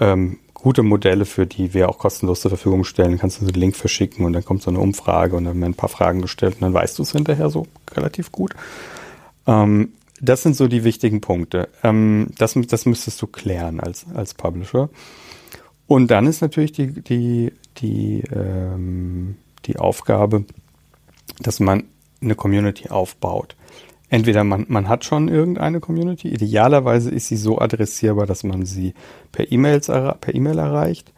ähm, 0.00 0.38
gute 0.54 0.82
Modelle, 0.82 1.24
für 1.24 1.46
die 1.46 1.72
wir 1.74 1.88
auch 1.88 1.98
kostenlos 1.98 2.40
zur 2.40 2.50
Verfügung 2.50 2.84
stellen. 2.84 3.18
Kannst 3.18 3.40
du 3.40 3.44
einen 3.44 3.54
Link 3.54 3.76
verschicken 3.76 4.24
und 4.24 4.32
dann 4.32 4.44
kommt 4.44 4.62
so 4.62 4.70
eine 4.70 4.80
Umfrage 4.80 5.36
und 5.36 5.44
dann 5.44 5.60
werden 5.60 5.72
ein 5.72 5.74
paar 5.74 5.88
Fragen 5.88 6.20
gestellt 6.20 6.54
und 6.54 6.62
dann 6.62 6.74
weißt 6.74 6.98
du 6.98 7.02
es 7.02 7.12
hinterher 7.12 7.50
so 7.50 7.66
relativ 7.92 8.32
gut. 8.32 8.54
Ähm, 9.46 9.92
das 10.20 10.42
sind 10.42 10.56
so 10.56 10.66
die 10.66 10.84
wichtigen 10.84 11.20
Punkte. 11.20 11.68
Ähm, 11.82 12.28
das, 12.38 12.54
das 12.68 12.86
müsstest 12.86 13.22
du 13.22 13.26
klären 13.26 13.80
als, 13.80 14.06
als 14.14 14.34
Publisher. 14.34 14.90
Und 15.86 16.10
dann 16.10 16.26
ist 16.26 16.42
natürlich 16.42 16.72
die, 16.72 16.92
die, 16.92 17.52
die, 17.78 18.22
ähm, 18.32 19.36
die 19.64 19.78
Aufgabe, 19.78 20.44
dass 21.40 21.60
man 21.60 21.84
eine 22.20 22.34
Community 22.34 22.88
aufbaut. 22.88 23.56
Entweder 24.10 24.42
man, 24.42 24.64
man 24.68 24.88
hat 24.88 25.04
schon 25.04 25.28
irgendeine 25.28 25.80
Community, 25.80 26.28
idealerweise 26.28 27.10
ist 27.10 27.28
sie 27.28 27.36
so 27.36 27.58
adressierbar, 27.58 28.26
dass 28.26 28.42
man 28.42 28.64
sie 28.64 28.94
per, 29.32 29.52
E-Mails, 29.52 29.86
per 29.86 30.34
E-Mail 30.34 30.58
erreicht 30.58 31.12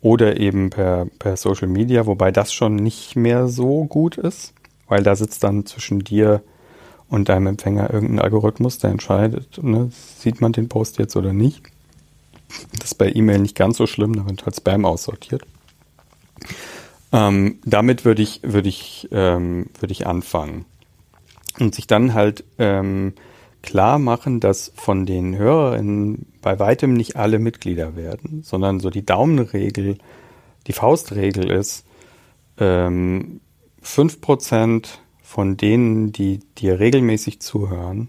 oder 0.00 0.40
eben 0.40 0.70
per, 0.70 1.06
per 1.20 1.36
Social 1.36 1.68
Media, 1.68 2.06
wobei 2.06 2.32
das 2.32 2.52
schon 2.52 2.74
nicht 2.74 3.14
mehr 3.14 3.46
so 3.46 3.84
gut 3.84 4.18
ist, 4.18 4.54
weil 4.88 5.04
da 5.04 5.14
sitzt 5.14 5.44
dann 5.44 5.66
zwischen 5.66 6.00
dir 6.00 6.42
und 7.08 7.28
deinem 7.28 7.46
Empfänger 7.46 7.92
irgendein 7.92 8.18
Algorithmus, 8.18 8.78
der 8.78 8.90
entscheidet, 8.90 9.62
ne, 9.62 9.90
sieht 9.92 10.40
man 10.40 10.52
den 10.52 10.68
Post 10.68 10.98
jetzt 10.98 11.14
oder 11.14 11.32
nicht. 11.32 11.62
Das 12.78 12.92
ist 12.92 12.94
bei 12.94 13.12
E-Mail 13.12 13.38
nicht 13.38 13.56
ganz 13.56 13.76
so 13.76 13.86
schlimm, 13.86 14.16
da 14.16 14.26
wird 14.26 14.44
halt 14.44 14.56
Spam 14.56 14.84
aussortiert. 14.84 15.42
Ähm, 17.12 17.58
damit 17.64 18.04
würde 18.04 18.22
ich, 18.22 18.40
würde 18.42 18.68
ich, 18.68 19.08
ähm, 19.12 19.66
würde 19.78 19.92
ich 19.92 20.06
anfangen. 20.06 20.64
Und 21.58 21.74
sich 21.74 21.86
dann 21.86 22.14
halt 22.14 22.44
ähm, 22.58 23.14
klar 23.62 23.98
machen, 23.98 24.40
dass 24.40 24.72
von 24.74 25.06
den 25.06 25.36
Hörerinnen 25.36 26.26
bei 26.40 26.58
weitem 26.58 26.94
nicht 26.94 27.16
alle 27.16 27.38
Mitglieder 27.38 27.96
werden, 27.96 28.42
sondern 28.42 28.80
so 28.80 28.90
die 28.90 29.06
Daumenregel, 29.06 29.98
die 30.66 30.72
Faustregel 30.72 31.50
ist, 31.50 31.86
ähm, 32.58 33.40
5% 33.82 34.86
von 35.22 35.56
denen, 35.56 36.12
die 36.12 36.40
dir 36.58 36.78
regelmäßig 36.78 37.40
zuhören, 37.40 38.08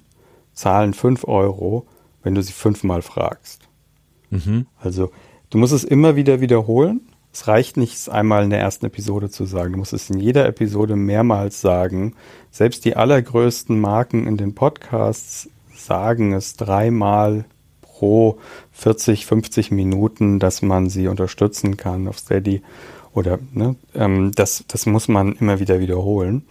zahlen 0.53 0.93
5 0.93 1.25
Euro, 1.25 1.87
wenn 2.21 2.35
du 2.35 2.41
sie 2.41 2.53
fünfmal 2.53 3.01
fragst. 3.01 3.67
Mhm. 4.29 4.67
Also 4.79 5.11
du 5.49 5.57
musst 5.57 5.73
es 5.73 5.83
immer 5.83 6.15
wieder 6.15 6.41
wiederholen 6.41 7.01
es 7.34 7.47
reicht 7.47 7.77
nicht, 7.77 7.95
es 7.95 8.09
einmal 8.09 8.43
in 8.43 8.51
der 8.51 8.59
ersten 8.59 8.86
Episode 8.86 9.29
zu 9.29 9.45
sagen. 9.45 9.73
Du 9.73 9.79
musst 9.79 9.91
es 9.91 10.09
in 10.11 10.19
jeder 10.19 10.45
Episode 10.45 10.95
mehrmals 10.95 11.61
sagen. 11.61 12.13
Selbst 12.51 12.86
die 12.86 12.95
allergrößten 12.95 13.79
Marken 13.79 14.27
in 14.27 14.38
den 14.38 14.53
Podcasts 14.53 15.49
sagen 15.75 16.34
es 16.34 16.55
dreimal 16.55 17.45
pro 17.81 18.38
40, 18.71 19.25
50 19.25 19.71
Minuten, 19.71 20.38
dass 20.38 20.61
man 20.61 20.89
sie 20.89 21.07
unterstützen 21.07 21.75
kann 21.75 22.07
auf 22.07 22.19
Steady. 22.19 22.61
Oder 23.13 23.39
ne, 23.51 23.77
ähm, 23.95 24.31
das, 24.36 24.63
das 24.67 24.86
muss 24.86 25.07
man 25.07 25.34
immer 25.34 25.59
wieder 25.59 25.79
wiederholen. 25.79 26.45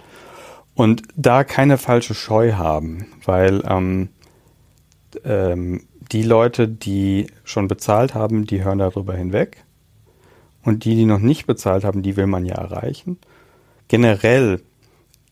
Und 0.74 1.02
da 1.14 1.44
keine 1.44 1.78
falsche 1.78 2.14
Scheu 2.14 2.54
haben, 2.54 3.06
weil 3.24 3.62
ähm, 3.68 4.08
ähm, 5.24 5.82
die 6.10 6.24
Leute, 6.24 6.66
die 6.66 7.28
schon 7.44 7.68
bezahlt 7.68 8.14
haben, 8.14 8.46
die 8.46 8.64
hören 8.64 8.78
darüber 8.78 9.14
hinweg 9.14 9.64
und 10.64 10.84
die, 10.84 10.94
die 10.94 11.04
noch 11.04 11.18
nicht 11.18 11.46
bezahlt 11.46 11.84
haben, 11.84 12.02
die 12.02 12.16
will 12.16 12.26
man 12.26 12.44
ja 12.44 12.54
erreichen. 12.54 13.18
Generell 13.88 14.60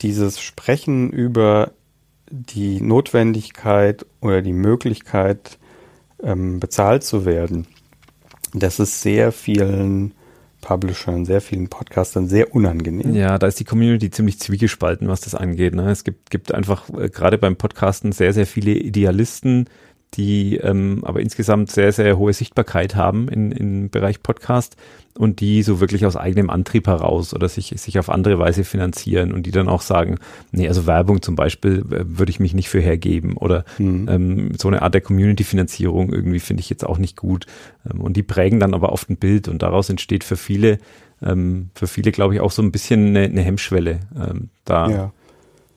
dieses 0.02 0.40
Sprechen 0.40 1.10
über 1.10 1.72
die 2.30 2.80
Notwendigkeit 2.80 4.06
oder 4.20 4.42
die 4.42 4.52
Möglichkeit, 4.52 5.58
ähm, 6.22 6.60
bezahlt 6.60 7.02
zu 7.02 7.24
werden, 7.24 7.66
das 8.52 8.80
ist 8.80 9.02
sehr 9.02 9.32
vielen 9.32 10.12
Publishern, 10.60 11.24
sehr 11.24 11.40
vielen 11.40 11.68
Podcastern 11.68 12.28
sehr 12.28 12.54
unangenehm. 12.54 13.14
Ja, 13.14 13.38
da 13.38 13.46
ist 13.46 13.60
die 13.60 13.64
Community 13.64 14.10
ziemlich 14.10 14.38
zwiegespalten, 14.38 15.08
was 15.08 15.22
das 15.22 15.34
angeht. 15.34 15.74
Ne? 15.74 15.90
Es 15.90 16.04
gibt, 16.04 16.30
gibt 16.30 16.52
einfach 16.52 16.88
äh, 16.90 17.08
gerade 17.08 17.38
beim 17.38 17.56
Podcasten 17.56 18.12
sehr, 18.12 18.32
sehr 18.32 18.46
viele 18.46 18.72
Idealisten, 18.72 19.68
die 20.14 20.56
ähm, 20.56 21.00
aber 21.02 21.20
insgesamt 21.20 21.70
sehr, 21.70 21.92
sehr 21.92 22.18
hohe 22.18 22.32
Sichtbarkeit 22.32 22.96
haben 22.96 23.28
in, 23.28 23.52
im 23.52 23.90
Bereich 23.90 24.22
Podcast 24.22 24.76
und 25.16 25.40
die 25.40 25.62
so 25.62 25.80
wirklich 25.80 26.06
aus 26.06 26.16
eigenem 26.16 26.50
Antrieb 26.50 26.86
heraus 26.86 27.34
oder 27.34 27.48
sich, 27.48 27.74
sich 27.76 27.98
auf 27.98 28.08
andere 28.10 28.38
Weise 28.38 28.64
finanzieren 28.64 29.32
und 29.32 29.44
die 29.44 29.50
dann 29.50 29.68
auch 29.68 29.82
sagen, 29.82 30.18
nee, 30.50 30.66
also 30.66 30.86
Werbung 30.86 31.22
zum 31.22 31.36
Beispiel 31.36 31.84
äh, 31.90 32.04
würde 32.06 32.30
ich 32.30 32.40
mich 32.40 32.54
nicht 32.54 32.68
für 32.68 32.80
hergeben 32.80 33.36
oder 33.36 33.64
mhm. 33.78 34.08
ähm, 34.08 34.52
so 34.58 34.68
eine 34.68 34.82
Art 34.82 34.94
der 34.94 35.00
Community-Finanzierung 35.00 36.12
irgendwie 36.12 36.40
finde 36.40 36.60
ich 36.60 36.70
jetzt 36.70 36.84
auch 36.84 36.98
nicht 36.98 37.16
gut 37.16 37.46
ähm, 37.88 38.00
und 38.00 38.16
die 38.16 38.22
prägen 38.22 38.60
dann 38.60 38.74
aber 38.74 38.92
oft 38.92 39.10
ein 39.10 39.16
Bild 39.16 39.48
und 39.48 39.62
daraus 39.62 39.90
entsteht 39.90 40.24
für 40.24 40.36
viele, 40.36 40.78
ähm, 41.22 41.70
für 41.74 41.86
viele 41.86 42.12
glaube 42.12 42.34
ich 42.34 42.40
auch 42.40 42.52
so 42.52 42.62
ein 42.62 42.72
bisschen 42.72 43.08
eine, 43.08 43.24
eine 43.24 43.42
Hemmschwelle 43.42 44.00
ähm, 44.16 44.48
da. 44.64 44.90
Ja 44.90 45.12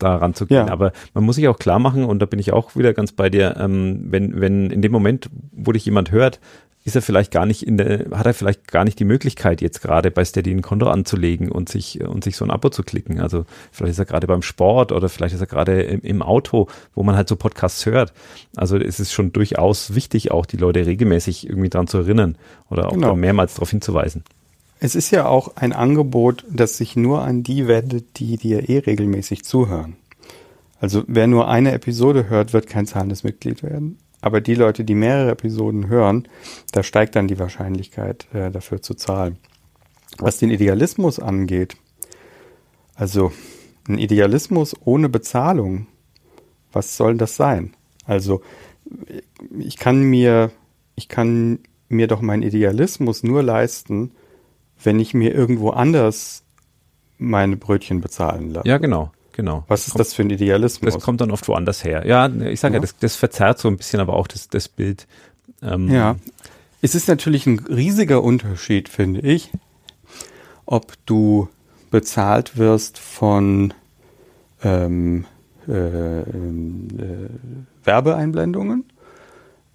da 0.04 0.16
ranzugehen. 0.18 0.68
Ja. 0.68 0.74
Aber 0.74 0.92
man 1.14 1.24
muss 1.24 1.36
sich 1.36 1.48
auch 1.48 1.58
klar 1.58 1.80
machen, 1.80 2.06
und 2.06 2.20
da 2.20 2.26
bin 2.26 2.40
ich 2.40 2.54
auch 2.54 2.76
wieder 2.76 2.94
ganz 2.94 3.12
bei 3.12 3.30
dir, 3.30 3.56
ähm, 3.58 4.08
wenn, 4.10 4.40
wenn 4.40 4.70
in 4.70 4.82
dem 4.82 4.92
Moment, 4.92 5.30
wo 5.52 5.72
dich 5.72 5.86
jemand 5.86 6.12
hört, 6.12 6.40
ist 6.86 6.96
er 6.96 7.02
vielleicht 7.02 7.32
gar 7.32 7.46
nicht 7.46 7.66
in 7.66 7.78
der, 7.78 8.08
hat 8.12 8.26
er 8.26 8.34
vielleicht 8.34 8.68
gar 8.68 8.84
nicht 8.84 9.00
die 9.00 9.06
Möglichkeit, 9.06 9.62
jetzt 9.62 9.82
gerade 9.82 10.12
bei 10.12 10.26
Steady 10.26 10.52
ein 10.52 10.62
Konto 10.62 10.88
anzulegen 10.88 11.50
und 11.50 11.70
sich, 11.70 12.02
und 12.04 12.24
sich 12.24 12.36
so 12.36 12.44
ein 12.44 12.52
Abo 12.52 12.70
zu 12.70 12.84
klicken. 12.84 13.22
Also 13.22 13.46
vielleicht 13.72 13.94
ist 13.94 14.00
er 14.00 14.06
gerade 14.06 14.28
beim 14.28 14.42
Sport 14.42 14.92
oder 14.92 15.08
vielleicht 15.08 15.34
ist 15.34 15.40
er 15.40 15.48
gerade 15.48 15.82
im, 15.82 16.02
im, 16.02 16.22
Auto, 16.22 16.68
wo 16.94 17.04
man 17.04 17.16
halt 17.16 17.30
so 17.30 17.38
Podcasts 17.38 17.86
hört. 17.86 18.12
Also 18.56 18.78
es 18.78 19.00
ist 19.00 19.14
schon 19.14 19.32
durchaus 19.32 19.96
wichtig, 19.96 20.32
auch 20.32 20.46
die 20.46 20.58
Leute 20.58 20.86
regelmäßig 20.86 21.48
irgendwie 21.48 21.70
dran 21.70 21.88
zu 21.88 22.00
erinnern 22.00 22.38
oder 22.70 22.90
auch 22.90 22.94
genau. 22.94 23.16
mehrmals 23.16 23.54
darauf 23.54 23.70
hinzuweisen. 23.70 24.24
Es 24.84 24.96
ist 24.96 25.12
ja 25.12 25.28
auch 25.28 25.56
ein 25.56 25.72
Angebot, 25.72 26.44
das 26.50 26.76
sich 26.76 26.98
nur 26.98 27.22
an 27.22 27.42
die 27.42 27.70
wendet, 27.70 28.20
die 28.20 28.36
dir 28.36 28.68
eh 28.68 28.80
regelmäßig 28.80 29.46
zuhören. 29.46 29.96
Also 30.78 31.06
wer 31.08 31.26
nur 31.26 31.48
eine 31.48 31.72
Episode 31.72 32.28
hört, 32.28 32.52
wird 32.52 32.68
kein 32.68 32.86
zahlendes 32.86 33.24
Mitglied 33.24 33.64
werden. 33.64 33.98
Aber 34.20 34.42
die 34.42 34.56
Leute, 34.56 34.84
die 34.84 34.94
mehrere 34.94 35.32
Episoden 35.32 35.88
hören, 35.88 36.28
da 36.74 36.84
steigt 36.84 37.16
dann 37.16 37.30
die 37.30 37.40
Wahrscheinlichkeit 37.40 38.28
äh, 38.34 38.52
dafür 38.52 38.82
zu 38.82 38.94
zahlen. 38.94 39.38
Was 40.18 40.40
den 40.40 40.52
Idealismus 40.52 41.18
angeht, 41.18 41.78
also 42.94 43.32
ein 43.88 43.98
Idealismus 43.98 44.76
ohne 44.84 45.08
Bezahlung, 45.08 45.88
was 46.74 46.98
soll 46.98 47.16
das 47.16 47.38
sein? 47.38 47.74
Also 48.04 48.42
ich 49.58 49.78
kann 49.78 50.04
mir, 50.04 50.52
ich 50.96 51.08
kann 51.08 51.60
mir 51.88 52.08
doch 52.08 52.20
meinen 52.20 52.44
Idealismus 52.44 53.24
nur 53.24 53.44
leisten, 53.44 54.12
wenn 54.82 55.00
ich 55.00 55.14
mir 55.14 55.34
irgendwo 55.34 55.72
anders 55.72 56.44
meine 57.18 57.58
Brötchen 57.58 58.02
bezahlen 58.02 58.52
lasse. 58.52 58.68
Ja, 58.68 58.78
genau. 58.78 59.12
Genau. 59.34 59.64
Was 59.68 59.88
ist 59.88 59.98
das 59.98 60.14
für 60.14 60.22
ein 60.22 60.30
Idealismus? 60.30 60.94
Das 60.94 61.04
kommt 61.04 61.20
dann 61.20 61.32
oft 61.32 61.48
woanders 61.48 61.84
her. 61.84 62.06
Ja, 62.06 62.28
ich 62.28 62.60
sage 62.60 62.76
ja, 62.76 62.78
ja 62.78 62.82
das, 62.82 62.98
das, 62.98 63.16
verzerrt 63.16 63.58
so 63.58 63.68
ein 63.68 63.78
bisschen 63.78 64.00
aber 64.00 64.14
auch 64.14 64.28
das, 64.28 64.48
das 64.48 64.68
Bild. 64.68 65.08
Ähm, 65.64 65.90
ja. 65.90 66.18
Es 66.82 66.94
ist 66.94 67.08
natürlich 67.08 67.48
ein 67.48 67.60
riesiger 67.60 68.22
Unterschied, 68.22 68.90
finde 68.90 69.22
ich, 69.22 69.50
ob 70.66 70.94
du 71.08 71.50
bezahlt 71.90 72.58
wirst 72.58 73.00
von 73.00 73.74
ähm, 74.64 75.26
äh, 75.68 75.72
äh, 76.22 77.30
Werbeeinblendungen 77.84 78.86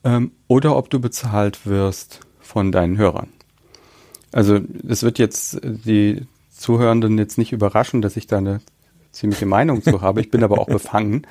ähm, 0.05 0.33
oder 0.47 0.77
ob 0.77 0.91
du 0.91 1.01
bezahlt 1.01 1.67
wirst 1.67 2.21
von 2.41 2.73
deinen 2.73 2.97
Hörern. 2.97 3.29
Also 4.33 4.61
es 4.89 5.03
wird 5.03 5.19
jetzt 5.19 5.61
die 5.63 6.27
Zuhörenden 6.51 7.19
jetzt 7.19 7.39
nicht 7.39 7.53
überraschen, 7.53 8.03
dass 8.03 8.17
ich 8.17 8.27
da 8.27 8.39
eine 8.39 8.61
ziemliche 9.13 9.47
Meinung 9.47 9.83
zu 9.83 10.03
habe. 10.03 10.21
Ich 10.21 10.31
bin 10.31 10.45
aber 10.45 10.59
auch 10.59 10.67
befangen. 10.67 11.27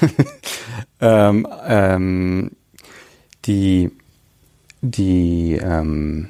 ähm, 1.00 1.46
ähm, 1.66 2.50
die 3.44 3.90
die 4.80 5.58
ähm, 5.60 6.28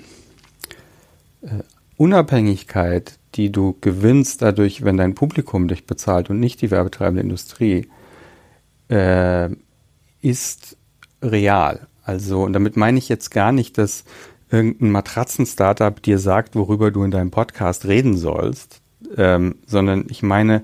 äh, 1.43 1.63
Unabhängigkeit, 1.97 3.19
die 3.35 3.51
du 3.53 3.77
gewinnst 3.81 4.41
dadurch, 4.43 4.85
wenn 4.85 4.97
dein 4.97 5.15
Publikum 5.15 5.69
dich 5.69 5.85
bezahlt 5.87 6.31
und 6.31 6.41
nicht 6.41 6.63
die 6.63 6.71
werbetreibende 6.71 7.23
Industrie, 7.23 7.89
äh, 8.89 9.51
ist 10.23 10.77
real. 11.23 11.87
Also, 12.05 12.43
und 12.43 12.55
damit 12.55 12.77
meine 12.77 12.99
ich 12.99 13.09
jetzt 13.09 13.31
gar 13.31 13.53
nicht, 13.53 13.77
dass 13.77 14.05
irgendein 14.51 14.91
Matratzen-Startup 14.91 16.01
dir 16.03 16.19
sagt, 16.19 16.55
worüber 16.55 16.91
du 16.91 17.05
in 17.05 17.11
deinem 17.11 17.31
Podcast 17.31 17.85
reden 17.87 18.17
sollst, 18.17 18.81
ähm, 19.17 19.57
sondern 19.67 20.07
ich 20.09 20.23
meine 20.23 20.63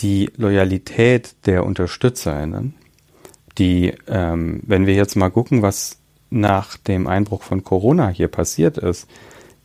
die 0.00 0.30
Loyalität 0.36 1.34
der 1.46 1.66
UnterstützerInnen, 1.66 2.74
die, 3.58 3.94
ähm, 4.06 4.60
wenn 4.64 4.86
wir 4.86 4.94
jetzt 4.94 5.16
mal 5.16 5.30
gucken, 5.30 5.62
was 5.62 5.98
nach 6.30 6.76
dem 6.76 7.06
Einbruch 7.06 7.42
von 7.42 7.64
Corona 7.64 8.08
hier 8.08 8.28
passiert 8.28 8.78
ist, 8.78 9.08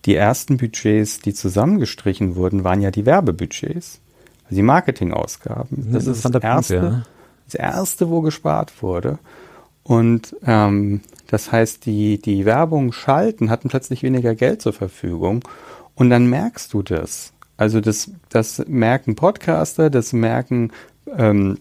die 0.05 0.15
ersten 0.15 0.57
Budgets, 0.57 1.19
die 1.19 1.33
zusammengestrichen 1.33 2.35
wurden, 2.35 2.63
waren 2.63 2.81
ja 2.81 2.91
die 2.91 3.05
Werbebudgets, 3.05 4.01
also 4.45 4.55
die 4.55 4.63
Marketingausgaben. 4.63 5.91
Das, 5.91 6.05
das 6.05 6.17
ist 6.17 6.35
das 6.35 6.43
erste, 6.43 6.79
Punkt, 6.79 6.93
ja. 6.93 7.03
das 7.45 7.55
erste, 7.55 8.09
wo 8.09 8.21
gespart 8.21 8.81
wurde. 8.81 9.19
Und 9.83 10.35
ähm, 10.45 11.01
das 11.27 11.51
heißt, 11.51 11.85
die, 11.85 12.21
die 12.21 12.45
Werbung 12.45 12.93
schalten 12.93 13.49
hatten 13.49 13.69
plötzlich 13.69 14.03
weniger 14.03 14.35
Geld 14.35 14.61
zur 14.61 14.73
Verfügung. 14.73 15.43
Und 15.95 16.09
dann 16.09 16.27
merkst 16.27 16.73
du 16.73 16.81
das. 16.81 17.33
Also 17.57 17.81
das, 17.81 18.11
das 18.29 18.63
merken 18.67 19.15
Podcaster, 19.15 19.89
das 19.89 20.13
merken 20.13 20.71
ähm, 21.15 21.59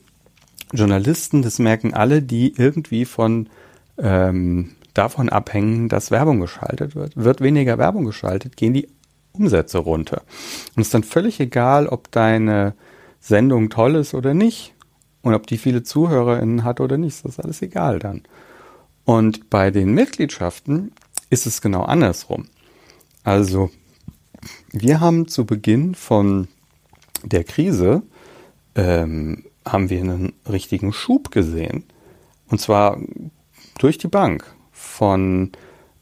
Journalisten, 0.73 1.43
das 1.43 1.59
merken 1.59 1.93
alle, 1.93 2.23
die 2.23 2.55
irgendwie 2.57 3.05
von 3.05 3.49
ähm, 3.99 4.71
davon 4.95 5.29
abhängen, 5.29 5.89
dass 5.89 6.11
Werbung 6.11 6.41
geschaltet 6.41 6.95
wird. 6.95 7.17
Wird 7.17 7.41
weniger 7.41 7.79
Werbung 7.79 8.05
geschaltet, 8.05 8.57
gehen 8.57 8.75
die 8.75 8.89
Umsätze 9.33 9.79
runter. 9.79 10.23
Und 10.75 10.83
es 10.83 10.89
ist 10.89 10.95
dann 10.95 11.05
völlig 11.05 11.41
egal, 11.41 11.87
ob 11.87 12.11
deine 12.11 12.75
Sendung 13.21 13.71
toll 13.71 13.95
ist 13.97 14.15
oder 14.15 14.35
nicht. 14.35 14.75
Und 15.23 15.35
ob 15.35 15.47
die 15.47 15.59
viele 15.59 15.83
ZuhörerInnen 15.83 16.65
hat 16.65 16.81
oder 16.81 16.99
nicht, 16.99 17.25
das 17.25 17.33
ist 17.33 17.41
alles 17.41 17.63
egal 17.63 17.99
dann. 17.99 18.23
Und 19.05 19.51
bei 19.51 19.71
den 19.71 19.95
Mitgliedschaften 19.95 20.93
ist 21.31 21.47
es 21.47 21.61
genau 21.61 21.83
andersrum. 21.83 22.47
Also, 23.25 23.71
wir 24.73 25.01
haben 25.01 25.29
zu 25.29 25.47
Beginn 25.47 25.95
von 25.95 26.49
der 27.23 27.45
Krise, 27.45 28.03
ähm, 28.75 29.45
haben 29.65 29.91
wir 29.91 30.01
einen 30.01 30.33
richtigen 30.49 30.93
Schub 30.93 31.31
gesehen. 31.31 31.85
Und 32.49 32.61
zwar 32.61 32.99
durch 33.79 33.99
die 33.99 34.09
Bank 34.09 34.45
von 34.73 35.53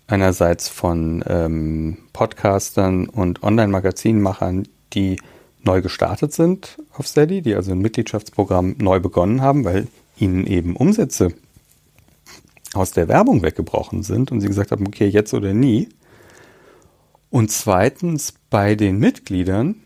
einerseits 0.07 0.69
von 0.69 1.23
ähm, 1.27 1.99
Podcastern 2.13 3.09
und 3.09 3.43
Online-Magazinmachern, 3.43 4.67
die 4.93 5.21
neu 5.63 5.83
gestartet 5.83 6.33
sind 6.33 6.79
auf 6.93 7.07
Steady, 7.07 7.43
die 7.43 7.55
also 7.55 7.73
ein 7.73 7.81
Mitgliedschaftsprogramm 7.81 8.77
neu 8.79 9.01
begonnen 9.01 9.43
haben, 9.43 9.65
weil 9.65 9.89
ihnen 10.19 10.47
eben 10.47 10.77
Umsätze 10.77 11.33
aus 12.75 12.93
der 12.93 13.09
Werbung 13.09 13.43
weggebrochen 13.43 14.03
sind 14.03 14.31
und 14.31 14.41
sie 14.41 14.47
gesagt 14.47 14.71
haben, 14.71 14.87
okay, 14.87 15.07
jetzt 15.07 15.35
oder 15.35 15.53
nie. 15.53 15.89
Und 17.31 17.51
zweitens 17.51 18.35
bei 18.49 18.75
den 18.75 18.99
Mitgliedern, 18.99 19.77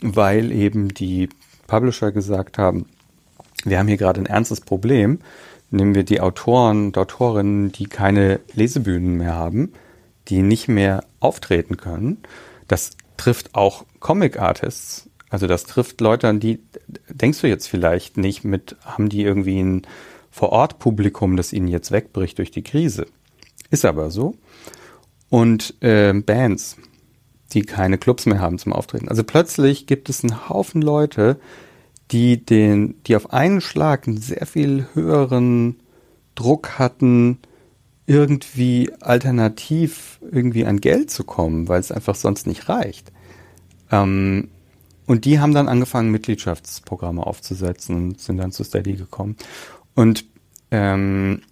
weil 0.00 0.52
eben 0.52 0.88
die 0.88 1.28
Publisher 1.66 2.12
gesagt 2.12 2.58
haben, 2.58 2.86
wir 3.64 3.78
haben 3.78 3.88
hier 3.88 3.96
gerade 3.96 4.20
ein 4.20 4.26
ernstes 4.26 4.60
Problem. 4.60 5.18
Nehmen 5.70 5.94
wir 5.94 6.04
die 6.04 6.20
Autoren 6.20 6.86
und 6.86 6.98
Autorinnen, 6.98 7.70
die 7.72 7.84
keine 7.84 8.40
Lesebühnen 8.54 9.16
mehr 9.16 9.34
haben, 9.34 9.72
die 10.28 10.42
nicht 10.42 10.68
mehr 10.68 11.04
auftreten 11.20 11.76
können. 11.76 12.18
Das 12.66 12.96
trifft 13.16 13.54
auch 13.54 13.84
Comic 14.00 14.40
Artists. 14.40 15.08
Also 15.28 15.46
das 15.46 15.64
trifft 15.64 16.00
Leute, 16.00 16.28
an 16.28 16.40
die 16.40 16.60
denkst 17.08 17.40
du 17.40 17.46
jetzt 17.46 17.68
vielleicht 17.68 18.16
nicht 18.16 18.42
mit, 18.44 18.76
haben 18.84 19.08
die 19.08 19.22
irgendwie 19.22 19.60
ein 19.60 19.86
Vor-Ort-Publikum, 20.30 21.36
das 21.36 21.52
ihnen 21.52 21.68
jetzt 21.68 21.92
wegbricht 21.92 22.38
durch 22.38 22.50
die 22.50 22.62
Krise. 22.62 23.06
Ist 23.70 23.84
aber 23.84 24.10
so. 24.10 24.34
Und 25.28 25.74
äh, 25.80 26.12
Bands, 26.12 26.76
die 27.52 27.62
keine 27.62 27.98
Clubs 27.98 28.26
mehr 28.26 28.40
haben 28.40 28.58
zum 28.58 28.72
Auftreten. 28.72 29.08
Also 29.08 29.22
plötzlich 29.22 29.86
gibt 29.86 30.08
es 30.08 30.24
einen 30.24 30.48
Haufen 30.48 30.82
Leute, 30.82 31.38
die 32.10 32.44
den, 32.44 33.00
die 33.06 33.14
auf 33.14 33.32
einen 33.32 33.60
Schlag 33.60 34.08
einen 34.08 34.18
sehr 34.18 34.46
viel 34.46 34.86
höheren 34.94 35.76
Druck 36.34 36.78
hatten, 36.78 37.38
irgendwie 38.06 38.90
alternativ 39.00 40.18
irgendwie 40.32 40.64
an 40.66 40.80
Geld 40.80 41.10
zu 41.10 41.22
kommen, 41.22 41.68
weil 41.68 41.78
es 41.78 41.92
einfach 41.92 42.16
sonst 42.16 42.46
nicht 42.48 42.68
reicht. 42.68 43.12
Ähm, 43.90 44.48
und 45.06 45.24
die 45.24 45.40
haben 45.40 45.54
dann 45.54 45.68
angefangen, 45.68 46.10
Mitgliedschaftsprogramme 46.10 47.26
aufzusetzen 47.26 47.96
und 47.96 48.20
sind 48.20 48.36
dann 48.36 48.52
zu 48.52 48.62
Steady 48.62 48.94
gekommen. 48.94 49.36
Und 49.94 50.24
ähm, 50.70 51.42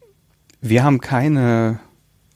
wir 0.60 0.84
haben 0.84 1.00
keine 1.00 1.80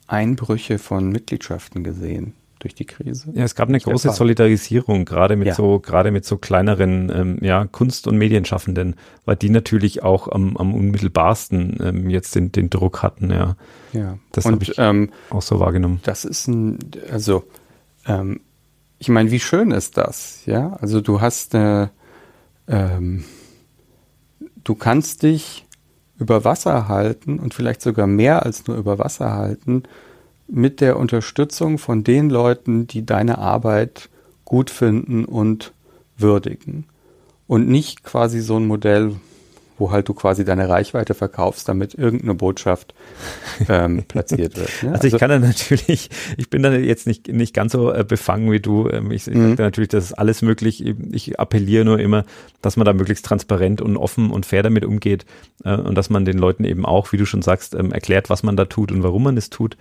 Einbrüche 0.08 0.78
von 0.78 1.10
Mitgliedschaften 1.10 1.84
gesehen 1.84 2.34
durch 2.62 2.74
die 2.74 2.84
Krise. 2.84 3.32
Ja, 3.34 3.44
es 3.44 3.54
gab 3.54 3.68
eine 3.68 3.80
große 3.80 4.10
Solidarisierung, 4.10 5.04
gerade 5.04 5.36
mit 5.36 5.48
ja. 5.48 5.54
so, 5.54 5.80
gerade 5.80 6.10
mit 6.10 6.24
so 6.24 6.36
kleineren, 6.36 7.10
ähm, 7.14 7.38
ja, 7.40 7.66
Kunst- 7.66 8.06
und 8.06 8.16
Medienschaffenden, 8.18 8.96
weil 9.24 9.36
die 9.36 9.50
natürlich 9.50 10.02
auch 10.02 10.28
am, 10.28 10.56
am 10.56 10.74
unmittelbarsten 10.74 11.78
ähm, 11.82 12.10
jetzt 12.10 12.34
den, 12.34 12.52
den 12.52 12.70
Druck 12.70 13.02
hatten, 13.02 13.30
ja. 13.30 13.56
Ja. 13.92 14.18
Das 14.30 14.44
habe 14.46 14.62
ich 14.62 14.78
ähm, 14.78 15.10
auch 15.30 15.42
so 15.42 15.60
wahrgenommen. 15.60 16.00
Das 16.04 16.24
ist 16.24 16.46
ein, 16.46 16.78
also, 17.10 17.44
ähm, 18.06 18.40
ich 19.02 19.08
meine, 19.08 19.32
wie 19.32 19.40
schön 19.40 19.72
ist 19.72 19.96
das, 19.96 20.46
ja? 20.46 20.74
Also 20.80 21.00
du 21.00 21.20
hast 21.20 21.56
eine, 21.56 21.90
ähm, 22.68 23.24
du 24.62 24.76
kannst 24.76 25.24
dich 25.24 25.66
über 26.20 26.44
Wasser 26.44 26.86
halten 26.86 27.40
und 27.40 27.52
vielleicht 27.52 27.82
sogar 27.82 28.06
mehr 28.06 28.44
als 28.44 28.64
nur 28.68 28.76
über 28.76 29.00
Wasser 29.00 29.32
halten, 29.32 29.82
mit 30.46 30.80
der 30.80 31.00
Unterstützung 31.00 31.78
von 31.78 32.04
den 32.04 32.30
Leuten, 32.30 32.86
die 32.86 33.04
deine 33.04 33.38
Arbeit 33.38 34.08
gut 34.44 34.70
finden 34.70 35.24
und 35.24 35.72
würdigen. 36.16 36.86
Und 37.48 37.68
nicht 37.68 38.04
quasi 38.04 38.38
so 38.38 38.56
ein 38.56 38.68
Modell, 38.68 39.16
wo 39.82 39.90
halt 39.90 40.08
du 40.08 40.14
quasi 40.14 40.44
deine 40.44 40.68
Reichweite 40.68 41.12
verkaufst, 41.12 41.68
damit 41.68 41.94
irgendeine 41.94 42.36
Botschaft 42.36 42.94
ähm, 43.68 44.04
platziert 44.08 44.56
wird. 44.56 44.70
Ne? 44.84 44.92
Also, 44.92 45.08
ich 45.08 45.14
also 45.14 45.18
kann 45.18 45.30
da 45.30 45.40
natürlich, 45.40 46.08
ich 46.36 46.50
bin 46.50 46.62
da 46.62 46.72
jetzt 46.72 47.08
nicht, 47.08 47.26
nicht 47.26 47.52
ganz 47.52 47.72
so 47.72 47.92
äh, 47.92 48.04
befangen 48.04 48.52
wie 48.52 48.60
du. 48.60 48.88
Ähm, 48.88 49.10
ich 49.10 49.26
ich 49.26 49.34
mhm. 49.34 49.50
sage 49.50 49.62
natürlich, 49.62 49.88
das 49.88 50.04
ist 50.04 50.12
alles 50.12 50.40
möglich. 50.40 50.86
Ich 51.10 51.40
appelliere 51.40 51.84
nur 51.84 51.98
immer, 51.98 52.24
dass 52.60 52.76
man 52.76 52.84
da 52.84 52.92
möglichst 52.92 53.24
transparent 53.24 53.80
und 53.80 53.96
offen 53.96 54.30
und 54.30 54.46
fair 54.46 54.62
damit 54.62 54.84
umgeht 54.84 55.26
äh, 55.64 55.74
und 55.74 55.96
dass 55.96 56.10
man 56.10 56.24
den 56.24 56.38
Leuten 56.38 56.62
eben 56.62 56.86
auch, 56.86 57.10
wie 57.10 57.16
du 57.16 57.26
schon 57.26 57.42
sagst, 57.42 57.74
ähm, 57.74 57.90
erklärt, 57.90 58.30
was 58.30 58.44
man 58.44 58.56
da 58.56 58.66
tut 58.66 58.92
und 58.92 59.02
warum 59.02 59.24
man 59.24 59.36
es 59.36 59.50
tut. 59.50 59.76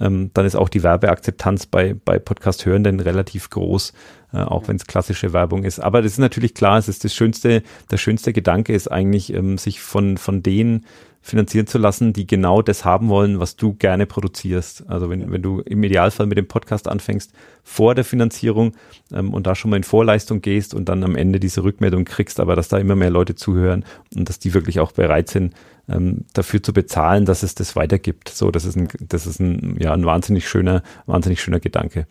Ähm, 0.00 0.32
dann 0.34 0.46
ist 0.46 0.56
auch 0.56 0.68
die 0.68 0.82
Werbeakzeptanz 0.82 1.66
bei, 1.66 1.94
bei 2.04 2.18
Podcast-Hörenden 2.18 2.98
relativ 2.98 3.50
groß 3.50 3.92
äh, 4.34 4.38
auch 4.38 4.68
wenn 4.68 4.76
es 4.76 4.86
klassische 4.86 5.32
Werbung 5.32 5.64
ist. 5.64 5.78
Aber 5.80 6.02
das 6.02 6.12
ist 6.12 6.18
natürlich 6.18 6.54
klar, 6.54 6.78
es 6.78 6.88
ist 6.88 7.04
das 7.04 7.14
schönste, 7.14 7.62
der 7.90 7.96
schönste 7.96 8.32
Gedanke 8.32 8.74
ist 8.74 8.88
eigentlich, 8.88 9.32
ähm, 9.32 9.58
sich 9.58 9.80
von, 9.80 10.18
von 10.18 10.42
denen 10.42 10.84
finanzieren 11.24 11.66
zu 11.66 11.78
lassen, 11.78 12.12
die 12.12 12.26
genau 12.26 12.60
das 12.60 12.84
haben 12.84 13.08
wollen, 13.08 13.40
was 13.40 13.56
du 13.56 13.72
gerne 13.72 14.04
produzierst. 14.04 14.84
Also 14.90 15.08
wenn, 15.08 15.32
wenn 15.32 15.40
du 15.40 15.60
im 15.60 15.82
Idealfall 15.82 16.26
mit 16.26 16.36
dem 16.36 16.46
Podcast 16.46 16.86
anfängst, 16.86 17.32
vor 17.62 17.94
der 17.94 18.04
Finanzierung 18.04 18.72
ähm, 19.10 19.32
und 19.32 19.46
da 19.46 19.54
schon 19.54 19.70
mal 19.70 19.78
in 19.78 19.84
Vorleistung 19.84 20.42
gehst 20.42 20.74
und 20.74 20.86
dann 20.86 21.02
am 21.02 21.16
Ende 21.16 21.40
diese 21.40 21.64
Rückmeldung 21.64 22.04
kriegst, 22.04 22.40
aber 22.40 22.56
dass 22.56 22.68
da 22.68 22.76
immer 22.76 22.94
mehr 22.94 23.08
Leute 23.08 23.34
zuhören 23.34 23.86
und 24.14 24.28
dass 24.28 24.38
die 24.38 24.52
wirklich 24.52 24.80
auch 24.80 24.92
bereit 24.92 25.30
sind, 25.30 25.54
ähm, 25.88 26.24
dafür 26.34 26.62
zu 26.62 26.74
bezahlen, 26.74 27.24
dass 27.24 27.42
es 27.42 27.54
das 27.54 27.74
weitergibt. 27.74 28.28
So, 28.28 28.50
das 28.50 28.66
ist 28.66 28.76
ein, 28.76 28.88
das 29.00 29.26
ist 29.26 29.40
ein, 29.40 29.76
ja, 29.80 29.94
ein 29.94 30.04
wahnsinnig 30.04 30.46
schöner, 30.46 30.82
wahnsinnig 31.06 31.40
schöner 31.40 31.60
Gedanke. 31.60 32.06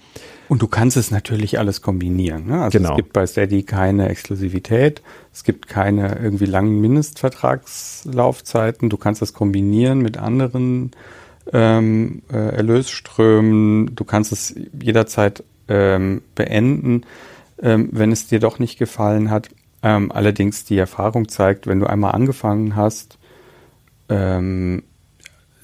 Und 0.47 0.63
du 0.63 0.67
kannst 0.67 0.97
es 0.97 1.11
natürlich 1.11 1.59
alles 1.59 1.81
kombinieren. 1.81 2.47
Ne? 2.47 2.63
Also 2.63 2.77
genau. 2.77 2.91
es 2.91 2.95
gibt 2.95 3.13
bei 3.13 3.25
Steady 3.27 3.63
keine 3.63 4.09
Exklusivität, 4.09 5.03
es 5.33 5.43
gibt 5.43 5.67
keine 5.67 6.19
irgendwie 6.19 6.45
langen 6.45 6.79
Mindestvertragslaufzeiten. 6.79 8.89
Du 8.89 8.97
kannst 8.97 9.21
das 9.21 9.33
kombinieren 9.33 9.99
mit 9.99 10.17
anderen 10.17 10.91
ähm, 11.51 12.21
äh, 12.31 12.55
Erlösströmen. 12.55 13.95
Du 13.95 14.03
kannst 14.03 14.31
es 14.31 14.55
jederzeit 14.79 15.43
ähm, 15.67 16.21
beenden, 16.35 17.05
ähm, 17.61 17.89
wenn 17.91 18.11
es 18.11 18.27
dir 18.27 18.39
doch 18.39 18.59
nicht 18.59 18.77
gefallen 18.77 19.31
hat. 19.31 19.49
Ähm, 19.81 20.11
allerdings 20.11 20.65
die 20.65 20.77
Erfahrung 20.77 21.27
zeigt, 21.27 21.67
wenn 21.67 21.79
du 21.79 21.87
einmal 21.87 22.11
angefangen 22.11 22.75
hast, 22.75 23.17
ähm, 24.09 24.83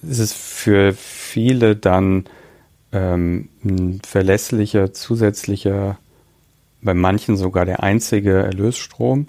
ist 0.01 0.19
es 0.19 0.33
für 0.33 0.93
viele 0.93 1.75
dann 1.75 2.25
ähm, 2.91 3.49
ein 3.63 4.01
verlässlicher, 4.05 4.93
zusätzlicher, 4.93 5.99
bei 6.81 6.93
manchen 6.93 7.37
sogar 7.37 7.65
der 7.65 7.83
einzige 7.83 8.41
Erlösstrom. 8.41 9.27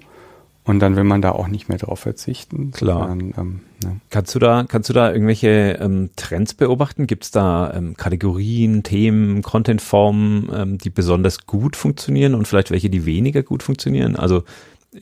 Und 0.63 0.79
dann 0.79 0.95
will 0.95 1.03
man 1.03 1.21
da 1.21 1.31
auch 1.31 1.47
nicht 1.47 1.69
mehr 1.69 1.79
drauf 1.79 1.99
verzichten. 1.99 2.71
Klar. 2.71 3.07
Sondern, 3.07 3.33
ähm, 3.37 3.59
ne. 3.83 4.01
Kannst 4.11 4.35
du 4.35 4.39
da, 4.39 4.63
kannst 4.67 4.89
du 4.89 4.93
da 4.93 5.11
irgendwelche 5.11 5.79
ähm, 5.81 6.11
Trends 6.15 6.53
beobachten? 6.53 7.07
Gibt 7.07 7.23
es 7.23 7.31
da 7.31 7.73
ähm, 7.73 7.97
Kategorien, 7.97 8.83
Themen, 8.83 9.41
Contentformen, 9.41 10.49
ähm, 10.53 10.77
die 10.77 10.91
besonders 10.91 11.47
gut 11.47 11.75
funktionieren 11.75 12.35
und 12.35 12.47
vielleicht 12.47 12.69
welche, 12.69 12.91
die 12.91 13.05
weniger 13.05 13.41
gut 13.41 13.63
funktionieren? 13.63 14.15
Also 14.15 14.43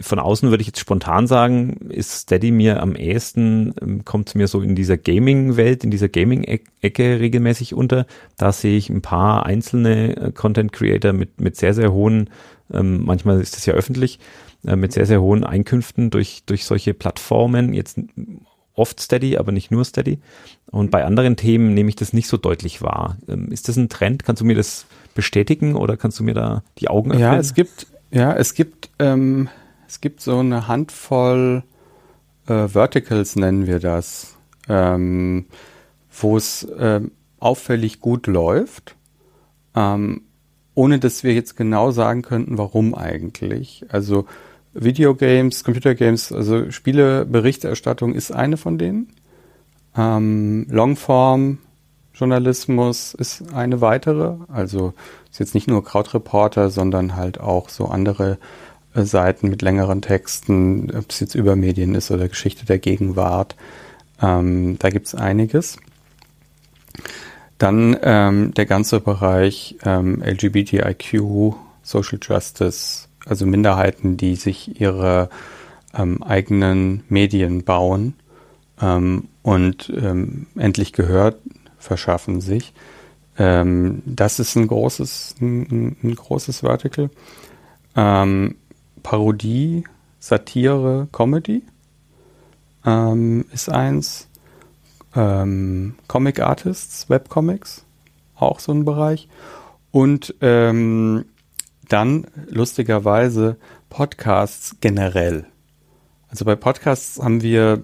von 0.01 0.19
außen 0.19 0.49
würde 0.49 0.61
ich 0.61 0.67
jetzt 0.67 0.79
spontan 0.79 1.25
sagen, 1.25 1.89
ist 1.89 2.11
Steady 2.11 2.51
mir 2.51 2.81
am 2.81 2.95
ehesten, 2.95 3.73
ähm, 3.81 4.05
kommt 4.05 4.35
mir 4.35 4.47
so 4.47 4.61
in 4.61 4.75
dieser 4.75 4.97
Gaming-Welt, 4.97 5.83
in 5.83 5.91
dieser 5.91 6.09
Gaming-Ecke 6.09 7.19
regelmäßig 7.19 7.73
unter. 7.73 8.05
Da 8.37 8.51
sehe 8.51 8.77
ich 8.77 8.89
ein 8.89 9.01
paar 9.01 9.45
einzelne 9.45 10.15
äh, 10.15 10.31
Content-Creator 10.31 11.11
mit, 11.11 11.41
mit 11.41 11.55
sehr, 11.55 11.73
sehr 11.73 11.91
hohen, 11.91 12.29
ähm, 12.73 13.03
manchmal 13.05 13.41
ist 13.41 13.55
das 13.55 13.65
ja 13.65 13.73
öffentlich, 13.73 14.19
äh, 14.65 14.75
mit 14.75 14.93
sehr, 14.93 15.05
sehr 15.05 15.21
hohen 15.21 15.43
Einkünften 15.43 16.09
durch, 16.09 16.43
durch 16.45 16.65
solche 16.65 16.93
Plattformen. 16.93 17.73
Jetzt 17.73 17.99
oft 18.73 18.99
Steady, 18.99 19.37
aber 19.37 19.51
nicht 19.51 19.71
nur 19.71 19.83
Steady. 19.85 20.19
Und 20.71 20.91
bei 20.91 21.03
anderen 21.05 21.35
Themen 21.35 21.73
nehme 21.73 21.89
ich 21.89 21.95
das 21.95 22.13
nicht 22.13 22.27
so 22.27 22.37
deutlich 22.37 22.81
wahr. 22.81 23.17
Ähm, 23.27 23.51
ist 23.51 23.67
das 23.67 23.77
ein 23.77 23.89
Trend? 23.89 24.23
Kannst 24.23 24.41
du 24.41 24.45
mir 24.45 24.55
das 24.55 24.85
bestätigen 25.15 25.75
oder 25.75 25.97
kannst 25.97 26.19
du 26.19 26.23
mir 26.23 26.33
da 26.33 26.63
die 26.77 26.89
Augen 26.89 27.11
öffnen? 27.11 27.23
Ja, 27.23 27.37
es 27.37 27.53
gibt, 27.53 27.87
ja, 28.11 28.33
es 28.33 28.53
gibt, 28.53 28.89
ähm, 28.99 29.49
es 29.87 30.01
gibt 30.01 30.21
so 30.21 30.39
eine 30.39 30.67
Handvoll 30.67 31.63
äh, 32.47 32.67
Verticals, 32.67 33.35
nennen 33.35 33.67
wir 33.67 33.79
das. 33.79 34.35
ähm, 34.69 35.45
wo 36.11 36.37
es 36.37 36.63
äh, 36.63 37.01
auffällig 37.39 37.99
gut 37.99 38.27
läuft, 38.27 38.95
ähm, 39.75 40.21
ohne 40.79 40.97
dass 40.97 41.25
wir 41.25 41.33
jetzt 41.33 41.57
genau 41.57 41.91
sagen 41.91 42.21
könnten, 42.21 42.57
warum 42.57 42.95
eigentlich. 42.95 43.85
Also 43.89 44.27
Videogames, 44.73 45.65
Computergames, 45.65 46.31
also 46.31 46.71
Spieleberichterstattung 46.71 48.15
ist 48.15 48.31
eine 48.31 48.55
von 48.55 48.77
denen. 48.77 49.09
Ähm, 49.97 50.67
Longform 50.69 51.57
Journalismus 52.13 53.13
ist 53.13 53.53
eine 53.53 53.81
weitere. 53.81 54.35
Also 54.47 54.93
ist 55.29 55.41
jetzt 55.41 55.53
nicht 55.53 55.67
nur 55.67 55.83
Krautreporter, 55.83 56.69
sondern 56.69 57.17
halt 57.17 57.41
auch 57.41 57.67
so 57.67 57.87
andere 57.87 58.37
äh, 58.93 59.03
Seiten 59.03 59.49
mit 59.49 59.61
längeren 59.61 60.01
Texten, 60.01 60.95
ob 60.95 61.09
es 61.09 61.19
jetzt 61.19 61.35
über 61.35 61.57
Medien 61.57 61.93
ist 61.93 62.09
oder 62.09 62.29
Geschichte 62.29 62.65
der 62.65 62.79
Gegenwart. 62.79 63.57
Ähm, 64.21 64.79
da 64.79 64.89
gibt 64.91 65.07
es 65.07 65.15
einiges. 65.15 65.75
Dann 67.59 67.97
ähm, 68.01 68.53
der 68.53 68.65
ganze 68.65 69.01
Bereich 69.01 69.75
ähm, 69.83 70.23
LGBTIQ, 70.23 71.55
Social 71.83 72.17
Justice, 72.21 73.09
also 73.25 73.45
Minderheiten, 73.45 74.15
die 74.15 74.35
sich 74.37 74.79
ihre 74.79 75.29
ähm, 75.93 76.23
eigenen 76.23 77.03
Medien 77.09 77.65
bauen 77.65 78.13
ähm, 78.81 79.27
und 79.43 79.91
ähm, 79.95 80.47
endlich 80.55 80.93
gehört 80.93 81.41
verschaffen 81.77 82.39
sich. 82.39 82.73
Ähm, 83.37 84.03
das 84.05 84.39
ist 84.39 84.55
ein 84.55 84.67
großes, 84.67 85.35
ein, 85.41 85.97
ein 86.01 86.15
großes 86.15 86.61
Vertical. 86.61 87.09
Parodie, 89.03 89.83
Satire, 90.19 91.09
Comedy 91.11 91.63
ist 93.51 93.69
eins. 93.69 94.28
Ähm, 95.19 95.95
Comic 96.07 96.39
Artists, 96.39 97.09
Webcomics, 97.09 97.83
auch 98.35 98.59
so 98.59 98.71
ein 98.71 98.85
Bereich. 98.85 99.27
Und 99.91 100.33
ähm, 100.39 101.25
dann 101.89 102.27
lustigerweise 102.47 103.57
Podcasts 103.89 104.77
generell. 104.79 105.45
Also 106.29 106.45
bei 106.45 106.55
Podcasts 106.55 107.21
haben 107.21 107.41
wir 107.41 107.83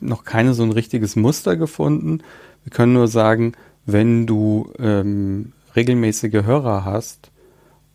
noch 0.00 0.24
keine 0.24 0.54
so 0.54 0.64
ein 0.64 0.72
richtiges 0.72 1.14
Muster 1.14 1.56
gefunden. 1.56 2.22
Wir 2.64 2.72
können 2.72 2.94
nur 2.94 3.06
sagen, 3.06 3.52
wenn 3.86 4.26
du 4.26 4.72
ähm, 4.80 5.52
regelmäßige 5.76 6.44
Hörer 6.44 6.84
hast 6.84 7.30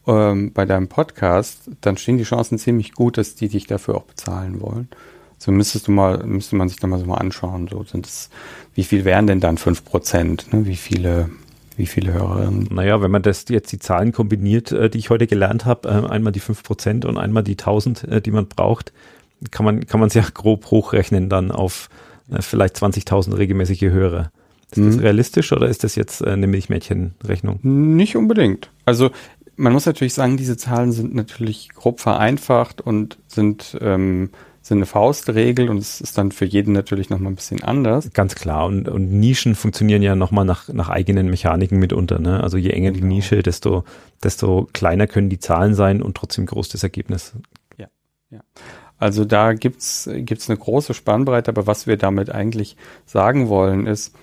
ähm, 0.05 0.53
bei 0.53 0.65
deinem 0.65 0.87
Podcast, 0.87 1.71
dann 1.81 1.97
stehen 1.97 2.17
die 2.17 2.23
Chancen 2.23 2.57
ziemlich 2.57 2.93
gut, 2.93 3.17
dass 3.17 3.35
die 3.35 3.49
dich 3.49 3.67
dafür 3.67 3.95
auch 3.95 4.03
bezahlen 4.03 4.61
wollen. 4.61 4.87
So 5.37 5.51
müsstest 5.51 5.87
du 5.87 5.91
mal, 5.91 6.25
müsste 6.25 6.55
man 6.55 6.67
sich 6.67 6.79
da 6.79 6.87
mal 6.87 6.99
so 6.99 7.05
mal 7.05 7.15
anschauen. 7.15 7.67
So 7.69 7.83
sind 7.83 8.05
es, 8.05 8.29
wie 8.73 8.83
viel 8.83 9.05
wären 9.05 9.27
denn 9.27 9.39
dann 9.39 9.57
fünf 9.57 9.85
Prozent? 9.85 10.51
Ne? 10.51 10.65
Wie 10.65 10.75
viele, 10.75 11.29
wie 11.75 11.85
viele 11.85 12.13
Hörerinnen? 12.13 12.69
Naja, 12.71 13.01
wenn 13.01 13.11
man 13.11 13.21
das 13.21 13.45
jetzt 13.49 13.71
die 13.71 13.79
Zahlen 13.79 14.11
kombiniert, 14.11 14.71
äh, 14.71 14.89
die 14.89 14.97
ich 14.97 15.09
heute 15.09 15.27
gelernt 15.27 15.65
habe, 15.65 15.89
äh, 15.89 16.09
einmal 16.09 16.31
die 16.31 16.39
fünf 16.39 16.63
Prozent 16.63 17.05
und 17.05 17.17
einmal 17.17 17.43
die 17.43 17.55
tausend, 17.55 18.03
äh, 18.05 18.21
die 18.21 18.31
man 18.31 18.47
braucht, 18.47 18.93
kann 19.51 19.65
man, 19.65 19.85
kann 19.85 19.99
man 19.99 20.07
es 20.07 20.13
ja 20.15 20.23
grob 20.33 20.71
hochrechnen 20.71 21.29
dann 21.29 21.51
auf 21.51 21.89
vielleicht 22.41 22.75
20.000 22.75 23.37
regelmäßige 23.37 23.83
Hörer. 23.83 24.31
Ist 24.71 24.79
mhm. 24.79 24.91
das 24.91 24.99
realistisch 25.01 25.53
oder 25.53 25.69
ist 25.69 25.85
das 25.85 25.95
jetzt 25.95 26.21
eine 26.25 26.45
Milchmädchenrechnung? 26.45 27.59
Nicht 27.63 28.17
unbedingt. 28.17 28.69
Also 28.83 29.11
man 29.55 29.73
muss 29.73 29.85
natürlich 29.85 30.13
sagen, 30.13 30.37
diese 30.37 30.55
Zahlen 30.55 30.91
sind 30.91 31.15
natürlich 31.15 31.69
grob 31.69 31.99
vereinfacht 31.99 32.79
und 32.81 33.17
sind, 33.27 33.77
ähm, 33.81 34.29
sind 34.67 34.79
eine 34.79 34.85
Faustregel 34.85 35.69
und 35.69 35.77
es 35.77 36.01
ist 36.01 36.17
dann 36.17 36.31
für 36.31 36.43
jeden 36.43 36.73
natürlich 36.73 37.09
nochmal 37.09 37.31
ein 37.31 37.35
bisschen 37.35 37.63
anders. 37.63 38.11
Ganz 38.13 38.35
klar. 38.35 38.65
Und, 38.65 38.89
und 38.89 39.11
Nischen 39.11 39.55
funktionieren 39.55 40.01
ja 40.01 40.15
nochmal 40.15 40.43
nach, 40.43 40.67
nach 40.67 40.89
eigenen 40.89 41.29
Mechaniken 41.29 41.79
mitunter. 41.79 42.19
Ne? 42.19 42.43
Also 42.43 42.57
je 42.57 42.71
enger 42.71 42.91
die 42.91 42.99
genau. 42.99 43.15
Nische, 43.15 43.41
desto, 43.43 43.85
desto 44.23 44.67
kleiner 44.73 45.07
können 45.07 45.29
die 45.29 45.39
Zahlen 45.39 45.73
sein 45.73 46.01
und 46.01 46.17
trotzdem 46.17 46.45
groß 46.45 46.67
das 46.67 46.83
Ergebnis. 46.83 47.33
Ja, 47.77 47.87
ja. 48.29 48.41
Also 48.97 49.23
da 49.23 49.53
gibt's 49.53 50.09
gibt's 50.11 50.49
eine 50.49 50.57
große 50.57 50.93
Spannbreite, 50.93 51.49
aber 51.49 51.65
was 51.65 51.87
wir 51.87 51.97
damit 51.97 52.29
eigentlich 52.29 52.75
sagen 53.05 53.47
wollen 53.47 53.85
ist, 53.85 54.15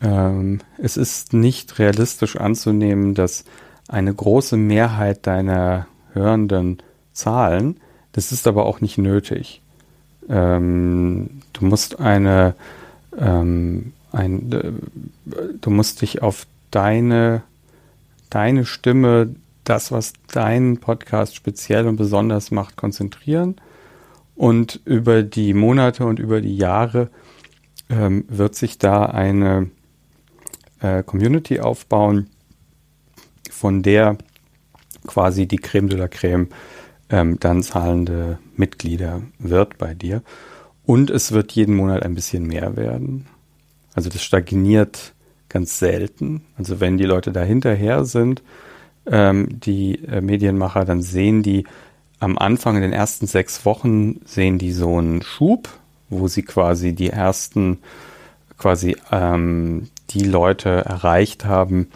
ähm, 0.00 0.62
es 0.78 0.96
ist 0.96 1.32
nicht 1.32 1.78
realistisch 1.78 2.36
anzunehmen, 2.36 3.14
dass 3.14 3.44
eine 3.88 4.12
große 4.12 4.56
Mehrheit 4.56 5.26
deiner 5.28 5.86
Hörenden 6.12 6.82
zahlen. 7.12 7.78
Das 8.10 8.32
ist 8.32 8.48
aber 8.48 8.66
auch 8.66 8.80
nicht 8.80 8.98
nötig. 8.98 9.62
Ähm, 10.28 11.42
du 11.52 11.64
musst 11.64 12.00
eine, 12.00 12.54
ähm, 13.18 13.92
ein, 14.12 14.52
äh, 14.52 14.72
du 15.60 15.70
musst 15.70 16.02
dich 16.02 16.22
auf 16.22 16.46
deine, 16.70 17.42
deine 18.30 18.64
Stimme, 18.64 19.34
das, 19.64 19.90
was 19.90 20.12
deinen 20.32 20.78
Podcast 20.78 21.34
speziell 21.34 21.86
und 21.86 21.96
besonders 21.96 22.50
macht, 22.50 22.76
konzentrieren. 22.76 23.56
Und 24.34 24.80
über 24.84 25.22
die 25.22 25.54
Monate 25.54 26.04
und 26.04 26.18
über 26.18 26.40
die 26.40 26.56
Jahre 26.56 27.08
ähm, 27.88 28.24
wird 28.28 28.54
sich 28.54 28.78
da 28.78 29.06
eine 29.06 29.70
äh, 30.80 31.02
Community 31.02 31.60
aufbauen, 31.60 32.28
von 33.50 33.82
der 33.82 34.18
quasi 35.06 35.46
die 35.46 35.56
Creme 35.56 35.88
de 35.88 35.98
la 35.98 36.08
Creme 36.08 36.48
ähm, 37.10 37.38
dann 37.40 37.62
zahlende 37.62 38.38
Mitglieder 38.56 39.22
wird 39.38 39.78
bei 39.78 39.94
dir. 39.94 40.22
Und 40.84 41.10
es 41.10 41.32
wird 41.32 41.52
jeden 41.52 41.74
Monat 41.74 42.02
ein 42.02 42.14
bisschen 42.14 42.46
mehr 42.46 42.76
werden. 42.76 43.26
Also 43.94 44.08
das 44.08 44.22
stagniert 44.22 45.14
ganz 45.48 45.78
selten. 45.78 46.42
Also 46.56 46.80
wenn 46.80 46.98
die 46.98 47.04
Leute 47.04 47.32
da 47.32 47.42
hinterher 47.42 48.04
sind, 48.04 48.42
ähm, 49.06 49.48
die 49.50 50.04
äh, 50.04 50.20
Medienmacher, 50.20 50.84
dann 50.84 51.02
sehen 51.02 51.42
die 51.42 51.64
am 52.18 52.38
Anfang 52.38 52.76
in 52.76 52.82
den 52.82 52.92
ersten 52.92 53.26
sechs 53.26 53.64
Wochen 53.64 54.20
sehen 54.24 54.58
die 54.58 54.72
so 54.72 54.98
einen 54.98 55.22
Schub, 55.22 55.68
wo 56.08 56.28
sie 56.28 56.42
quasi 56.42 56.94
die 56.94 57.10
ersten 57.10 57.78
quasi 58.58 58.96
ähm, 59.12 59.88
die 60.10 60.24
Leute 60.24 60.70
erreicht 60.70 61.44
haben, 61.44 61.88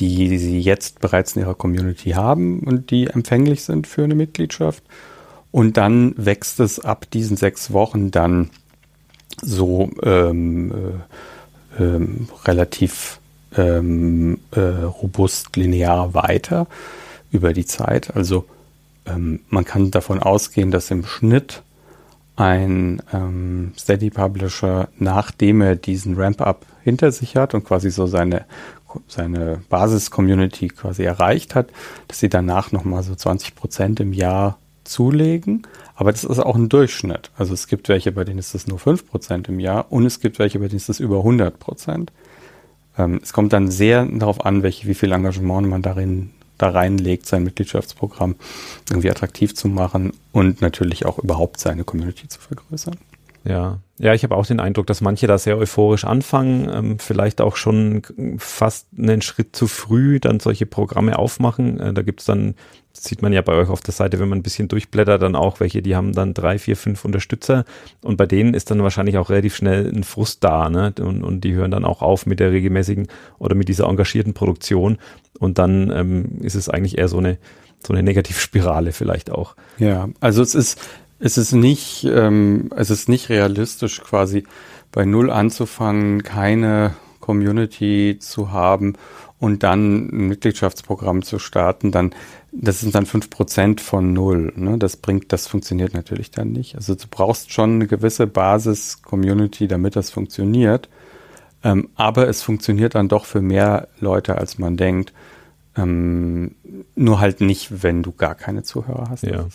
die 0.00 0.38
sie 0.38 0.60
jetzt 0.60 1.00
bereits 1.00 1.36
in 1.36 1.42
ihrer 1.42 1.54
Community 1.54 2.10
haben 2.10 2.60
und 2.60 2.90
die 2.90 3.06
empfänglich 3.06 3.64
sind 3.64 3.86
für 3.86 4.04
eine 4.04 4.14
Mitgliedschaft. 4.14 4.82
Und 5.50 5.76
dann 5.76 6.14
wächst 6.16 6.60
es 6.60 6.80
ab 6.80 7.06
diesen 7.10 7.36
sechs 7.36 7.72
Wochen 7.72 8.10
dann 8.10 8.50
so 9.40 9.90
ähm, 10.02 10.72
äh, 11.78 11.82
ähm, 11.82 12.28
relativ 12.44 13.20
ähm, 13.56 14.38
äh, 14.52 14.60
robust 14.60 15.56
linear 15.56 16.14
weiter 16.14 16.66
über 17.30 17.52
die 17.52 17.66
Zeit. 17.66 18.16
Also 18.16 18.46
ähm, 19.06 19.40
man 19.48 19.64
kann 19.64 19.90
davon 19.90 20.20
ausgehen, 20.20 20.70
dass 20.70 20.90
im 20.90 21.04
Schnitt 21.04 21.62
ein 22.36 23.02
ähm, 23.12 23.72
Steady 23.78 24.10
Publisher, 24.10 24.88
nachdem 24.98 25.60
er 25.60 25.76
diesen 25.76 26.16
Ramp-up 26.16 26.64
hinter 26.82 27.12
sich 27.12 27.36
hat 27.36 27.54
und 27.54 27.64
quasi 27.64 27.90
so 27.90 28.06
seine, 28.06 28.44
seine 29.08 29.62
Basis-Community 29.68 30.68
quasi 30.68 31.04
erreicht 31.04 31.54
hat, 31.54 31.68
dass 32.08 32.20
sie 32.20 32.28
danach 32.28 32.72
nochmal 32.72 33.02
so 33.02 33.14
20 33.14 33.54
Prozent 33.54 34.00
im 34.00 34.12
Jahr 34.12 34.58
zulegen. 34.84 35.66
Aber 35.94 36.12
das 36.12 36.24
ist 36.24 36.38
auch 36.38 36.56
ein 36.56 36.68
Durchschnitt. 36.68 37.30
Also 37.36 37.54
es 37.54 37.66
gibt 37.66 37.88
welche, 37.88 38.12
bei 38.12 38.24
denen 38.24 38.38
ist 38.38 38.54
das 38.54 38.66
nur 38.66 38.78
5 38.78 39.08
Prozent 39.08 39.48
im 39.48 39.60
Jahr 39.60 39.90
und 39.90 40.06
es 40.06 40.20
gibt 40.20 40.38
welche, 40.38 40.58
bei 40.58 40.68
denen 40.68 40.78
ist 40.78 40.88
das 40.88 41.00
über 41.00 41.18
100 41.18 41.58
Prozent. 41.58 42.12
Ähm, 42.98 43.20
es 43.22 43.32
kommt 43.32 43.52
dann 43.52 43.70
sehr 43.70 44.04
darauf 44.04 44.44
an, 44.44 44.62
welche, 44.62 44.86
wie 44.86 44.94
viel 44.94 45.12
Engagement 45.12 45.68
man 45.68 45.82
darin 45.82 46.30
da 46.58 46.70
reinlegt, 46.70 47.26
sein 47.26 47.44
Mitgliedschaftsprogramm 47.44 48.36
irgendwie 48.88 49.10
attraktiv 49.10 49.54
zu 49.54 49.68
machen 49.68 50.12
und 50.32 50.60
natürlich 50.60 51.06
auch 51.06 51.18
überhaupt 51.18 51.60
seine 51.60 51.84
Community 51.84 52.28
zu 52.28 52.40
vergrößern. 52.40 52.96
Ja, 53.44 53.78
ja, 53.98 54.14
ich 54.14 54.24
habe 54.24 54.36
auch 54.36 54.46
den 54.46 54.58
Eindruck, 54.58 54.88
dass 54.88 55.00
manche 55.00 55.28
da 55.28 55.38
sehr 55.38 55.56
euphorisch 55.56 56.04
anfangen, 56.04 56.68
ähm, 56.72 56.98
vielleicht 56.98 57.40
auch 57.40 57.54
schon 57.54 58.02
fast 58.38 58.88
einen 58.98 59.22
Schritt 59.22 59.54
zu 59.54 59.68
früh 59.68 60.18
dann 60.18 60.40
solche 60.40 60.66
Programme 60.66 61.16
aufmachen. 61.16 61.78
Äh, 61.78 61.92
da 61.92 62.02
gibt's 62.02 62.24
dann, 62.24 62.54
sieht 62.92 63.22
man 63.22 63.32
ja 63.32 63.42
bei 63.42 63.52
euch 63.54 63.68
auf 63.68 63.80
der 63.80 63.94
Seite, 63.94 64.18
wenn 64.18 64.28
man 64.28 64.40
ein 64.40 64.42
bisschen 64.42 64.66
durchblättert, 64.66 65.22
dann 65.22 65.36
auch 65.36 65.60
welche, 65.60 65.82
die 65.82 65.94
haben 65.94 66.12
dann 66.12 66.34
drei, 66.34 66.58
vier, 66.58 66.76
fünf 66.76 67.04
Unterstützer 67.04 67.64
und 68.02 68.16
bei 68.16 68.26
denen 68.26 68.54
ist 68.54 68.72
dann 68.72 68.82
wahrscheinlich 68.82 69.18
auch 69.18 69.30
relativ 69.30 69.54
schnell 69.54 69.88
ein 69.88 70.02
Frust 70.02 70.42
da, 70.42 70.68
ne? 70.68 70.92
Und, 71.00 71.22
und 71.22 71.42
die 71.42 71.54
hören 71.54 71.70
dann 71.70 71.84
auch 71.84 72.02
auf 72.02 72.26
mit 72.26 72.40
der 72.40 72.50
regelmäßigen 72.50 73.06
oder 73.38 73.54
mit 73.54 73.68
dieser 73.68 73.86
engagierten 73.86 74.34
Produktion 74.34 74.98
und 75.38 75.58
dann 75.58 75.92
ähm, 75.94 76.38
ist 76.40 76.56
es 76.56 76.68
eigentlich 76.68 76.98
eher 76.98 77.08
so 77.08 77.18
eine 77.18 77.38
so 77.84 77.92
eine 77.92 78.02
Negativspirale 78.04 78.92
vielleicht 78.92 79.30
auch. 79.30 79.56
Ja, 79.78 80.08
also 80.20 80.42
es 80.42 80.54
ist 80.54 80.80
es 81.24 81.38
ist 81.38 81.52
nicht, 81.52 82.04
ähm, 82.04 82.70
es 82.74 82.90
ist 82.90 83.08
nicht 83.08 83.28
realistisch, 83.28 84.00
quasi 84.02 84.44
bei 84.90 85.04
Null 85.04 85.30
anzufangen, 85.30 86.24
keine 86.24 86.94
Community 87.20 88.18
zu 88.20 88.50
haben 88.50 88.94
und 89.38 89.62
dann 89.62 90.08
ein 90.08 90.28
Mitgliedschaftsprogramm 90.28 91.22
zu 91.22 91.38
starten, 91.38 91.92
dann, 91.92 92.12
das 92.50 92.80
sind 92.80 92.96
dann 92.96 93.06
fünf 93.06 93.30
Prozent 93.30 93.80
von 93.80 94.12
null. 94.12 94.52
Ne? 94.56 94.78
Das 94.78 94.96
bringt, 94.96 95.32
das 95.32 95.46
funktioniert 95.46 95.94
natürlich 95.94 96.32
dann 96.32 96.50
nicht. 96.50 96.74
Also 96.74 96.96
du 96.96 97.06
brauchst 97.08 97.52
schon 97.52 97.76
eine 97.76 97.86
gewisse 97.86 98.26
Basis-Community, 98.26 99.68
damit 99.68 99.94
das 99.94 100.10
funktioniert. 100.10 100.88
Ähm, 101.62 101.88
aber 101.94 102.26
es 102.28 102.42
funktioniert 102.42 102.96
dann 102.96 103.08
doch 103.08 103.26
für 103.26 103.42
mehr 103.42 103.86
Leute, 104.00 104.38
als 104.38 104.58
man 104.58 104.76
denkt. 104.76 105.12
Ähm, 105.76 106.56
nur 106.96 107.20
halt 107.20 107.40
nicht, 107.40 107.84
wenn 107.84 108.02
du 108.02 108.10
gar 108.10 108.34
keine 108.34 108.64
Zuhörer 108.64 109.08
hast. 109.08 109.22
Ja. 109.22 109.46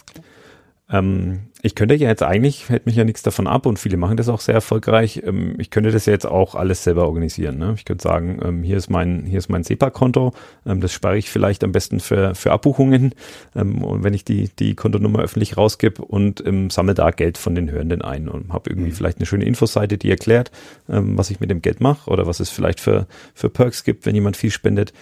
Ähm, 0.89 1.47
ich 1.63 1.75
könnte 1.75 1.95
ja 1.95 2.07
jetzt 2.07 2.23
eigentlich, 2.23 2.69
hält 2.69 2.85
mich 2.85 2.95
ja 2.95 3.03
nichts 3.03 3.21
davon 3.21 3.47
ab 3.47 3.65
und 3.65 3.77
viele 3.77 3.97
machen 3.97 4.15
das 4.15 4.29
auch 4.29 4.39
sehr 4.39 4.55
erfolgreich. 4.55 5.21
Ähm, 5.25 5.55
ich 5.57 5.69
könnte 5.69 5.91
das 5.91 6.05
ja 6.05 6.13
jetzt 6.13 6.25
auch 6.25 6.55
alles 6.55 6.83
selber 6.83 7.07
organisieren. 7.07 7.57
Ne? 7.57 7.73
Ich 7.75 7.83
könnte 7.83 8.03
sagen, 8.03 8.39
ähm, 8.43 8.63
hier 8.63 8.77
ist 8.77 8.89
mein, 8.89 9.25
hier 9.25 9.39
ist 9.39 9.49
mein 9.49 9.63
SEPA-Konto, 9.63 10.33
ähm, 10.65 10.79
das 10.79 10.93
spare 10.93 11.17
ich 11.17 11.29
vielleicht 11.29 11.63
am 11.63 11.71
besten 11.73 11.99
für, 11.99 12.35
für 12.35 12.51
Abbuchungen 12.51 13.13
ähm, 13.55 13.83
und 13.83 14.03
wenn 14.03 14.13
ich 14.13 14.23
die, 14.23 14.49
die 14.59 14.75
Kontonummer 14.75 15.19
öffentlich 15.19 15.57
rausgebe 15.57 16.03
und 16.03 16.45
ähm, 16.45 16.69
sammle 16.69 16.93
da 16.93 17.11
Geld 17.11 17.37
von 17.37 17.55
den 17.55 17.69
Hörenden 17.69 18.01
ein 18.01 18.29
und 18.29 18.53
habe 18.53 18.69
irgendwie 18.69 18.91
mhm. 18.91 18.95
vielleicht 18.95 19.17
eine 19.17 19.25
schöne 19.25 19.45
Infoseite, 19.45 19.97
die 19.97 20.09
erklärt, 20.09 20.51
was 20.87 21.29
ich 21.29 21.39
mit 21.39 21.49
dem 21.49 21.61
Geld 21.61 21.81
mache 21.81 22.09
oder 22.09 22.27
was 22.27 22.39
es 22.39 22.49
vielleicht 22.49 22.79
für, 22.79 23.07
für 23.33 23.49
Perks 23.49 23.83
gibt, 23.83 24.05
wenn 24.05 24.15
jemand 24.15 24.37
viel 24.37 24.51
spendet, 24.51 24.93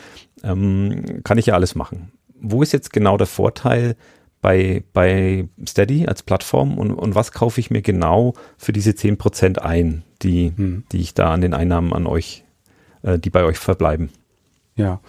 kann 0.41 1.37
ich 1.37 1.45
ja 1.47 1.53
alles 1.53 1.75
machen. 1.75 2.11
Wo 2.39 2.61
ist 2.61 2.71
jetzt 2.71 2.91
genau 2.91 3.17
der 3.17 3.27
Vorteil, 3.27 3.95
bei, 4.45 4.83
bei 4.93 5.47
Steady 5.67 6.05
als 6.05 6.21
Plattform 6.21 6.77
und, 6.77 6.91
und 6.91 7.15
was 7.15 7.31
kaufe 7.31 7.59
ich 7.59 7.71
mir 7.71 7.81
genau 7.81 8.35
für 8.59 8.73
diese 8.73 8.91
10% 8.91 9.57
ein, 9.57 10.03
die, 10.21 10.53
hm. 10.55 10.83
die 10.91 10.99
ich 11.01 11.15
da 11.15 11.33
an 11.33 11.41
den 11.41 11.55
Einnahmen 11.55 11.93
an 11.93 12.05
euch, 12.05 12.43
äh, 13.01 13.17
die 13.17 13.31
bei 13.31 13.43
euch 13.43 13.57
verbleiben? 13.57 14.11
Ja, 14.75 14.99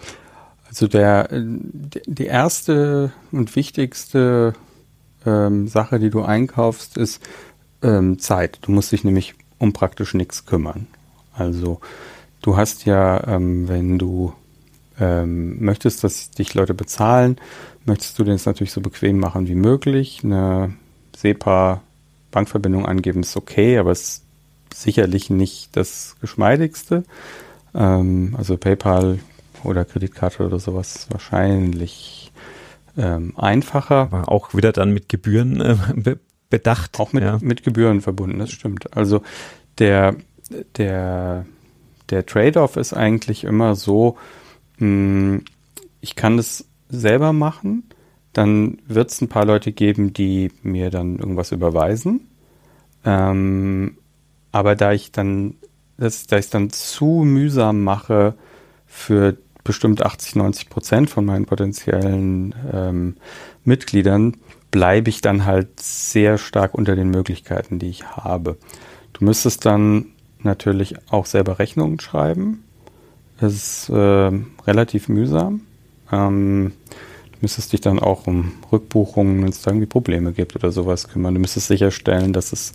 also 0.67 0.87
der, 0.87 1.29
die 1.31 2.25
erste 2.25 3.11
und 3.31 3.55
wichtigste 3.55 4.55
ähm, 5.23 5.67
Sache, 5.67 5.99
die 5.99 6.09
du 6.09 6.23
einkaufst, 6.23 6.97
ist 6.97 7.21
ähm, 7.83 8.17
Zeit. 8.17 8.57
Du 8.63 8.71
musst 8.71 8.91
dich 8.91 9.03
nämlich 9.03 9.35
um 9.59 9.71
praktisch 9.71 10.15
nichts 10.15 10.47
kümmern. 10.47 10.87
Also 11.31 11.79
du 12.41 12.57
hast 12.57 12.85
ja, 12.85 13.23
ähm, 13.27 13.67
wenn 13.67 13.99
du 13.99 14.33
ähm, 14.99 15.63
möchtest, 15.63 16.03
dass 16.03 16.31
dich 16.31 16.55
Leute 16.55 16.73
bezahlen, 16.73 17.37
möchtest 17.87 18.19
du 18.19 18.23
das 18.23 18.45
natürlich 18.45 18.71
so 18.73 18.81
bequem 18.81 19.19
machen 19.19 19.47
wie 19.47 19.55
möglich. 19.55 20.21
Eine 20.23 20.73
SEPA-Bankverbindung 21.15 22.85
angeben 22.85 23.21
ist 23.21 23.37
okay, 23.37 23.77
aber 23.77 23.91
es 23.91 24.01
ist 24.01 24.23
sicherlich 24.75 25.29
nicht 25.29 25.75
das 25.75 26.15
geschmeidigste. 26.21 27.03
Ähm, 27.73 28.35
also 28.37 28.57
PayPal 28.57 29.19
oder 29.63 29.85
Kreditkarte 29.85 30.45
oder 30.45 30.59
sowas 30.59 31.07
wahrscheinlich 31.09 32.31
ähm, 32.97 33.33
einfacher. 33.37 33.95
Aber 33.95 34.29
auch 34.31 34.53
wieder 34.53 34.71
dann 34.71 34.93
mit 34.93 35.09
Gebühren 35.09 35.61
äh, 35.61 35.77
be 35.95 36.19
bedacht. 36.49 36.97
Auch 36.99 37.11
mit, 37.11 37.23
ja. 37.23 37.39
mit 37.41 37.63
Gebühren 37.63 37.99
verbunden, 37.99 38.39
das 38.39 38.51
stimmt. 38.51 38.95
Also 38.95 39.21
der, 39.79 40.15
der, 40.77 41.45
der 42.09 42.25
Trade-off 42.25 42.77
ist 42.77 42.93
eigentlich 42.93 43.43
immer 43.43 43.75
so, 43.75 44.17
mh, 44.77 44.85
hm, 44.87 45.45
ich 45.99 46.15
kann 46.15 46.39
es 46.39 46.65
selber 46.89 47.33
machen, 47.33 47.83
dann 48.33 48.77
wird 48.87 49.09
es 49.11 49.21
ein 49.21 49.29
paar 49.29 49.45
Leute 49.45 49.71
geben, 49.71 50.13
die 50.13 50.51
mir 50.61 50.89
dann 50.89 51.17
irgendwas 51.17 51.51
überweisen. 51.51 52.27
Ähm, 53.03 53.97
aber 54.51 54.75
da 54.75 54.91
ich 54.93 55.11
dann, 55.11 55.55
das, 55.97 56.27
da 56.27 56.37
ich 56.37 56.49
dann 56.49 56.69
zu 56.69 57.23
mühsam 57.25 57.83
mache 57.83 58.35
für 58.85 59.37
bestimmt 59.63 60.05
80, 60.05 60.35
90 60.35 60.69
Prozent 60.69 61.09
von 61.09 61.25
meinen 61.25 61.45
potenziellen 61.45 62.55
ähm, 62.71 63.15
Mitgliedern, 63.65 64.37
bleibe 64.71 65.09
ich 65.09 65.21
dann 65.21 65.45
halt 65.45 65.79
sehr 65.79 66.37
stark 66.37 66.73
unter 66.73 66.95
den 66.95 67.09
Möglichkeiten, 67.09 67.79
die 67.79 67.89
ich 67.89 68.05
habe. 68.07 68.57
Du 69.13 69.25
müsstest 69.25 69.65
dann 69.65 70.07
natürlich 70.39 70.95
auch 71.09 71.25
selber 71.25 71.59
Rechnungen 71.59 71.99
schreiben. 71.99 72.63
Das 73.39 73.53
ist 73.53 73.89
äh, 73.89 74.31
relativ 74.65 75.09
mühsam. 75.09 75.66
Ähm, 76.11 76.73
du 77.31 77.37
müsstest 77.41 77.73
dich 77.73 77.81
dann 77.81 77.99
auch 77.99 78.27
um 78.27 78.53
Rückbuchungen, 78.71 79.41
wenn 79.41 79.49
es 79.49 79.61
da 79.61 79.71
irgendwie 79.71 79.87
Probleme 79.87 80.31
gibt 80.33 80.55
oder 80.55 80.71
sowas 80.71 81.07
kümmern. 81.07 81.33
Du 81.33 81.39
müsstest 81.39 81.67
sicherstellen, 81.67 82.33
dass 82.33 82.53
es 82.53 82.73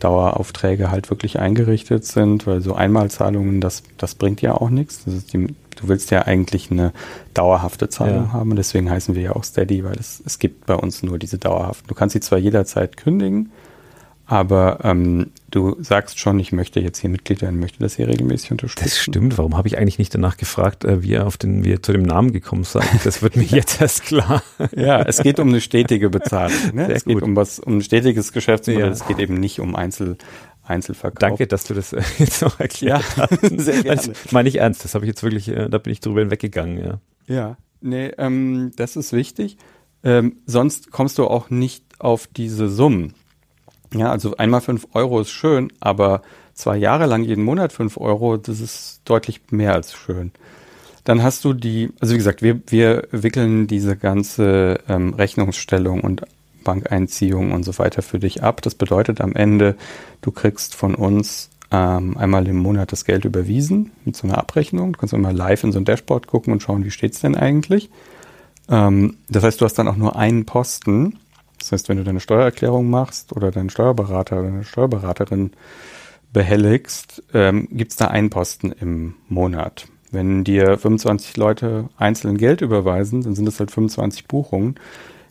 Daueraufträge 0.00 0.90
halt 0.90 1.10
wirklich 1.10 1.38
eingerichtet 1.38 2.04
sind, 2.04 2.46
weil 2.46 2.60
so 2.60 2.74
Einmalzahlungen, 2.74 3.60
das, 3.60 3.82
das 3.96 4.14
bringt 4.14 4.42
ja 4.42 4.54
auch 4.54 4.70
nichts. 4.70 5.04
Die, 5.04 5.46
du 5.46 5.88
willst 5.88 6.10
ja 6.10 6.22
eigentlich 6.22 6.70
eine 6.70 6.92
dauerhafte 7.32 7.88
Zahlung 7.88 8.26
ja. 8.26 8.32
haben 8.32 8.50
und 8.50 8.56
deswegen 8.56 8.90
heißen 8.90 9.14
wir 9.14 9.22
ja 9.22 9.36
auch 9.36 9.44
Steady, 9.44 9.84
weil 9.84 9.96
es, 9.96 10.22
es 10.26 10.38
gibt 10.38 10.66
bei 10.66 10.74
uns 10.74 11.02
nur 11.02 11.18
diese 11.18 11.38
dauerhaften. 11.38 11.88
Du 11.88 11.94
kannst 11.94 12.12
sie 12.12 12.20
zwar 12.20 12.38
jederzeit 12.38 12.96
kündigen, 12.96 13.50
aber 14.26 14.78
ähm, 14.84 15.30
du 15.50 15.76
sagst 15.80 16.18
schon, 16.18 16.38
ich 16.38 16.52
möchte 16.52 16.80
jetzt 16.80 16.98
hier 16.98 17.10
Mitglied 17.10 17.42
werden, 17.42 17.60
möchte 17.60 17.78
das 17.80 17.96
hier 17.96 18.08
regelmäßig 18.08 18.52
unterstützen. 18.52 18.88
Das 18.88 18.98
stimmt. 18.98 19.38
Warum 19.38 19.56
habe 19.56 19.68
ich 19.68 19.76
eigentlich 19.76 19.98
nicht 19.98 20.14
danach 20.14 20.36
gefragt, 20.36 20.84
äh, 20.84 21.02
wie 21.02 21.10
ihr 21.10 21.26
auf 21.26 21.36
den, 21.36 21.64
wie 21.64 21.70
ihr 21.70 21.82
zu 21.82 21.92
dem 21.92 22.02
Namen 22.02 22.32
gekommen 22.32 22.64
seid? 22.64 22.88
Das 23.04 23.22
wird 23.22 23.36
mir 23.36 23.42
jetzt 23.48 23.80
erst 23.80 24.04
klar. 24.04 24.42
ja, 24.74 25.02
es 25.02 25.22
geht 25.22 25.38
um 25.38 25.48
eine 25.48 25.60
stetige 25.60 26.08
Bezahlung. 26.10 26.56
Ne? 26.72 26.90
es 26.92 27.04
geht 27.04 27.22
um 27.22 27.36
was, 27.36 27.58
um 27.58 27.78
ein 27.78 27.82
stetiges 27.82 28.32
Geschäftsmodell. 28.32 28.86
Ja. 28.86 28.92
Es 28.92 29.06
geht 29.06 29.18
eben 29.18 29.34
nicht 29.34 29.60
um 29.60 29.76
Einzel, 29.76 30.16
Einzelverkauf. 30.62 31.18
Danke, 31.18 31.46
dass 31.46 31.64
du 31.64 31.74
das 31.74 31.92
äh, 31.92 32.02
jetzt 32.18 32.42
noch 32.42 32.58
erklärt 32.58 33.04
ja, 33.16 33.28
hast. 33.28 33.40
Sehr 33.60 33.82
gerne. 33.82 33.90
Also, 33.90 34.12
meine 34.30 34.48
ich 34.48 34.56
ernst. 34.56 34.84
Das 34.84 34.94
habe 34.94 35.04
ich 35.04 35.08
jetzt 35.08 35.22
wirklich, 35.22 35.48
äh, 35.48 35.68
da 35.68 35.78
bin 35.78 35.92
ich 35.92 36.00
drüber 36.00 36.20
hinweggegangen. 36.20 36.78
Ja. 36.78 37.00
Ja, 37.26 37.56
nee, 37.80 38.08
ähm, 38.18 38.72
das 38.76 38.96
ist 38.96 39.12
wichtig. 39.12 39.56
Ähm, 40.02 40.36
sonst 40.46 40.90
kommst 40.90 41.18
du 41.18 41.26
auch 41.26 41.50
nicht 41.50 41.84
auf 41.98 42.26
diese 42.26 42.68
Summen. 42.68 43.14
Ja, 43.94 44.10
also 44.10 44.36
einmal 44.36 44.60
fünf 44.60 44.86
Euro 44.92 45.20
ist 45.20 45.30
schön, 45.30 45.72
aber 45.80 46.22
zwei 46.54 46.76
Jahre 46.76 47.06
lang 47.06 47.22
jeden 47.22 47.44
Monat 47.44 47.72
fünf 47.72 47.96
Euro, 47.96 48.36
das 48.36 48.60
ist 48.60 49.00
deutlich 49.04 49.40
mehr 49.50 49.74
als 49.74 49.94
schön. 49.94 50.32
Dann 51.04 51.22
hast 51.22 51.44
du 51.44 51.52
die, 51.52 51.90
also 52.00 52.14
wie 52.14 52.18
gesagt, 52.18 52.42
wir, 52.42 52.60
wir 52.66 53.06
wickeln 53.10 53.66
diese 53.66 53.96
ganze 53.96 54.80
ähm, 54.88 55.14
Rechnungsstellung 55.14 56.00
und 56.00 56.22
Bankeinziehung 56.64 57.52
und 57.52 57.62
so 57.62 57.78
weiter 57.78 58.02
für 58.02 58.18
dich 58.18 58.42
ab. 58.42 58.62
Das 58.62 58.74
bedeutet 58.74 59.20
am 59.20 59.34
Ende, 59.34 59.76
du 60.22 60.32
kriegst 60.32 60.74
von 60.74 60.94
uns 60.94 61.50
ähm, 61.70 62.16
einmal 62.16 62.48
im 62.48 62.56
Monat 62.56 62.90
das 62.90 63.04
Geld 63.04 63.24
überwiesen 63.26 63.92
mit 64.04 64.16
so 64.16 64.26
einer 64.26 64.38
Abrechnung. 64.38 64.94
Du 64.94 64.98
kannst 64.98 65.14
immer 65.14 65.32
live 65.32 65.62
in 65.62 65.72
so 65.72 65.78
ein 65.78 65.84
Dashboard 65.84 66.26
gucken 66.26 66.52
und 66.52 66.62
schauen, 66.62 66.84
wie 66.84 66.90
steht's 66.90 67.20
denn 67.20 67.36
eigentlich. 67.36 67.90
Ähm, 68.70 69.18
das 69.28 69.44
heißt, 69.44 69.60
du 69.60 69.66
hast 69.66 69.74
dann 69.74 69.88
auch 69.88 69.96
nur 69.96 70.16
einen 70.16 70.46
Posten 70.46 71.18
das 71.64 71.72
heißt, 71.72 71.88
wenn 71.88 71.96
du 71.96 72.04
deine 72.04 72.20
Steuererklärung 72.20 72.90
machst 72.90 73.34
oder 73.34 73.50
deinen 73.50 73.70
Steuerberater 73.70 74.38
oder 74.38 74.50
deine 74.50 74.64
Steuerberaterin 74.64 75.52
behelligst, 76.30 77.22
ähm, 77.32 77.68
gibt 77.70 77.92
es 77.92 77.96
da 77.96 78.08
einen 78.08 78.28
Posten 78.28 78.70
im 78.72 79.14
Monat. 79.28 79.86
Wenn 80.10 80.44
dir 80.44 80.76
25 80.76 81.38
Leute 81.38 81.88
einzeln 81.96 82.36
Geld 82.36 82.60
überweisen, 82.60 83.22
dann 83.22 83.34
sind 83.34 83.46
das 83.46 83.60
halt 83.60 83.70
25 83.70 84.26
Buchungen. 84.28 84.74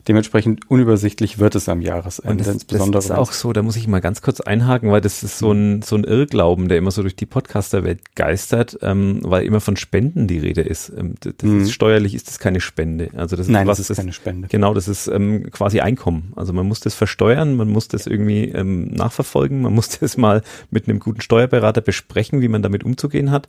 Dementsprechend 0.06 0.70
unübersichtlich 0.70 1.38
wird 1.38 1.54
es 1.54 1.68
am 1.68 1.80
Jahresende. 1.80 2.30
Und 2.30 2.40
das, 2.40 2.48
insbesondere 2.48 2.98
das 2.98 3.06
ist 3.06 3.10
auch 3.10 3.32
so, 3.32 3.54
da 3.54 3.62
muss 3.62 3.76
ich 3.76 3.88
mal 3.88 4.00
ganz 4.00 4.20
kurz 4.20 4.40
einhaken, 4.40 4.90
weil 4.90 5.00
das 5.00 5.22
ist 5.22 5.38
so 5.38 5.50
ein, 5.50 5.80
so 5.80 5.96
ein 5.96 6.04
Irrglauben, 6.04 6.68
der 6.68 6.76
immer 6.76 6.90
so 6.90 7.00
durch 7.00 7.16
die 7.16 7.24
Podcasterwelt 7.24 8.14
geistert, 8.14 8.78
ähm, 8.82 9.20
weil 9.22 9.46
immer 9.46 9.60
von 9.60 9.76
Spenden 9.76 10.26
die 10.26 10.38
Rede 10.38 10.60
ist. 10.60 10.92
Ähm, 10.94 11.14
das 11.20 11.34
mhm. 11.42 11.62
ist 11.62 11.72
steuerlich 11.72 12.14
ist 12.14 12.28
das 12.28 12.38
keine 12.38 12.60
Spende. 12.60 13.10
Also 13.16 13.36
das 13.36 13.46
ist 13.46 13.52
Nein, 13.52 13.66
was, 13.66 13.78
das 13.78 13.88
ist 13.88 13.96
keine 13.96 14.12
Spende. 14.12 14.48
Genau, 14.48 14.74
das 14.74 14.88
ist 14.88 15.06
ähm, 15.06 15.50
quasi 15.50 15.80
Einkommen. 15.80 16.34
Also 16.36 16.52
man 16.52 16.66
muss 16.66 16.80
das 16.80 16.94
versteuern, 16.94 17.56
man 17.56 17.68
muss 17.68 17.88
das 17.88 18.06
irgendwie 18.06 18.44
ähm, 18.50 18.88
nachverfolgen, 18.88 19.62
man 19.62 19.72
muss 19.74 19.98
das 19.98 20.18
mal 20.18 20.42
mit 20.70 20.86
einem 20.86 21.00
guten 21.00 21.22
Steuerberater 21.22 21.80
besprechen, 21.80 22.42
wie 22.42 22.48
man 22.48 22.62
damit 22.62 22.84
umzugehen 22.84 23.30
hat. 23.30 23.48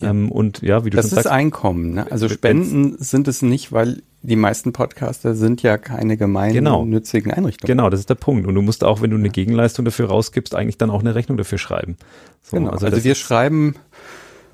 Ähm, 0.00 0.32
und 0.32 0.62
ja, 0.62 0.84
wie 0.84 0.90
du 0.90 0.96
das 0.96 1.06
schon 1.06 1.10
sagst. 1.10 1.26
Das 1.26 1.32
ist 1.32 1.38
Einkommen. 1.38 1.94
Ne? 1.94 2.10
Also 2.10 2.28
Spenden 2.28 2.96
sind 2.98 3.28
es 3.28 3.42
nicht, 3.42 3.72
weil 3.72 4.02
die 4.22 4.36
meisten 4.36 4.72
Podcaster 4.72 5.34
sind 5.34 5.62
ja 5.62 5.78
keine 5.78 6.16
gemeinnützigen 6.16 7.24
genau. 7.24 7.36
Einrichtungen. 7.36 7.66
Genau, 7.66 7.90
das 7.90 8.00
ist 8.00 8.10
der 8.10 8.14
Punkt. 8.14 8.46
Und 8.46 8.54
du 8.54 8.62
musst 8.62 8.84
auch, 8.84 9.02
wenn 9.02 9.10
du 9.10 9.16
eine 9.16 9.30
Gegenleistung 9.30 9.84
dafür 9.84 10.08
rausgibst, 10.08 10.54
eigentlich 10.54 10.78
dann 10.78 10.90
auch 10.90 11.00
eine 11.00 11.14
Rechnung 11.14 11.36
dafür 11.36 11.58
schreiben. 11.58 11.96
So, 12.42 12.56
genau. 12.56 12.70
Also, 12.70 12.86
also 12.86 13.02
wir 13.02 13.14
schreiben 13.16 13.74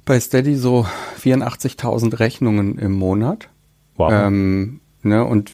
bei 0.06 0.18
Steady 0.18 0.56
so 0.56 0.86
84.000 1.22 2.18
Rechnungen 2.18 2.78
im 2.78 2.92
Monat. 2.92 3.50
Wow. 3.96 4.10
Ähm, 4.12 4.80
ne, 5.02 5.24
und 5.24 5.52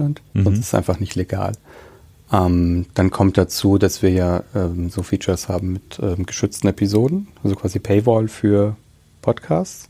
Deutschland. 0.00 0.22
Mhm. 0.32 0.44
Sonst 0.44 0.58
ist 0.58 0.66
es 0.66 0.74
einfach 0.74 1.00
nicht 1.00 1.14
legal. 1.14 1.52
Ähm, 2.32 2.86
dann 2.94 3.10
kommt 3.10 3.36
dazu, 3.36 3.78
dass 3.78 4.02
wir 4.02 4.10
ja 4.10 4.44
ähm, 4.54 4.88
so 4.90 5.02
Features 5.02 5.48
haben 5.48 5.72
mit 5.72 5.98
ähm, 6.00 6.26
geschützten 6.26 6.68
Episoden, 6.68 7.28
also 7.42 7.56
quasi 7.56 7.78
Paywall 7.78 8.28
für 8.28 8.76
Podcasts. 9.20 9.88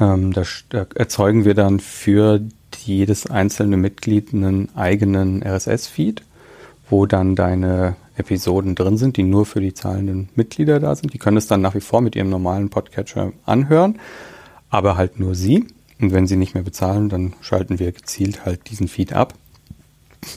Ähm, 0.00 0.32
da, 0.32 0.42
da, 0.68 0.86
erzeugen 0.94 1.44
wir 1.44 1.54
dann 1.54 1.80
für 1.80 2.40
jedes 2.84 3.26
einzelne 3.26 3.76
Mitglied 3.76 4.34
einen 4.34 4.74
eigenen 4.76 5.42
RSS-Feed, 5.42 6.22
wo 6.90 7.06
dann 7.06 7.34
deine 7.36 7.96
Episoden 8.16 8.74
drin 8.74 8.96
sind, 8.96 9.16
die 9.16 9.22
nur 9.22 9.46
für 9.46 9.60
die 9.60 9.74
zahlenden 9.74 10.28
Mitglieder 10.34 10.80
da 10.80 10.94
sind. 10.94 11.12
Die 11.12 11.18
können 11.18 11.36
es 11.36 11.46
dann 11.46 11.60
nach 11.60 11.74
wie 11.74 11.80
vor 11.80 12.00
mit 12.00 12.16
ihrem 12.16 12.28
normalen 12.28 12.70
Podcatcher 12.70 13.32
anhören, 13.44 13.98
aber 14.68 14.96
halt 14.96 15.20
nur 15.20 15.34
sie. 15.34 15.66
Und 16.00 16.12
wenn 16.12 16.26
sie 16.26 16.36
nicht 16.36 16.54
mehr 16.54 16.62
bezahlen, 16.62 17.08
dann 17.08 17.34
schalten 17.40 17.78
wir 17.78 17.92
gezielt 17.92 18.44
halt 18.44 18.68
diesen 18.70 18.88
Feed 18.88 19.12
ab. 19.12 19.34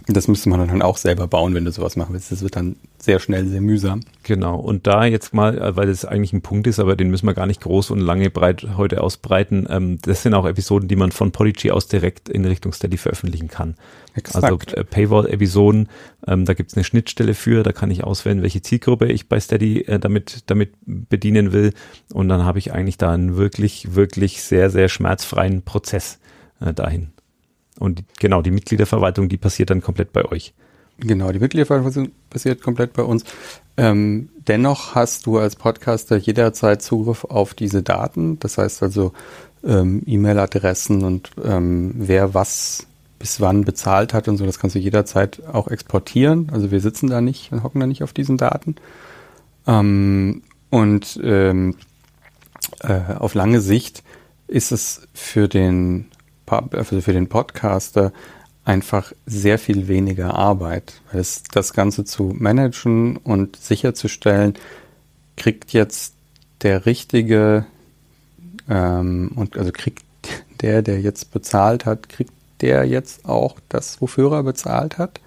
Das 0.08 0.28
müsste 0.28 0.50
man 0.50 0.68
dann 0.68 0.82
auch 0.82 0.98
selber 0.98 1.28
bauen, 1.28 1.54
wenn 1.54 1.66
du 1.66 1.72
sowas 1.72 1.96
machen 1.96 2.14
willst. 2.14 2.32
Das 2.32 2.42
wird 2.42 2.56
dann 2.56 2.76
sehr 2.98 3.20
schnell 3.20 3.48
sehr 3.48 3.62
mühsam. 3.62 4.02
Genau. 4.24 4.60
Und 4.60 4.88
da 4.88 5.06
jetzt 5.06 5.34
mal, 5.34 5.58
äh, 5.58 5.76
weil 5.76 5.88
das 5.88 6.06
eigentlich 6.06 6.34
ein 6.34 6.42
Punkt 6.42 6.68
ist, 6.68 6.80
aber 6.80 6.96
den 6.96 7.10
müssen 7.10 7.26
wir 7.26 7.34
gar 7.34 7.46
nicht 7.46 7.62
groß 7.62 7.92
und 7.92 8.00
lange 8.00 8.30
breit 8.30 8.68
heute 8.78 9.02
ausbreiten. 9.02 9.68
Ähm, 9.70 10.00
das 10.02 10.24
sind 10.24 10.34
auch 10.34 10.46
Episoden, 10.46 10.88
die 10.88 10.96
man 10.96 11.12
von 11.12 11.32
Podigy 11.32 11.72
aus 11.72 11.88
direkt 11.88 12.30
in 12.30 12.46
Richtung 12.46 12.74
Steady 12.74 12.98
veröffentlichen 12.98 13.48
kann. 13.48 13.76
Exakt. 14.16 14.44
Also 14.44 14.60
äh, 14.76 14.84
Paywall-Episoden, 14.84 15.88
ähm, 16.28 16.46
da 16.46 16.54
gibt 16.54 16.72
es 16.72 16.78
eine 16.78 16.84
Schnittstelle 16.84 17.34
für, 17.34 17.64
da 17.64 17.72
kann 17.72 17.92
ich 17.92 18.04
auswählen, 18.04 18.42
welche 18.42 18.62
Zielgruppe 18.62 19.08
ich 19.08 19.30
bei 19.30 19.40
Steady 19.40 19.82
äh, 19.82 20.00
damit, 20.00 20.44
damit 20.48 20.74
bedienen 20.86 21.52
will. 21.52 21.74
Und 22.14 22.30
dann 22.30 22.44
habe 22.44 22.60
ich 22.60 22.74
eigentlich 22.74 22.98
da 22.98 23.12
einen 23.12 23.38
wirklich, 23.38 23.96
wirklich 23.96 24.44
sehr, 24.44 24.70
sehr 24.70 24.90
schmerzfreien 24.90 25.62
Prozess 25.64 26.20
dahin. 26.76 27.14
Und 27.80 28.04
genau, 28.20 28.42
die 28.42 28.52
Mitgliederverwaltung, 28.52 29.30
die 29.30 29.38
passiert 29.38 29.70
dann 29.70 29.82
komplett 29.82 30.14
bei 30.14 30.26
euch. 30.26 30.54
Genau, 31.00 31.32
die 31.32 31.40
Mitgliederverwaltung 31.40 32.10
passiert 32.30 32.62
komplett 32.62 32.94
bei 32.94 33.04
uns. 33.04 33.24
Ähm, 33.78 34.30
dennoch 34.48 34.96
hast 34.96 35.26
du 35.26 35.38
als 35.38 35.56
Podcaster 35.56 36.18
jederzeit 36.18 36.82
Zugriff 36.82 37.24
auf 37.24 37.54
diese 37.54 37.82
Daten. 37.82 38.38
Das 38.40 38.58
heißt 38.58 38.84
also 38.84 39.14
ähm, 39.64 40.04
E-Mail-Adressen 40.06 41.04
und 41.04 41.32
ähm, 41.44 41.94
wer 41.96 42.34
was 42.34 42.86
bis 43.18 43.42
wann 43.42 43.66
bezahlt 43.66 44.14
hat 44.14 44.28
und 44.28 44.38
so, 44.38 44.46
das 44.46 44.60
kannst 44.60 44.76
du 44.76 44.80
jederzeit 44.80 45.42
auch 45.52 45.68
exportieren. 45.68 46.50
Also 46.54 46.72
wir 46.72 46.80
sitzen 46.80 47.10
da 47.10 47.22
nicht 47.22 47.52
und 47.52 47.64
hocken 47.64 47.82
da 47.82 47.88
nicht 47.88 48.04
auf 48.04 48.14
diesen 48.14 48.38
Daten. 48.38 48.76
Ähm, 49.68 50.42
und 50.70 51.20
ähm, 51.24 51.76
äh, 52.82 53.14
auf 53.18 53.34
lange 53.34 53.62
Sicht 53.62 54.04
ist 54.48 54.72
es 54.72 55.08
für 55.14 55.48
den 55.48 56.06
also 56.52 57.02
für 57.02 57.14
den 57.14 57.30
Podcaster 57.30 58.12
einfach 58.66 59.14
sehr 59.26 59.58
viel 59.58 59.88
weniger 59.88 60.36
Arbeit. 60.36 61.02
Weil 61.12 61.22
es, 61.22 61.43
das 61.52 61.74
Ganze 61.74 62.04
zu 62.06 62.36
managen 62.38 63.18
und 63.18 63.56
sicherzustellen, 63.56 64.54
kriegt 65.38 65.72
jetzt 65.74 66.14
der 66.62 66.86
richtige 66.86 67.66
ähm, 68.70 69.32
und 69.36 69.58
also 69.58 69.72
kriegt 69.72 70.04
der, 70.62 70.82
der 70.82 71.00
jetzt 71.00 71.32
bezahlt 71.32 71.86
hat, 71.86 72.10
kriegt 72.10 72.34
der 72.62 72.84
jetzt 72.84 73.26
auch 73.26 73.56
das, 73.70 74.02
wofür 74.02 74.34
er 74.34 74.43
bezahlt 74.43 74.97
hat. 74.97 75.22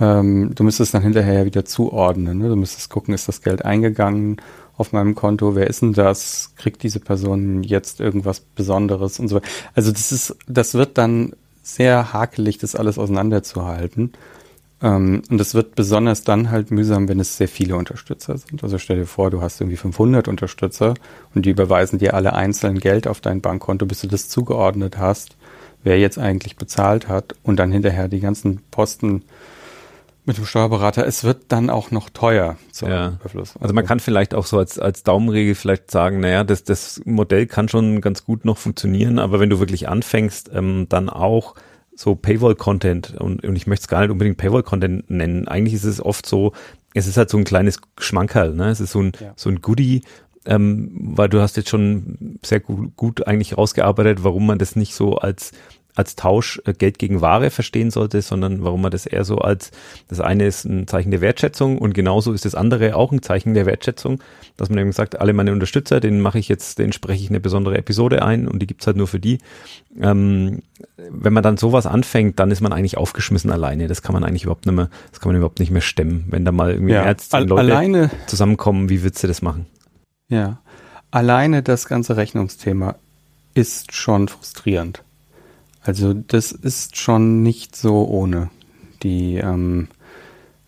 Ähm, 0.00 0.54
du 0.54 0.64
müsstest 0.64 0.94
dann 0.94 1.02
hinterher 1.02 1.40
ja 1.40 1.44
wieder 1.44 1.64
zuordnen. 1.64 2.38
Ne? 2.38 2.48
Du 2.48 2.56
müsstest 2.56 2.90
gucken, 2.90 3.14
ist 3.14 3.28
das 3.28 3.42
Geld 3.42 3.64
eingegangen? 3.64 4.40
Auf 4.80 4.92
meinem 4.92 5.14
Konto, 5.14 5.54
wer 5.54 5.66
ist 5.66 5.82
denn 5.82 5.92
das? 5.92 6.52
Kriegt 6.56 6.82
diese 6.82 7.00
Person 7.00 7.62
jetzt 7.62 8.00
irgendwas 8.00 8.40
Besonderes 8.40 9.20
und 9.20 9.28
so. 9.28 9.40
Also 9.74 9.92
das 9.92 10.10
ist, 10.10 10.36
das 10.48 10.74
wird 10.74 10.98
dann 10.98 11.34
sehr 11.62 12.12
hakelig, 12.12 12.58
das 12.58 12.74
alles 12.74 12.98
auseinanderzuhalten. 12.98 14.12
Ähm, 14.82 15.22
und 15.30 15.38
das 15.38 15.54
wird 15.54 15.74
besonders 15.74 16.24
dann 16.24 16.50
halt 16.50 16.70
mühsam, 16.70 17.08
wenn 17.08 17.20
es 17.20 17.36
sehr 17.36 17.48
viele 17.48 17.76
Unterstützer 17.76 18.38
sind. 18.38 18.62
Also 18.62 18.78
stell 18.78 18.96
dir 18.96 19.06
vor, 19.06 19.30
du 19.30 19.42
hast 19.42 19.60
irgendwie 19.60 19.76
500 19.76 20.28
Unterstützer 20.28 20.94
und 21.34 21.46
die 21.46 21.50
überweisen 21.50 21.98
dir 21.98 22.14
alle 22.14 22.32
einzeln 22.32 22.78
Geld 22.78 23.06
auf 23.06 23.20
dein 23.20 23.40
Bankkonto, 23.40 23.86
bis 23.86 24.00
du 24.00 24.06
das 24.06 24.28
zugeordnet 24.28 24.96
hast, 24.98 25.36
wer 25.84 25.98
jetzt 25.98 26.18
eigentlich 26.18 26.56
bezahlt 26.56 27.08
hat 27.08 27.34
und 27.42 27.56
dann 27.56 27.72
hinterher 27.72 28.08
die 28.08 28.20
ganzen 28.20 28.62
Posten 28.70 29.22
mit 30.24 30.36
dem 30.36 30.46
Steuerberater. 30.46 31.06
Es 31.06 31.24
wird 31.24 31.44
dann 31.48 31.70
auch 31.70 31.90
noch 31.90 32.10
teuer 32.10 32.56
zum 32.72 32.90
ja. 32.90 33.08
Überfluss. 33.20 33.50
Also, 33.50 33.60
also 33.60 33.74
man 33.74 33.86
kann 33.86 34.00
vielleicht 34.00 34.34
auch 34.34 34.46
so 34.46 34.58
als, 34.58 34.78
als 34.78 35.02
Daumenregel 35.02 35.54
vielleicht 35.54 35.90
sagen, 35.90 36.20
naja, 36.20 36.44
das, 36.44 36.64
das 36.64 37.00
Modell 37.04 37.46
kann 37.46 37.68
schon 37.68 38.00
ganz 38.00 38.24
gut 38.24 38.44
noch 38.44 38.58
funktionieren, 38.58 39.18
aber 39.18 39.40
wenn 39.40 39.50
du 39.50 39.58
wirklich 39.58 39.88
anfängst, 39.88 40.50
ähm, 40.52 40.86
dann 40.88 41.08
auch 41.08 41.54
so 41.94 42.14
Paywall-Content 42.14 43.16
und, 43.20 43.44
und 43.44 43.56
ich 43.56 43.66
möchte 43.66 43.84
es 43.84 43.88
gar 43.88 44.00
nicht 44.00 44.10
unbedingt 44.10 44.38
Paywall-Content 44.38 45.10
nennen. 45.10 45.48
Eigentlich 45.48 45.74
ist 45.74 45.84
es 45.84 46.02
oft 46.02 46.24
so, 46.24 46.52
es 46.94 47.06
ist 47.06 47.16
halt 47.16 47.30
so 47.30 47.36
ein 47.36 47.44
kleines 47.44 47.78
Schmankerl, 47.98 48.54
ne? 48.54 48.70
Es 48.70 48.80
ist 48.80 48.92
so 48.92 49.02
ein, 49.02 49.12
ja. 49.20 49.32
so 49.36 49.50
ein 49.50 49.60
Goodie, 49.60 50.02
ähm, 50.46 50.90
weil 51.14 51.28
du 51.28 51.40
hast 51.40 51.56
jetzt 51.56 51.68
schon 51.68 52.38
sehr 52.44 52.60
gut, 52.60 52.96
gut 52.96 53.26
eigentlich 53.26 53.58
rausgearbeitet, 53.58 54.24
warum 54.24 54.46
man 54.46 54.58
das 54.58 54.76
nicht 54.76 54.94
so 54.94 55.16
als 55.16 55.52
als 55.94 56.16
Tausch 56.16 56.60
äh, 56.64 56.72
Geld 56.72 56.98
gegen 56.98 57.20
Ware 57.20 57.50
verstehen 57.50 57.90
sollte, 57.90 58.22
sondern 58.22 58.62
warum 58.64 58.82
man 58.82 58.90
das 58.90 59.06
eher 59.06 59.24
so 59.24 59.38
als, 59.38 59.70
das 60.08 60.20
eine 60.20 60.46
ist 60.46 60.64
ein 60.64 60.86
Zeichen 60.86 61.10
der 61.10 61.20
Wertschätzung 61.20 61.78
und 61.78 61.94
genauso 61.94 62.32
ist 62.32 62.44
das 62.44 62.54
andere 62.54 62.96
auch 62.96 63.12
ein 63.12 63.22
Zeichen 63.22 63.54
der 63.54 63.66
Wertschätzung, 63.66 64.20
dass 64.56 64.68
man 64.68 64.78
eben 64.78 64.92
sagt, 64.92 65.20
alle 65.20 65.32
meine 65.32 65.52
Unterstützer, 65.52 66.00
denen 66.00 66.20
mache 66.20 66.38
ich 66.38 66.48
jetzt, 66.48 66.78
denen 66.78 66.92
spreche 66.92 67.22
ich 67.22 67.30
eine 67.30 67.40
besondere 67.40 67.76
Episode 67.78 68.22
ein 68.22 68.48
und 68.48 68.60
die 68.60 68.66
gibt's 68.66 68.86
halt 68.86 68.96
nur 68.96 69.06
für 69.06 69.20
die. 69.20 69.38
Ähm, 70.00 70.62
wenn 70.96 71.32
man 71.32 71.42
dann 71.42 71.56
sowas 71.56 71.86
anfängt, 71.86 72.38
dann 72.38 72.50
ist 72.50 72.60
man 72.60 72.72
eigentlich 72.72 72.96
aufgeschmissen 72.96 73.50
alleine. 73.50 73.88
Das 73.88 74.02
kann 74.02 74.12
man 74.12 74.24
eigentlich 74.24 74.44
überhaupt 74.44 74.66
nicht 74.66 74.74
mehr, 74.74 74.90
das 75.10 75.20
kann 75.20 75.30
man 75.30 75.36
überhaupt 75.36 75.60
nicht 75.60 75.70
mehr 75.70 75.80
stemmen. 75.80 76.26
Wenn 76.28 76.44
da 76.44 76.52
mal 76.52 76.72
irgendwie 76.72 76.92
ja, 76.92 77.04
Ärzte 77.04 77.38
und 77.38 77.48
Leute 77.48 77.60
alleine, 77.60 78.10
zusammenkommen, 78.26 78.88
wie 78.88 79.02
würdest 79.02 79.22
du 79.22 79.28
das 79.28 79.42
machen? 79.42 79.66
Ja, 80.28 80.60
alleine 81.10 81.62
das 81.62 81.86
ganze 81.86 82.16
Rechnungsthema 82.16 82.96
ist 83.54 83.94
schon 83.94 84.28
frustrierend. 84.28 85.02
Also 85.82 86.12
das 86.12 86.52
ist 86.52 86.96
schon 86.96 87.42
nicht 87.42 87.74
so 87.76 88.06
ohne. 88.06 88.50
Die, 89.02 89.36
ähm, 89.36 89.88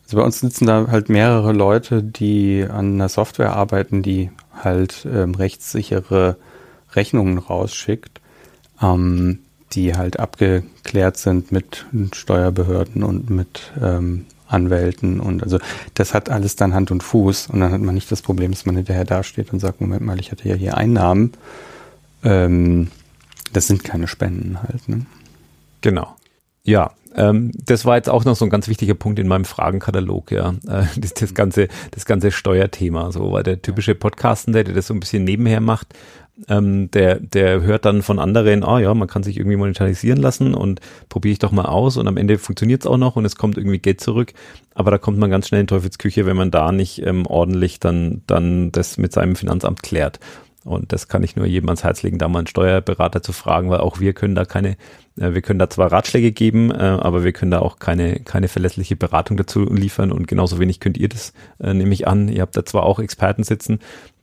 also 0.03 0.17
bei 0.17 0.23
uns 0.23 0.39
sitzen 0.39 0.65
da 0.65 0.87
halt 0.89 1.09
mehrere 1.09 1.53
Leute, 1.53 2.01
die 2.03 2.65
an 2.67 2.95
einer 2.95 3.09
Software 3.09 3.55
arbeiten, 3.55 4.01
die 4.01 4.31
halt 4.53 5.07
ähm, 5.11 5.35
rechtssichere 5.35 6.37
Rechnungen 6.95 7.37
rausschickt, 7.37 8.21
ähm, 8.81 9.39
die 9.73 9.95
halt 9.95 10.19
abgeklärt 10.19 11.17
sind 11.17 11.51
mit 11.51 11.85
Steuerbehörden 12.13 13.03
und 13.03 13.29
mit 13.29 13.71
ähm, 13.81 14.25
Anwälten 14.47 15.19
und 15.19 15.41
also 15.41 15.57
das 15.95 16.13
hat 16.13 16.29
alles 16.29 16.55
dann 16.55 16.73
Hand 16.73 16.91
und 16.91 17.01
Fuß 17.01 17.47
und 17.47 17.59
dann 17.59 17.71
hat 17.71 17.81
man 17.81 17.95
nicht 17.95 18.11
das 18.11 18.21
Problem, 18.21 18.51
dass 18.51 18.65
man 18.65 18.75
hinterher 18.75 19.05
dasteht 19.05 19.51
und 19.51 19.59
sagt, 19.59 19.81
Moment 19.81 20.05
mal, 20.05 20.19
ich 20.19 20.31
hatte 20.31 20.47
ja 20.47 20.55
hier 20.55 20.77
Einnahmen. 20.77 21.33
Ähm, 22.23 22.89
das 23.53 23.67
sind 23.67 23.83
keine 23.83 24.07
Spenden 24.07 24.61
halt. 24.61 24.87
Ne? 24.89 25.05
Genau. 25.81 26.15
Ja, 26.63 26.91
ähm, 27.15 27.51
das 27.65 27.85
war 27.85 27.97
jetzt 27.97 28.09
auch 28.09 28.25
noch 28.25 28.35
so 28.35 28.45
ein 28.45 28.49
ganz 28.49 28.67
wichtiger 28.67 28.95
Punkt 28.95 29.19
in 29.19 29.27
meinem 29.27 29.45
Fragenkatalog, 29.45 30.31
ja. 30.31 30.55
Äh, 30.67 30.85
das, 30.97 31.13
das, 31.13 31.33
ganze, 31.33 31.67
das 31.91 32.05
ganze 32.05 32.31
Steuerthema. 32.31 33.11
So, 33.11 33.31
weil 33.31 33.43
der 33.43 33.61
typische 33.61 33.95
Podcastende, 33.95 34.63
der 34.63 34.73
das 34.73 34.87
so 34.87 34.93
ein 34.93 34.99
bisschen 34.99 35.23
nebenher 35.23 35.61
macht, 35.61 35.93
ähm, 36.49 36.89
der, 36.91 37.19
der 37.19 37.61
hört 37.61 37.85
dann 37.85 38.01
von 38.01 38.17
anderen, 38.17 38.63
ah 38.63 38.79
ja, 38.79 38.93
man 38.93 39.07
kann 39.07 39.21
sich 39.21 39.37
irgendwie 39.37 39.55
monetarisieren 39.55 40.19
lassen 40.19 40.55
und 40.55 40.81
probiere 41.07 41.33
ich 41.33 41.39
doch 41.39 41.51
mal 41.51 41.65
aus 41.65 41.97
und 41.97 42.07
am 42.07 42.17
Ende 42.17 42.39
funktioniert 42.39 42.81
es 42.81 42.87
auch 42.87 42.97
noch 42.97 43.15
und 43.15 43.25
es 43.25 43.35
kommt 43.35 43.57
irgendwie 43.57 43.79
Geld 43.79 44.01
zurück. 44.01 44.33
Aber 44.73 44.89
da 44.89 44.97
kommt 44.97 45.19
man 45.19 45.29
ganz 45.29 45.47
schnell 45.47 45.61
in 45.61 45.67
Teufelsküche, 45.67 46.25
wenn 46.25 46.35
man 46.35 46.49
da 46.49 46.71
nicht 46.71 47.05
ähm, 47.05 47.27
ordentlich 47.27 47.79
dann, 47.79 48.23
dann 48.25 48.71
das 48.71 48.97
mit 48.97 49.13
seinem 49.13 49.35
Finanzamt 49.35 49.83
klärt. 49.83 50.19
Und 50.63 50.93
das 50.93 51.09
kann 51.09 51.23
ich 51.23 51.35
nur 51.35 51.45
jedem 51.45 51.69
ans 51.69 51.83
Herz 51.83 52.03
legen, 52.03 52.17
da 52.17 52.27
mal 52.29 52.39
einen 52.39 52.47
Steuerberater 52.47 53.21
zu 53.21 53.33
fragen, 53.33 53.69
weil 53.69 53.79
auch 53.79 53.99
wir 53.99 54.13
können 54.13 54.33
da 54.33 54.45
keine, 54.45 54.77
äh, 55.19 55.33
wir 55.33 55.41
können 55.41 55.59
da 55.59 55.69
zwar 55.69 55.91
Ratschläge 55.91 56.31
geben, 56.31 56.71
äh, 56.71 56.75
aber 56.75 57.23
wir 57.23 57.33
können 57.33 57.51
da 57.51 57.59
auch 57.59 57.79
keine, 57.79 58.21
keine 58.21 58.47
verlässliche 58.47 58.95
Beratung 58.95 59.35
dazu 59.35 59.65
liefern 59.65 60.11
und 60.11 60.27
genauso 60.27 60.59
wenig 60.59 60.79
könnt 60.79 60.97
ihr 60.97 61.09
das, 61.09 61.33
äh, 61.59 61.73
nehme 61.73 61.93
ich 61.93 62.07
an. 62.07 62.29
Ihr 62.29 62.41
habt 62.41 62.55
da 62.55 62.65
zwar 62.65 62.83
auch 62.83 62.99
Experten 62.99 63.43
sitzen, 63.43 63.79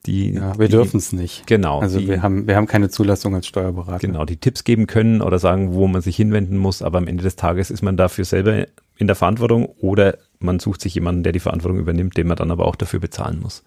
die. 0.06 0.32
Ja, 0.32 0.58
wir 0.58 0.68
dürfen 0.68 0.96
es 0.96 1.12
nicht. 1.12 1.46
Genau. 1.46 1.80
Also 1.80 1.98
die, 1.98 2.08
wir 2.08 2.22
haben, 2.22 2.46
wir 2.46 2.56
haben 2.56 2.66
keine 2.66 2.88
Zulassung 2.88 3.34
als 3.34 3.46
Steuerberater. 3.46 3.98
Genau, 3.98 4.24
die 4.24 4.38
Tipps 4.38 4.64
geben 4.64 4.86
können 4.86 5.20
oder 5.20 5.38
sagen, 5.38 5.74
wo 5.74 5.88
man 5.88 6.00
sich 6.00 6.16
hinwenden 6.16 6.56
muss, 6.56 6.80
aber 6.80 6.98
am 6.98 7.06
Ende 7.06 7.22
des 7.22 7.36
Tages 7.36 7.70
ist 7.70 7.82
man 7.82 7.98
dafür 7.98 8.24
selber 8.24 8.66
in 8.96 9.06
der 9.06 9.16
Verantwortung 9.16 9.66
oder 9.80 10.16
man 10.38 10.58
sucht 10.58 10.80
sich 10.80 10.94
jemanden, 10.94 11.22
der 11.22 11.32
die 11.32 11.40
Verantwortung 11.40 11.78
übernimmt, 11.78 12.16
den 12.16 12.26
man 12.26 12.36
dann 12.36 12.50
aber 12.50 12.64
auch 12.66 12.76
dafür 12.76 13.00
bezahlen 13.00 13.40
muss. 13.40 13.62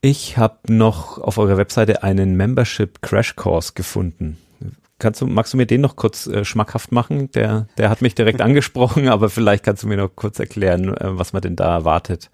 Ich 0.00 0.36
habe 0.38 0.72
noch 0.72 1.18
auf 1.18 1.38
eurer 1.38 1.56
Webseite 1.56 2.02
einen 2.02 2.36
Membership 2.36 3.02
Crash 3.02 3.34
Course 3.36 3.72
gefunden. 3.74 4.38
Kannst 4.98 5.20
du, 5.20 5.26
magst 5.26 5.52
du 5.52 5.58
mir 5.58 5.66
den 5.66 5.82
noch 5.82 5.96
kurz 5.96 6.26
äh, 6.26 6.44
schmackhaft 6.44 6.90
machen? 6.90 7.30
Der, 7.32 7.66
der 7.76 7.90
hat 7.90 8.00
mich 8.02 8.14
direkt 8.14 8.40
angesprochen, 8.42 9.08
aber 9.08 9.28
vielleicht 9.28 9.64
kannst 9.64 9.82
du 9.82 9.88
mir 9.88 9.96
noch 9.96 10.14
kurz 10.14 10.38
erklären, 10.38 10.96
äh, 10.96 11.18
was 11.18 11.32
man 11.32 11.42
denn 11.42 11.56
da 11.56 11.74
erwartet. 11.74 12.30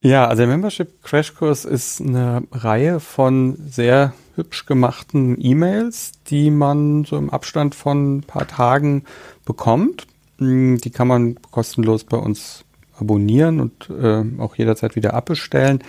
Ja, 0.00 0.26
also 0.26 0.42
der 0.42 0.46
Membership 0.46 1.02
Crash 1.02 1.34
Course 1.34 1.68
ist 1.68 2.00
eine 2.00 2.44
Reihe 2.52 3.00
von 3.00 3.58
sehr 3.68 4.14
hübsch 4.36 4.64
gemachten 4.66 5.36
E-Mails, 5.38 6.12
die 6.28 6.50
man 6.50 7.04
so 7.04 7.16
im 7.16 7.30
Abstand 7.30 7.74
von 7.74 8.18
ein 8.18 8.22
paar 8.22 8.46
Tagen 8.46 9.04
bekommt. 9.44 10.06
Hm, 10.38 10.78
die 10.78 10.90
kann 10.90 11.08
man 11.08 11.36
kostenlos 11.50 12.04
bei 12.04 12.16
uns 12.16 12.64
abonnieren 12.96 13.60
und 13.60 13.90
äh, 13.90 14.24
auch 14.40 14.54
jederzeit 14.56 14.96
wieder 14.96 15.14
abbestellen. 15.14 15.82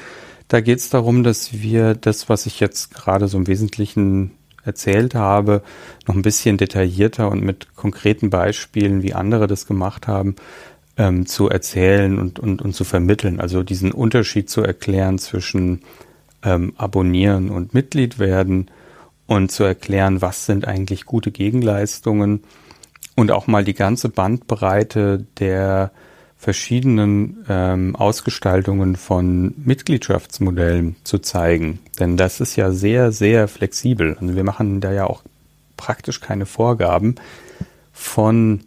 Da 0.49 0.61
geht 0.61 0.79
es 0.79 0.89
darum, 0.89 1.23
dass 1.23 1.53
wir 1.53 1.93
das, 1.93 2.27
was 2.27 2.47
ich 2.47 2.59
jetzt 2.59 2.93
gerade 2.93 3.27
so 3.27 3.37
im 3.37 3.45
Wesentlichen 3.45 4.31
erzählt 4.65 5.13
habe, 5.13 5.61
noch 6.07 6.15
ein 6.15 6.23
bisschen 6.23 6.57
detaillierter 6.57 7.29
und 7.29 7.43
mit 7.43 7.75
konkreten 7.75 8.31
Beispielen, 8.31 9.03
wie 9.03 9.13
andere 9.13 9.45
das 9.45 9.67
gemacht 9.67 10.07
haben, 10.07 10.35
ähm, 10.97 11.27
zu 11.27 11.49
erzählen 11.49 12.17
und, 12.17 12.39
und, 12.39 12.63
und 12.63 12.73
zu 12.73 12.83
vermitteln. 12.83 13.39
Also 13.39 13.61
diesen 13.61 13.91
Unterschied 13.91 14.49
zu 14.49 14.63
erklären 14.63 15.19
zwischen 15.19 15.81
ähm, 16.43 16.73
Abonnieren 16.77 17.51
und 17.51 17.75
Mitglied 17.75 18.17
werden 18.17 18.71
und 19.27 19.51
zu 19.51 19.63
erklären, 19.63 20.23
was 20.23 20.47
sind 20.47 20.67
eigentlich 20.67 21.05
gute 21.05 21.29
Gegenleistungen 21.29 22.41
und 23.15 23.31
auch 23.31 23.45
mal 23.45 23.63
die 23.63 23.75
ganze 23.75 24.09
Bandbreite 24.09 25.27
der 25.37 25.91
verschiedenen 26.39 27.45
ähm, 27.49 27.97
Ausgestaltungen 27.97 28.95
von 28.95 29.53
Mitgliedschaftsmodellen 29.57 30.95
zu 31.03 31.19
zeigen. 31.19 31.79
Denn 31.99 32.15
das 32.15 32.39
ist 32.39 32.55
ja 32.55 32.71
sehr, 32.71 33.11
sehr 33.11 33.49
flexibel. 33.49 34.15
Also 34.21 34.35
wir 34.35 34.45
machen 34.45 34.79
da 34.79 34.93
ja 34.93 35.05
auch 35.05 35.21
praktisch 35.75 36.21
keine 36.21 36.45
Vorgaben 36.45 37.15
von 37.91 38.61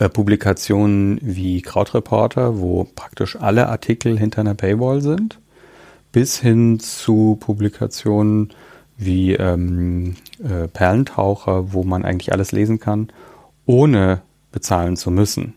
äh, 0.00 0.08
Publikationen 0.08 1.20
wie 1.22 1.62
Krautreporter, 1.62 2.58
wo 2.58 2.82
praktisch 2.82 3.36
alle 3.36 3.68
Artikel 3.68 4.18
hinter 4.18 4.40
einer 4.40 4.54
Paywall 4.54 5.00
sind, 5.00 5.38
bis 6.10 6.40
hin 6.40 6.80
zu 6.80 7.36
Publikationen 7.38 8.52
wie 8.96 9.34
ähm, 9.34 10.16
äh, 10.42 10.66
Perlentaucher, 10.66 11.72
wo 11.72 11.84
man 11.84 12.04
eigentlich 12.04 12.32
alles 12.32 12.50
lesen 12.50 12.80
kann, 12.80 13.10
ohne 13.64 14.22
bezahlen 14.50 14.96
zu 14.96 15.12
müssen 15.12 15.54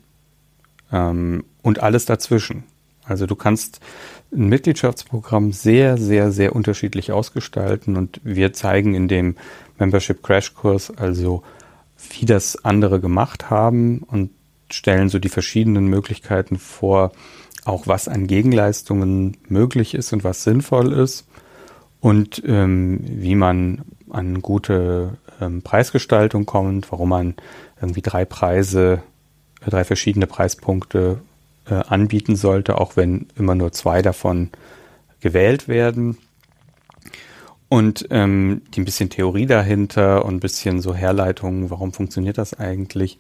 ähm, 0.92 1.44
und 1.62 1.82
alles 1.82 2.06
dazwischen. 2.06 2.64
Also 3.04 3.26
du 3.26 3.36
kannst 3.36 3.80
ein 4.34 4.50
Mitgliedschaftsprogramm 4.50 5.54
sehr, 5.54 5.98
sehr, 5.98 6.32
sehr 6.32 6.56
unterschiedlich 6.56 7.12
ausgestalten 7.12 7.96
und 7.96 8.20
wir 8.24 8.54
zeigen 8.54 8.94
in 8.94 9.08
dem 9.08 9.36
Membership 9.80 10.22
Crash 10.24 10.54
Kurs 10.54 10.92
also, 10.92 11.44
wie 12.12 12.26
das 12.26 12.64
andere 12.66 13.00
gemacht 13.00 13.50
haben 13.50 14.00
und 14.00 14.32
stellen 14.70 15.10
so 15.10 15.20
die 15.20 15.30
verschiedenen 15.30 15.88
Möglichkeiten 15.88 16.58
vor, 16.58 17.12
auch 17.64 17.88
was 17.88 18.08
an 18.08 18.28
Gegenleistungen 18.28 19.38
möglich 19.48 19.94
ist 19.94 20.12
und 20.14 20.24
was 20.24 20.44
sinnvoll 20.44 20.94
ist 20.94 21.28
und 22.02 22.44
ähm, 22.46 23.00
wie 23.04 23.36
man 23.36 23.84
an 24.10 24.42
gute 24.42 25.18
ähm, 25.42 25.62
Preisgestaltung 25.62 26.46
kommt, 26.46 26.92
warum 26.92 27.10
man 27.10 27.36
irgendwie 27.82 28.02
drei 28.02 28.26
Preise 28.26 29.02
drei 29.66 29.84
verschiedene 29.84 30.28
Preispunkte 30.28 31.22
äh, 31.66 31.74
anbieten 31.74 32.36
sollte, 32.36 32.80
auch 32.80 32.96
wenn 32.96 33.28
immer 33.36 33.56
nur 33.56 33.72
zwei 33.72 34.02
davon 34.02 34.50
gewählt 35.20 35.68
werden. 35.68 36.18
Und 37.70 38.08
ähm, 38.12 38.62
die 38.74 38.82
ein 38.82 38.86
bisschen 38.86 39.10
Theorie 39.10 39.46
dahinter 39.46 40.24
und 40.24 40.36
ein 40.36 40.40
bisschen 40.40 40.80
so 40.80 40.94
Herleitungen, 40.94 41.70
warum 41.70 41.92
funktioniert 41.92 42.38
das 42.38 42.54
eigentlich. 42.54 43.20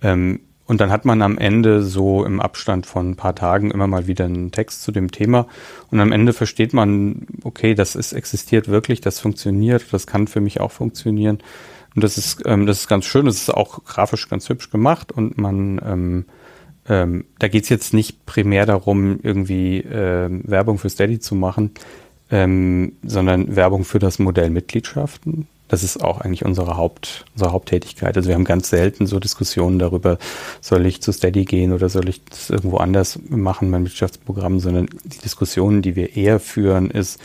Ähm, 0.00 0.40
und 0.64 0.80
dann 0.80 0.90
hat 0.90 1.04
man 1.04 1.20
am 1.20 1.36
Ende 1.36 1.82
so 1.82 2.24
im 2.24 2.40
Abstand 2.40 2.86
von 2.86 3.10
ein 3.10 3.16
paar 3.16 3.34
Tagen 3.34 3.70
immer 3.70 3.86
mal 3.86 4.06
wieder 4.06 4.24
einen 4.24 4.52
Text 4.52 4.82
zu 4.82 4.92
dem 4.92 5.10
Thema. 5.10 5.46
Und 5.90 6.00
am 6.00 6.12
Ende 6.12 6.32
versteht 6.32 6.72
man, 6.72 7.26
okay, 7.42 7.74
das 7.74 7.94
ist, 7.94 8.12
existiert 8.12 8.68
wirklich, 8.68 9.02
das 9.02 9.20
funktioniert, 9.20 9.92
das 9.92 10.06
kann 10.06 10.28
für 10.28 10.40
mich 10.40 10.60
auch 10.60 10.70
funktionieren. 10.70 11.38
Und 11.94 12.04
das 12.04 12.18
ist, 12.18 12.42
ähm, 12.46 12.66
das 12.66 12.80
ist 12.80 12.88
ganz 12.88 13.04
schön, 13.04 13.26
das 13.26 13.36
ist 13.36 13.50
auch 13.52 13.84
grafisch 13.84 14.28
ganz 14.28 14.48
hübsch 14.48 14.70
gemacht 14.70 15.12
und 15.12 15.38
man, 15.38 15.80
ähm, 15.84 16.24
ähm, 16.88 17.24
da 17.38 17.48
geht's 17.48 17.68
jetzt 17.68 17.94
nicht 17.94 18.26
primär 18.26 18.66
darum, 18.66 19.20
irgendwie 19.22 19.78
ähm, 19.78 20.42
Werbung 20.44 20.78
für 20.78 20.90
Steady 20.90 21.20
zu 21.20 21.34
machen, 21.34 21.72
ähm, 22.30 22.92
sondern 23.04 23.54
Werbung 23.54 23.84
für 23.84 23.98
das 23.98 24.18
Modell 24.18 24.50
Mitgliedschaften. 24.50 25.46
Das 25.68 25.82
ist 25.82 26.04
auch 26.04 26.20
eigentlich 26.20 26.44
unsere 26.44 26.76
Haupt, 26.76 27.24
unsere 27.34 27.52
Haupttätigkeit. 27.52 28.14
Also 28.14 28.28
wir 28.28 28.34
haben 28.34 28.44
ganz 28.44 28.68
selten 28.68 29.06
so 29.06 29.18
Diskussionen 29.18 29.78
darüber, 29.78 30.18
soll 30.60 30.84
ich 30.84 31.00
zu 31.00 31.12
Steady 31.12 31.46
gehen 31.46 31.72
oder 31.72 31.88
soll 31.88 32.10
ich 32.10 32.22
das 32.26 32.50
irgendwo 32.50 32.76
anders 32.76 33.18
machen, 33.30 33.70
mein 33.70 33.82
Mitgliedschaftsprogramm, 33.82 34.60
sondern 34.60 34.88
die 35.04 35.18
Diskussionen, 35.18 35.80
die 35.80 35.96
wir 35.96 36.14
eher 36.14 36.40
führen, 36.40 36.90
ist, 36.90 37.20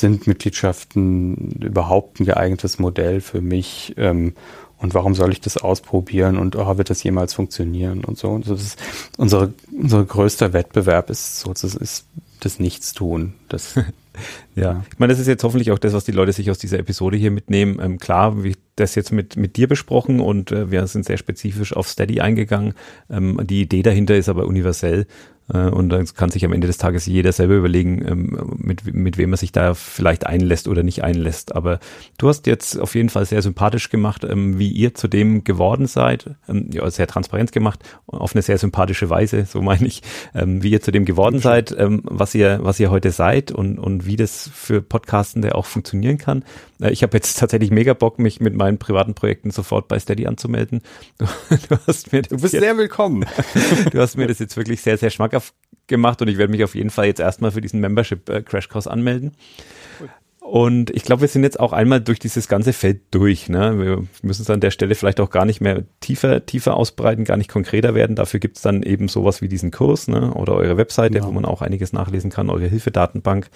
sind 0.00 0.26
Mitgliedschaften 0.26 1.60
überhaupt 1.62 2.20
ein 2.20 2.26
geeignetes 2.26 2.78
Modell 2.78 3.20
für 3.20 3.40
mich? 3.40 3.94
Ähm, 3.96 4.34
und 4.78 4.94
warum 4.94 5.14
soll 5.14 5.30
ich 5.32 5.40
das 5.40 5.58
ausprobieren 5.58 6.38
und 6.38 6.56
oh, 6.56 6.78
wird 6.78 6.88
das 6.88 7.02
jemals 7.02 7.34
funktionieren 7.34 8.02
und 8.02 8.16
so. 8.16 8.30
Und 8.30 8.48
das 8.48 8.62
ist 8.62 8.82
unsere, 9.18 9.52
unser 9.70 10.04
größter 10.04 10.54
Wettbewerb 10.54 11.10
ist 11.10 11.40
so, 11.40 11.52
das 11.52 11.64
ist 11.74 12.06
das 12.40 12.58
Nichtstun. 12.58 13.34
Das 13.48 13.74
Ja, 14.54 14.84
ich 14.90 14.98
meine, 14.98 15.12
das 15.12 15.20
ist 15.20 15.26
jetzt 15.26 15.44
hoffentlich 15.44 15.70
auch 15.70 15.78
das, 15.78 15.92
was 15.92 16.04
die 16.04 16.12
Leute 16.12 16.32
sich 16.32 16.50
aus 16.50 16.58
dieser 16.58 16.78
Episode 16.78 17.16
hier 17.16 17.30
mitnehmen. 17.30 17.78
Ähm, 17.80 17.98
klar, 17.98 18.42
wie 18.42 18.56
das 18.76 18.94
jetzt 18.94 19.12
mit, 19.12 19.36
mit 19.36 19.56
dir 19.56 19.68
besprochen 19.68 20.20
und 20.20 20.52
äh, 20.52 20.70
wir 20.70 20.86
sind 20.86 21.04
sehr 21.04 21.16
spezifisch 21.16 21.74
auf 21.74 21.88
Steady 21.88 22.20
eingegangen. 22.20 22.74
Ähm, 23.08 23.40
die 23.44 23.62
Idee 23.62 23.82
dahinter 23.82 24.16
ist 24.16 24.28
aber 24.28 24.46
universell. 24.46 25.06
Äh, 25.52 25.68
und 25.68 25.88
dann 25.88 26.06
kann 26.06 26.30
sich 26.30 26.44
am 26.44 26.52
Ende 26.52 26.66
des 26.66 26.78
Tages 26.78 27.06
jeder 27.06 27.32
selber 27.32 27.54
überlegen, 27.54 28.04
ähm, 28.06 28.56
mit, 28.56 28.92
mit 28.94 29.18
wem 29.18 29.32
er 29.32 29.36
sich 29.36 29.52
da 29.52 29.74
vielleicht 29.74 30.26
einlässt 30.26 30.68
oder 30.68 30.82
nicht 30.82 31.02
einlässt. 31.02 31.54
Aber 31.54 31.80
du 32.18 32.28
hast 32.28 32.46
jetzt 32.46 32.78
auf 32.78 32.94
jeden 32.94 33.08
Fall 33.08 33.26
sehr 33.26 33.42
sympathisch 33.42 33.90
gemacht, 33.90 34.24
ähm, 34.24 34.58
wie 34.58 34.70
ihr 34.70 34.94
zu 34.94 35.08
dem 35.08 35.44
geworden 35.44 35.86
seid. 35.86 36.30
Ähm, 36.48 36.70
ja, 36.72 36.88
sehr 36.90 37.06
transparent 37.06 37.52
gemacht, 37.52 37.80
auf 38.06 38.34
eine 38.34 38.42
sehr 38.42 38.58
sympathische 38.58 39.10
Weise, 39.10 39.46
so 39.46 39.62
meine 39.62 39.86
ich, 39.86 40.02
wie 40.34 40.70
ihr 40.70 40.80
zu 40.80 40.90
dem 40.90 41.04
geworden 41.04 41.38
seid, 41.38 41.74
was 41.76 42.34
ihr, 42.34 42.60
was 42.62 42.80
ihr 42.80 42.90
heute 42.90 43.10
seid 43.10 43.52
und, 43.52 43.78
und 43.78 44.06
wie 44.06 44.16
das 44.16 44.50
für 44.52 44.82
Podcastende 44.82 45.54
auch 45.54 45.66
funktionieren 45.66 46.18
kann. 46.18 46.44
Äh, 46.80 46.90
ich 46.90 47.02
habe 47.02 47.16
jetzt 47.16 47.38
tatsächlich 47.38 47.70
mega 47.70 47.94
Bock, 47.94 48.18
mich 48.18 48.40
mit 48.40 48.54
meinen 48.54 48.78
privaten 48.78 49.14
Projekten 49.14 49.50
sofort 49.50 49.88
bei 49.88 49.98
Steady 49.98 50.26
anzumelden. 50.26 50.80
Du, 51.68 51.76
hast 51.86 52.12
mir 52.12 52.22
du 52.22 52.36
bist 52.36 52.54
jetzt, 52.54 52.62
sehr 52.62 52.76
willkommen. 52.76 53.26
du 53.92 54.00
hast 54.00 54.16
mir 54.16 54.26
das 54.26 54.38
jetzt 54.38 54.56
wirklich 54.56 54.80
sehr, 54.80 54.96
sehr 54.96 55.10
schmackhaft 55.10 55.39
gemacht 55.86 56.22
und 56.22 56.28
ich 56.28 56.38
werde 56.38 56.50
mich 56.50 56.64
auf 56.64 56.74
jeden 56.74 56.90
Fall 56.90 57.06
jetzt 57.06 57.20
erstmal 57.20 57.50
für 57.50 57.60
diesen 57.60 57.80
Membership 57.80 58.28
äh, 58.28 58.42
Crash 58.42 58.68
Course 58.68 58.90
anmelden. 58.90 59.32
Und 60.40 60.90
ich 60.90 61.04
glaube, 61.04 61.20
wir 61.20 61.28
sind 61.28 61.44
jetzt 61.44 61.60
auch 61.60 61.72
einmal 61.72 62.00
durch 62.00 62.18
dieses 62.18 62.48
ganze 62.48 62.72
Feld 62.72 63.02
durch. 63.12 63.48
Ne? 63.48 63.78
Wir 63.78 64.04
müssen 64.22 64.42
es 64.42 64.50
an 64.50 64.58
der 64.60 64.72
Stelle 64.72 64.96
vielleicht 64.96 65.20
auch 65.20 65.30
gar 65.30 65.44
nicht 65.44 65.60
mehr 65.60 65.84
tiefer, 66.00 66.44
tiefer 66.44 66.76
ausbreiten, 66.76 67.24
gar 67.24 67.36
nicht 67.36 67.50
konkreter 67.50 67.94
werden. 67.94 68.16
Dafür 68.16 68.40
gibt 68.40 68.56
es 68.56 68.62
dann 68.62 68.82
eben 68.82 69.06
sowas 69.06 69.42
wie 69.42 69.48
diesen 69.48 69.70
Kurs 69.70 70.08
ne? 70.08 70.34
oder 70.34 70.54
eure 70.54 70.76
Webseite, 70.76 71.14
genau. 71.14 71.28
wo 71.28 71.30
man 71.32 71.44
auch 71.44 71.62
einiges 71.62 71.92
nachlesen 71.92 72.30
kann, 72.30 72.50
eure 72.50 72.66
Hilfedatenbank. 72.66 73.48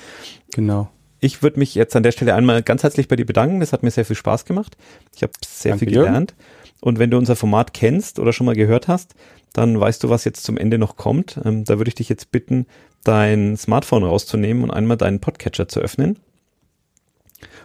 Genau. 0.52 0.88
Ich 1.18 1.42
würde 1.42 1.58
mich 1.58 1.74
jetzt 1.74 1.96
an 1.96 2.04
der 2.04 2.12
Stelle 2.12 2.34
einmal 2.34 2.62
ganz 2.62 2.84
herzlich 2.84 3.08
bei 3.08 3.16
dir 3.16 3.26
bedanken. 3.26 3.58
Das 3.58 3.72
hat 3.72 3.82
mir 3.82 3.90
sehr 3.90 4.04
viel 4.04 4.14
Spaß 4.14 4.44
gemacht. 4.44 4.76
Ich 5.16 5.22
habe 5.22 5.32
sehr 5.44 5.72
Danke 5.72 5.86
viel 5.86 5.94
gelernt. 5.94 6.30
Dir. 6.30 6.86
Und 6.86 6.98
wenn 7.00 7.10
du 7.10 7.16
unser 7.16 7.34
Format 7.34 7.72
kennst 7.72 8.18
oder 8.18 8.32
schon 8.32 8.44
mal 8.44 8.54
gehört 8.54 8.86
hast, 8.86 9.14
dann 9.54 9.80
weißt 9.80 10.04
du, 10.04 10.10
was 10.10 10.24
jetzt 10.24 10.44
zum 10.44 10.58
Ende 10.58 10.76
noch 10.76 10.96
kommt. 10.96 11.40
Ähm, 11.42 11.64
da 11.64 11.78
würde 11.78 11.88
ich 11.88 11.94
dich 11.94 12.10
jetzt 12.10 12.30
bitten, 12.30 12.66
dein 13.04 13.56
Smartphone 13.56 14.04
rauszunehmen 14.04 14.62
und 14.62 14.70
einmal 14.70 14.98
deinen 14.98 15.20
Podcatcher 15.20 15.68
zu 15.68 15.80
öffnen 15.80 16.18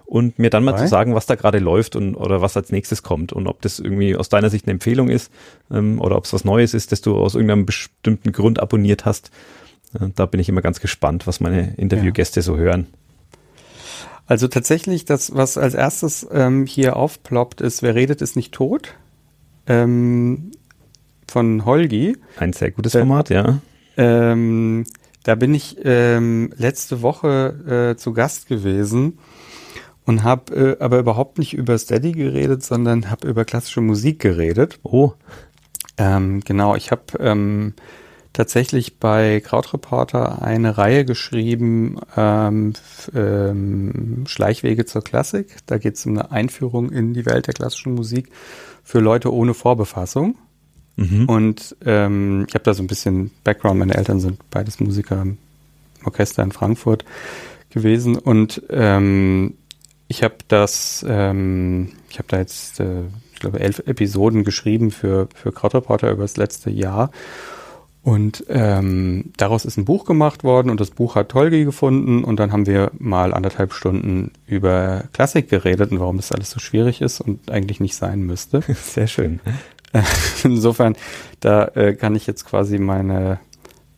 und 0.06 0.40
mir 0.40 0.50
dann 0.50 0.64
mal 0.64 0.74
okay. 0.74 0.84
zu 0.84 0.88
sagen, 0.88 1.14
was 1.14 1.26
da 1.26 1.36
gerade 1.36 1.60
läuft 1.60 1.96
und 1.96 2.16
oder 2.16 2.42
was 2.42 2.58
als 2.58 2.72
nächstes 2.72 3.04
kommt 3.04 3.34
und 3.34 3.48
ob 3.48 3.62
das 3.62 3.80
irgendwie 3.80 4.16
aus 4.16 4.30
deiner 4.30 4.50
Sicht 4.50 4.66
eine 4.66 4.72
Empfehlung 4.72 5.10
ist 5.10 5.32
ähm, 5.72 6.00
oder 6.00 6.16
ob 6.16 6.26
es 6.26 6.34
was 6.34 6.46
Neues 6.46 6.74
ist, 6.74 6.92
das 6.92 7.02
du 7.02 7.16
aus 7.16 7.36
irgendeinem 7.36 7.66
bestimmten 7.66 8.32
Grund 8.32 8.60
abonniert 8.60 9.06
hast. 9.06 9.32
Äh, 9.94 10.10
da 10.16 10.26
bin 10.26 10.40
ich 10.40 10.50
immer 10.50 10.62
ganz 10.62 10.80
gespannt, 10.80 11.28
was 11.28 11.40
meine 11.40 11.76
Interviewgäste 11.76 12.40
ja. 12.40 12.44
so 12.44 12.58
hören. 12.58 12.88
Also 14.26 14.48
tatsächlich, 14.48 15.06
das, 15.06 15.34
was 15.36 15.58
als 15.58 15.74
erstes 15.74 16.28
ähm, 16.32 16.66
hier 16.66 16.96
aufploppt, 16.96 17.62
ist, 17.62 17.82
wer 17.82 17.96
redet, 17.96 18.22
ist 18.22 18.36
nicht 18.36 18.52
tot. 18.52 18.94
Ähm, 19.66 20.52
von 21.30 21.66
Holgi. 21.66 22.18
Ein 22.38 22.54
sehr 22.54 22.72
gutes 22.72 22.94
Format, 22.94 23.30
ja. 23.30 23.60
Ähm, 23.98 24.86
da 25.24 25.36
bin 25.36 25.54
ich 25.54 25.78
ähm, 25.84 26.52
letzte 26.58 27.02
Woche 27.02 27.94
äh, 27.94 27.98
zu 27.98 28.14
Gast 28.14 28.48
gewesen 28.48 29.20
und 30.06 30.24
habe 30.24 30.78
äh, 30.80 30.84
aber 30.84 31.00
überhaupt 31.00 31.38
nicht 31.38 31.54
über 31.54 31.78
Steady 31.78 32.14
geredet, 32.14 32.64
sondern 32.64 33.12
habe 33.12 33.28
über 33.28 33.46
klassische 33.46 33.82
Musik 33.82 34.20
geredet. 34.20 34.80
Oh. 34.84 35.14
Ähm, 35.98 36.40
genau, 36.46 36.76
ich 36.76 36.92
habe 36.92 37.04
ähm, 37.20 37.74
tatsächlich 38.34 39.00
bei 39.00 39.42
Krautreporter 39.42 40.42
eine 40.42 40.78
Reihe 40.78 41.04
geschrieben, 41.04 42.00
ähm, 42.16 42.74
ähm, 43.14 44.24
Schleichwege 44.26 44.86
zur 44.86 45.04
Klassik. 45.04 45.58
Da 45.66 45.78
geht 45.78 45.96
es 45.96 46.06
um 46.06 46.14
eine 46.14 46.32
Einführung 46.32 46.90
in 46.90 47.14
die 47.14 47.26
Welt 47.26 47.48
der 47.48 47.54
klassischen 47.54 47.96
Musik 47.96 48.30
für 48.84 49.00
Leute 49.00 49.34
ohne 49.34 49.54
Vorbefassung. 49.54 50.38
Mhm. 51.00 51.26
Und 51.26 51.76
ähm, 51.86 52.46
ich 52.48 52.54
habe 52.54 52.64
da 52.64 52.74
so 52.74 52.84
ein 52.84 52.88
bisschen 52.88 53.32
Background. 53.44 53.80
Meine 53.80 53.96
Eltern 53.96 54.20
sind 54.20 54.38
beides 54.50 54.80
Musiker 54.80 55.22
im 55.22 55.38
Orchester 56.04 56.44
in 56.44 56.52
Frankfurt 56.52 57.06
gewesen 57.70 58.18
und 58.18 58.64
ähm, 58.70 59.54
ich 60.08 60.24
habe 60.24 60.36
das, 60.48 61.06
ähm, 61.08 61.92
ich 62.10 62.18
habe 62.18 62.28
da 62.28 62.40
jetzt 62.40 62.80
äh, 62.80 63.04
ich 63.40 63.40
glaube, 63.40 63.62
elf 63.62 63.80
Episoden 63.86 64.44
geschrieben 64.44 64.92
für, 64.92 65.30
für 65.34 65.54
Krautreporter 65.54 66.12
über 66.12 66.24
das 66.24 66.36
letzte 66.36 66.70
Jahr. 66.70 67.10
Und 68.04 68.44
ähm, 68.50 69.32
daraus 69.38 69.64
ist 69.64 69.78
ein 69.78 69.86
Buch 69.86 70.04
gemacht 70.04 70.44
worden 70.44 70.70
und 70.70 70.82
das 70.82 70.90
Buch 70.90 71.16
hat 71.16 71.30
Tolgi 71.30 71.64
gefunden 71.64 72.26
und 72.26 72.38
dann 72.38 72.52
haben 72.52 72.66
wir 72.66 72.92
mal 72.98 73.34
anderthalb 73.34 73.72
Stunden 73.72 74.32
über 74.46 75.06
Klassik 75.14 75.50
geredet 75.50 75.92
und 75.92 76.02
warum 76.02 76.18
das 76.18 76.34
alles 76.34 76.50
so 76.50 76.60
schwierig 76.60 77.02
ist 77.02 77.22
und 77.22 77.50
eigentlich 77.50 77.80
nicht 77.80 77.96
sein 77.96 78.22
müsste. 78.24 78.62
Sehr 78.84 79.08
schön. 79.08 79.40
Insofern, 80.44 80.96
da 81.40 81.66
äh, 81.76 81.94
kann 81.94 82.16
ich 82.16 82.28
jetzt 82.28 82.46
quasi 82.46 82.78
meine 82.78 83.40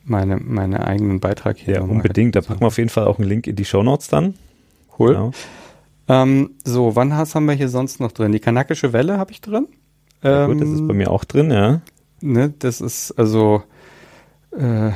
meine 0.03 0.37
meine 0.37 0.85
eigenen 0.85 1.19
Beitrag 1.19 1.57
hier. 1.57 1.75
Ja, 1.75 1.81
unbedingt. 1.81 2.35
Da 2.35 2.41
packen 2.41 2.61
wir 2.61 2.67
auf 2.67 2.77
jeden 2.77 2.89
Fall 2.89 3.05
auch 3.05 3.19
einen 3.19 3.27
Link 3.27 3.47
in 3.47 3.55
die 3.55 3.65
Show 3.65 3.83
Notes 3.83 4.07
dann. 4.07 4.35
Cool. 4.97 5.13
Genau. 5.13 5.31
Ähm, 6.07 6.51
so, 6.63 6.95
wann 6.95 7.15
hast, 7.15 7.35
haben 7.35 7.45
wir 7.45 7.53
hier 7.53 7.69
sonst 7.69 7.99
noch 7.99 8.11
drin? 8.11 8.31
Die 8.31 8.39
kanakische 8.39 8.93
Welle 8.93 9.17
habe 9.17 9.31
ich 9.31 9.41
drin. 9.41 9.67
Ja, 10.23 10.45
ähm, 10.45 10.51
gut, 10.51 10.61
das 10.61 10.69
ist 10.69 10.87
bei 10.87 10.93
mir 10.93 11.11
auch 11.11 11.23
drin, 11.23 11.51
ja. 11.51 11.81
Ne, 12.21 12.53
das 12.59 12.81
ist 12.81 13.11
also 13.13 13.63
äh, 14.51 14.91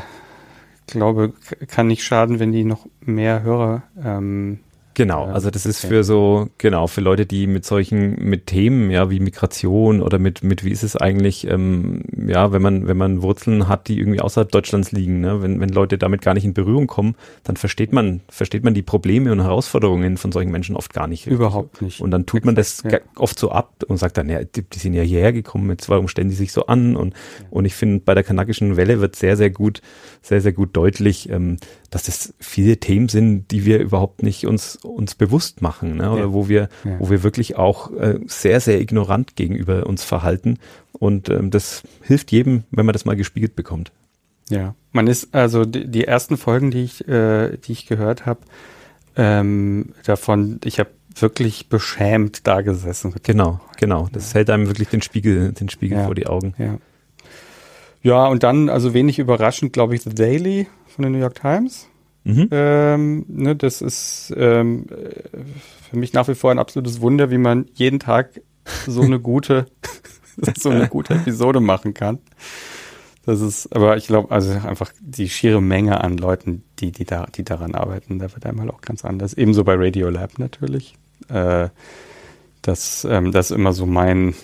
glaube, 0.88 1.34
kann 1.68 1.88
nicht 1.88 2.04
schaden, 2.04 2.40
wenn 2.40 2.52
die 2.52 2.64
noch 2.64 2.88
mehr 3.00 3.44
Hörer 3.44 3.84
ähm, 4.04 4.60
Genau, 4.96 5.26
also 5.26 5.52
das 5.52 5.66
ist 5.66 5.86
für 5.86 6.06
so, 6.06 6.48
genau, 6.58 6.88
für 6.88 7.02
Leute, 7.02 7.26
die 7.26 7.48
mit 7.48 7.66
solchen, 7.66 8.16
mit 8.16 8.48
Themen, 8.48 8.90
ja, 8.90 9.10
wie 9.10 9.20
Migration 9.20 10.02
oder 10.02 10.20
mit, 10.20 10.42
mit 10.42 10.64
wie 10.64 10.72
ist 10.72 10.84
es 10.84 10.96
eigentlich, 10.96 11.46
ähm, 11.48 12.04
ja, 12.26 12.54
wenn 12.54 12.62
man, 12.62 12.88
wenn 12.88 12.96
man 12.96 13.22
Wurzeln 13.22 13.68
hat, 13.68 13.90
die 13.90 14.00
irgendwie 14.00 14.22
außerhalb 14.22 14.50
Deutschlands 14.50 14.94
liegen, 14.94 15.20
ne, 15.20 15.42
wenn, 15.42 15.60
wenn 15.60 15.68
Leute 15.68 15.98
damit 15.98 16.22
gar 16.22 16.34
nicht 16.34 16.46
in 16.46 16.54
Berührung 16.54 16.88
kommen, 16.88 17.16
dann 17.44 17.58
versteht 17.58 17.92
man, 17.92 18.22
versteht 18.30 18.64
man 18.64 18.74
die 18.74 18.84
Probleme 18.84 19.34
und 19.34 19.42
Herausforderungen 19.42 20.16
von 20.16 20.32
solchen 20.32 20.52
Menschen 20.52 20.78
oft 20.78 20.94
gar 20.94 21.08
nicht. 21.08 21.28
Überhaupt 21.28 21.82
nicht. 21.82 22.00
Und 22.00 22.12
dann 22.12 22.26
tut 22.26 22.46
man 22.46 22.56
das 22.56 22.82
ja. 22.90 23.00
oft 23.18 23.38
so 23.38 23.52
ab 23.52 23.84
und 23.86 23.98
sagt 23.98 24.18
dann, 24.18 24.30
ja, 24.30 24.46
die, 24.46 24.62
die 24.62 24.80
sind 24.80 24.94
ja 24.94 25.04
hierher 25.04 25.34
gekommen, 25.34 25.70
jetzt 25.72 25.90
warum 25.90 26.08
stellen 26.08 26.30
die 26.30 26.36
sich 26.36 26.54
so 26.54 26.68
an? 26.68 26.96
Und, 26.96 27.14
und 27.50 27.66
ich 27.66 27.76
finde, 27.76 28.00
bei 28.00 28.14
der 28.14 28.24
kanakischen 28.24 28.78
Welle 28.78 29.02
wird 29.02 29.18
sehr, 29.18 29.36
sehr 29.36 29.50
gut, 29.50 29.82
sehr, 30.22 30.40
sehr 30.40 30.54
gut 30.54 30.70
deutlich, 30.72 31.30
ähm, 31.30 31.58
dass 31.96 32.04
das 32.04 32.34
viele 32.42 32.76
Themen 32.76 33.08
sind, 33.08 33.52
die 33.52 33.64
wir 33.64 33.80
überhaupt 33.80 34.22
nicht 34.22 34.46
uns, 34.46 34.76
uns 34.76 35.16
bewusst 35.16 35.62
machen, 35.62 35.96
ne? 35.96 36.12
oder 36.12 36.22
ja. 36.24 36.34
wo 36.34 36.50
wir, 36.50 36.68
ja. 36.84 37.00
wo 37.00 37.10
wir 37.10 37.24
wirklich 37.24 37.56
auch 37.56 37.90
äh, 37.94 38.20
sehr, 38.28 38.60
sehr 38.60 38.82
ignorant 38.82 39.38
gegenüber 39.38 39.86
uns 39.86 40.04
verhalten. 40.04 40.60
Und 40.92 41.30
ähm, 41.30 41.52
das 41.52 41.84
hilft 42.02 42.34
jedem, 42.34 42.66
wenn 42.70 42.86
man 42.86 42.92
das 42.92 43.06
mal 43.06 43.16
gespiegelt 43.16 43.56
bekommt. 43.56 43.94
Ja, 44.50 44.76
man 44.92 45.08
ist 45.08 45.34
also 45.34 45.64
die, 45.64 45.88
die 45.88 46.04
ersten 46.04 46.36
Folgen, 46.36 46.70
die 46.70 46.84
ich, 46.84 47.08
äh, 47.08 47.56
die 47.56 47.72
ich 47.72 47.86
gehört 47.86 48.26
habe, 48.26 48.42
ähm, 49.16 49.94
davon, 50.04 50.60
ich 50.66 50.80
habe 50.80 50.90
wirklich 51.18 51.70
beschämt 51.70 52.46
da 52.46 52.60
gesessen. 52.60 53.16
Genau, 53.24 53.62
genau. 53.78 54.10
Das 54.12 54.34
ja. 54.34 54.40
hält 54.40 54.50
einem 54.50 54.68
wirklich 54.68 54.90
den 54.90 55.02
Spiegel, 55.02 55.54
den 55.54 55.70
Spiegel 55.70 56.04
vor 56.04 56.14
die 56.14 56.28
Augen. 56.28 56.56
Ja. 56.58 56.78
Ja, 58.04 58.28
und 58.28 58.44
dann, 58.44 58.68
also 58.68 58.94
wenig 58.94 59.18
überraschend, 59.18 59.72
glaube 59.72 59.96
ich, 59.96 60.02
The 60.02 60.14
Daily 60.14 60.68
von 60.96 61.04
der 61.04 61.12
New 61.12 61.20
York 61.20 61.36
Times. 61.36 61.88
Mhm. 62.24 62.48
Ähm, 62.52 63.26
ne, 63.28 63.56
das 63.56 63.82
ist 63.82 64.34
ähm, 64.36 64.88
für 65.90 65.98
mich 65.98 66.14
nach 66.14 66.28
wie 66.28 66.36
vor 66.36 66.52
ein 66.52 66.60
absolutes 66.60 67.02
Wunder, 67.02 67.30
wie 67.30 67.38
man 67.38 67.68
jeden 67.76 68.00
Tag 68.00 68.42
so 68.88 69.02
eine 69.02 69.20
gute, 69.20 69.68
so 70.58 70.70
eine 70.70 70.88
gute 70.88 71.14
Episode 71.14 71.60
machen 71.60 71.94
kann. 71.94 72.20
Das 73.26 73.42
ist, 73.42 73.76
aber 73.76 73.98
ich 73.98 74.08
glaube, 74.08 74.32
also 74.32 74.52
einfach 74.52 74.92
die 75.02 75.30
schiere 75.30 75.62
Menge 75.62 76.02
an 76.02 76.18
Leuten, 76.18 76.64
die, 76.80 76.92
die 76.92 77.06
da, 77.06 77.26
die 77.26 77.44
daran 77.44 77.74
arbeiten, 77.74 78.20
da 78.20 78.32
wird 78.32 78.46
einmal 78.46 78.70
auch 78.70 78.82
ganz 78.82 79.04
anders. 79.04 79.34
Ebenso 79.34 79.64
bei 79.64 79.76
Radiolab 79.76 80.38
natürlich. 80.38 80.96
Äh, 81.28 81.70
das, 82.62 83.06
ähm, 83.10 83.32
das 83.32 83.52
ist 83.52 83.58
immer 83.58 83.74
so 83.74 83.86
mein, 83.86 84.36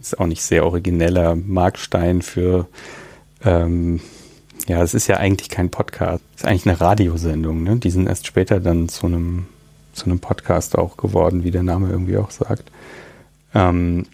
ist 0.00 0.18
auch 0.18 0.26
nicht 0.26 0.42
sehr 0.42 0.64
origineller 0.64 1.36
Markstein 1.36 2.22
für 2.22 2.68
ähm, 3.42 4.00
ja, 4.66 4.82
es 4.82 4.94
ist 4.94 5.06
ja 5.08 5.16
eigentlich 5.16 5.48
kein 5.50 5.70
Podcast. 5.70 6.22
Es 6.34 6.42
ist 6.42 6.48
eigentlich 6.48 6.66
eine 6.66 6.80
Radiosendung. 6.80 7.62
Ne? 7.62 7.76
Die 7.76 7.90
sind 7.90 8.06
erst 8.06 8.26
später 8.26 8.60
dann 8.60 8.88
zu 8.88 9.06
einem, 9.06 9.46
zu 9.92 10.06
einem 10.06 10.20
Podcast 10.20 10.76
auch 10.78 10.96
geworden, 10.96 11.44
wie 11.44 11.50
der 11.50 11.62
Name 11.62 11.90
irgendwie 11.90 12.16
auch 12.16 12.30
sagt. 12.30 12.70
Ähm, 13.54 14.06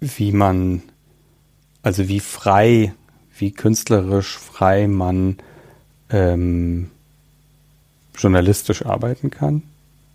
wie 0.00 0.32
man, 0.32 0.82
also 1.82 2.08
wie 2.08 2.20
frei, 2.20 2.94
wie 3.38 3.52
künstlerisch 3.52 4.38
frei 4.38 4.88
man 4.88 5.36
ähm, 6.10 6.90
journalistisch 8.16 8.84
arbeiten 8.84 9.30
kann. 9.30 9.62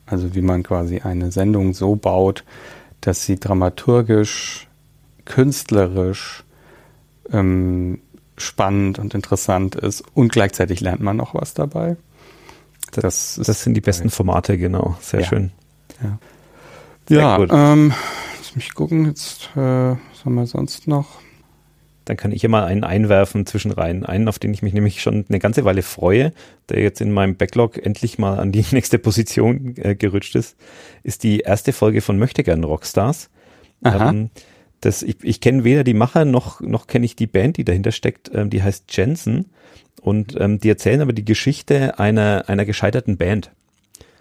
Also 0.05 0.33
wie 0.33 0.41
man 0.41 0.63
quasi 0.63 0.99
eine 0.99 1.31
Sendung 1.31 1.73
so 1.73 1.95
baut, 1.95 2.43
dass 3.01 3.25
sie 3.25 3.39
dramaturgisch, 3.39 4.67
künstlerisch, 5.25 6.43
ähm, 7.31 7.99
spannend 8.37 8.99
und 8.99 9.13
interessant 9.13 9.75
ist 9.75 10.03
und 10.13 10.31
gleichzeitig 10.31 10.79
lernt 10.81 11.01
man 11.01 11.17
noch 11.17 11.33
was 11.33 11.53
dabei. 11.53 11.97
Das, 12.91 13.39
das 13.43 13.63
sind 13.63 13.73
die 13.73 13.81
besten 13.81 14.09
Formate, 14.09 14.57
genau. 14.57 14.95
Sehr 15.01 15.21
ja. 15.21 15.25
schön. 15.25 15.51
Ja, 16.01 16.19
Sehr 17.07 17.19
ja 17.19 17.37
gut. 17.37 17.49
Ähm, 17.51 17.93
lass 18.37 18.55
mich 18.55 18.73
gucken, 18.73 19.05
jetzt, 19.05 19.49
äh, 19.55 19.59
was 19.59 20.25
haben 20.25 20.35
wir 20.35 20.45
sonst 20.45 20.87
noch? 20.87 21.19
Dann 22.05 22.15
kann 22.15 22.31
ich 22.31 22.39
hier 22.39 22.49
mal 22.49 22.63
einen 22.63 22.85
einwerfen 22.85 23.45
zwischen 23.45 23.71
rein. 23.71 24.05
Einen, 24.05 24.29
auf 24.29 24.39
den 24.39 24.53
ich 24.53 24.61
mich 24.61 24.73
nämlich 24.73 25.01
schon 25.01 25.25
eine 25.27 25.39
ganze 25.39 25.65
Weile 25.65 25.81
freue, 25.81 26.31
der 26.69 26.81
jetzt 26.81 27.01
in 27.01 27.11
meinem 27.11 27.35
Backlog 27.35 27.77
endlich 27.77 28.17
mal 28.17 28.39
an 28.39 28.53
die 28.53 28.65
nächste 28.71 28.97
Position 28.97 29.75
äh, 29.77 29.95
gerutscht 29.95 30.35
ist, 30.35 30.55
ist 31.03 31.23
die 31.23 31.39
erste 31.39 31.73
Folge 31.73 32.01
von 32.01 32.17
Möchtegern 32.17 32.63
Rockstars. 32.63 33.29
Aha. 33.83 34.09
Ähm, 34.09 34.29
das, 34.81 35.03
ich, 35.03 35.17
ich 35.23 35.41
kenne 35.41 35.63
weder 35.63 35.83
die 35.83 35.93
Macher 35.93 36.25
noch, 36.25 36.61
noch 36.61 36.87
kenne 36.87 37.05
ich 37.05 37.15
die 37.15 37.27
Band, 37.27 37.57
die 37.57 37.65
dahinter 37.65 37.91
steckt. 37.91 38.31
Ähm, 38.33 38.49
die 38.49 38.61
heißt 38.61 38.95
Jensen 38.95 39.45
und 40.01 40.39
ähm, 40.39 40.59
die 40.59 40.69
erzählen 40.69 41.01
aber 41.01 41.13
die 41.13 41.25
Geschichte 41.25 41.99
einer, 41.99 42.45
einer 42.47 42.65
gescheiterten 42.65 43.17
Band. 43.17 43.51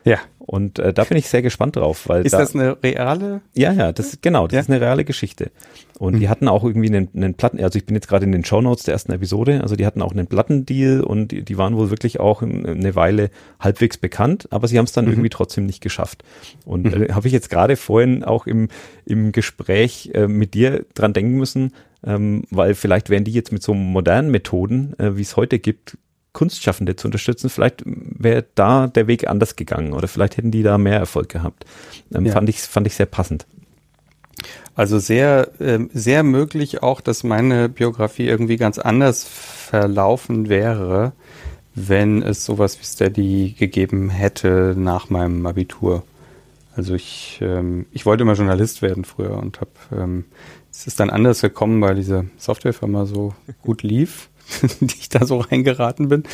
Ja. 0.05 0.19
Und 0.47 0.79
äh, 0.79 0.93
da 0.93 1.05
bin 1.05 1.19
ich 1.19 1.29
sehr 1.29 1.43
gespannt 1.43 1.77
drauf, 1.77 2.09
weil 2.09 2.25
ist 2.25 2.33
da, 2.33 2.39
das 2.39 2.55
eine 2.55 2.81
reale? 2.83 3.41
Ja, 3.55 3.73
ja, 3.73 3.93
das 3.93 4.19
genau, 4.23 4.47
das 4.47 4.55
ja. 4.55 4.61
ist 4.61 4.71
eine 4.71 4.81
reale 4.81 5.05
Geschichte. 5.05 5.51
Und 5.99 6.15
mhm. 6.15 6.21
die 6.21 6.29
hatten 6.29 6.47
auch 6.47 6.63
irgendwie 6.63 6.89
einen, 6.89 7.09
einen 7.15 7.35
Platten, 7.35 7.63
also 7.63 7.79
ich 7.79 7.87
bin 7.87 7.97
jetzt 7.97 8.07
gerade 8.07 8.25
in 8.25 8.33
den 8.33 8.45
Show 8.45 8.61
Notes 8.61 8.85
der 8.85 8.93
ersten 8.93 9.13
Episode, 9.13 9.61
also 9.63 9.77
die 9.77 9.87
hatten 9.87 10.03
auch 10.03 10.13
einen 10.13 10.29
Plattendeal 10.29 11.01
und 11.01 11.33
die, 11.33 11.43
die 11.43 11.59
waren 11.59 11.77
wohl 11.77 11.91
wirklich 11.91 12.21
auch 12.21 12.43
eine 12.43 12.95
Weile 12.95 13.31
halbwegs 13.59 13.97
bekannt, 13.97 14.47
aber 14.51 14.69
sie 14.69 14.79
haben 14.79 14.85
es 14.85 14.93
dann 14.93 15.07
mhm. 15.07 15.13
irgendwie 15.13 15.31
trotzdem 15.31 15.67
nicht 15.67 15.81
geschafft. 15.81 16.23
Und 16.65 16.85
mhm. 16.85 17.03
äh, 17.03 17.13
habe 17.13 17.27
ich 17.27 17.33
jetzt 17.33 17.51
gerade 17.51 17.77
vorhin 17.77 18.23
auch 18.23 18.47
im 18.47 18.69
im 19.07 19.33
Gespräch 19.33 20.11
äh, 20.15 20.27
mit 20.27 20.55
dir 20.55 20.85
dran 20.95 21.13
denken 21.13 21.37
müssen, 21.37 21.73
ähm, 22.05 22.43
weil 22.51 22.75
vielleicht 22.75 23.09
wären 23.09 23.25
die 23.25 23.33
jetzt 23.33 23.53
mit 23.53 23.63
so 23.63 23.73
modernen 23.73 24.31
Methoden, 24.31 24.99
äh, 24.99 25.17
wie 25.17 25.23
es 25.23 25.37
heute 25.37 25.59
gibt, 25.59 25.97
Kunstschaffende 26.37 26.97
zu 26.97 27.09
unterstützen. 27.09 27.49
Vielleicht 27.49 27.83
wäre 27.87 28.45
da 28.55 28.89
der 28.89 29.07
Weg 29.07 29.27
anders 29.27 29.57
gegangen 29.57 29.95
oder 29.95 30.07
vielleicht 30.07 30.37
hätten 30.37 30.51
die 30.51 30.63
da 30.63 30.77
mehr 30.77 30.99
Erfolg 30.99 31.31
gehabt. 31.31 31.65
Ähm, 32.15 32.27
ja. 32.27 32.33
Fand 32.33 32.51
ich 32.51 32.61
fand 32.61 32.87
ich 32.87 32.95
sehr 32.95 33.07
passend. 33.07 33.47
Also 34.75 34.99
sehr 34.99 35.49
äh, 35.59 35.79
sehr 35.95 36.23
möglich 36.23 36.83
auch, 36.83 37.01
dass 37.01 37.25
meine 37.25 37.71
Biografie 37.71 38.27
irgendwie 38.27 38.59
ganz 38.59 38.79
anders 38.79 39.25
verlaufen 39.25 40.51
wäre, 40.51 41.13
wenn 41.75 42.23
es 42.23 42.45
sowas 42.45 42.79
wie 42.79 42.85
Steady 42.85 43.55
gegeben 43.59 44.11
hätte 44.11 44.75
nach 44.77 45.09
meinem 45.09 45.47
Abitur. 45.47 46.03
Also 46.77 46.95
ich, 46.95 47.39
ähm, 47.41 47.87
ich 47.93 48.05
wollte 48.05 48.25
immer 48.25 48.35
Journalist 48.35 48.83
werden 48.83 49.07
früher 49.07 49.39
und 49.39 49.63
habe 49.63 49.71
ähm, 49.91 50.27
es 50.71 50.87
ist 50.87 51.01
dann 51.01 51.09
anders 51.09 51.41
gekommen, 51.41 51.81
weil 51.81 51.95
diese 51.95 52.27
Softwarefirma 52.37 53.07
so 53.07 53.33
gut 53.63 53.83
lief. 53.83 54.29
die 54.81 54.97
ich 54.99 55.09
da 55.09 55.27
so 55.27 55.39
reingeraten 55.39 56.09
bin. 56.09 56.25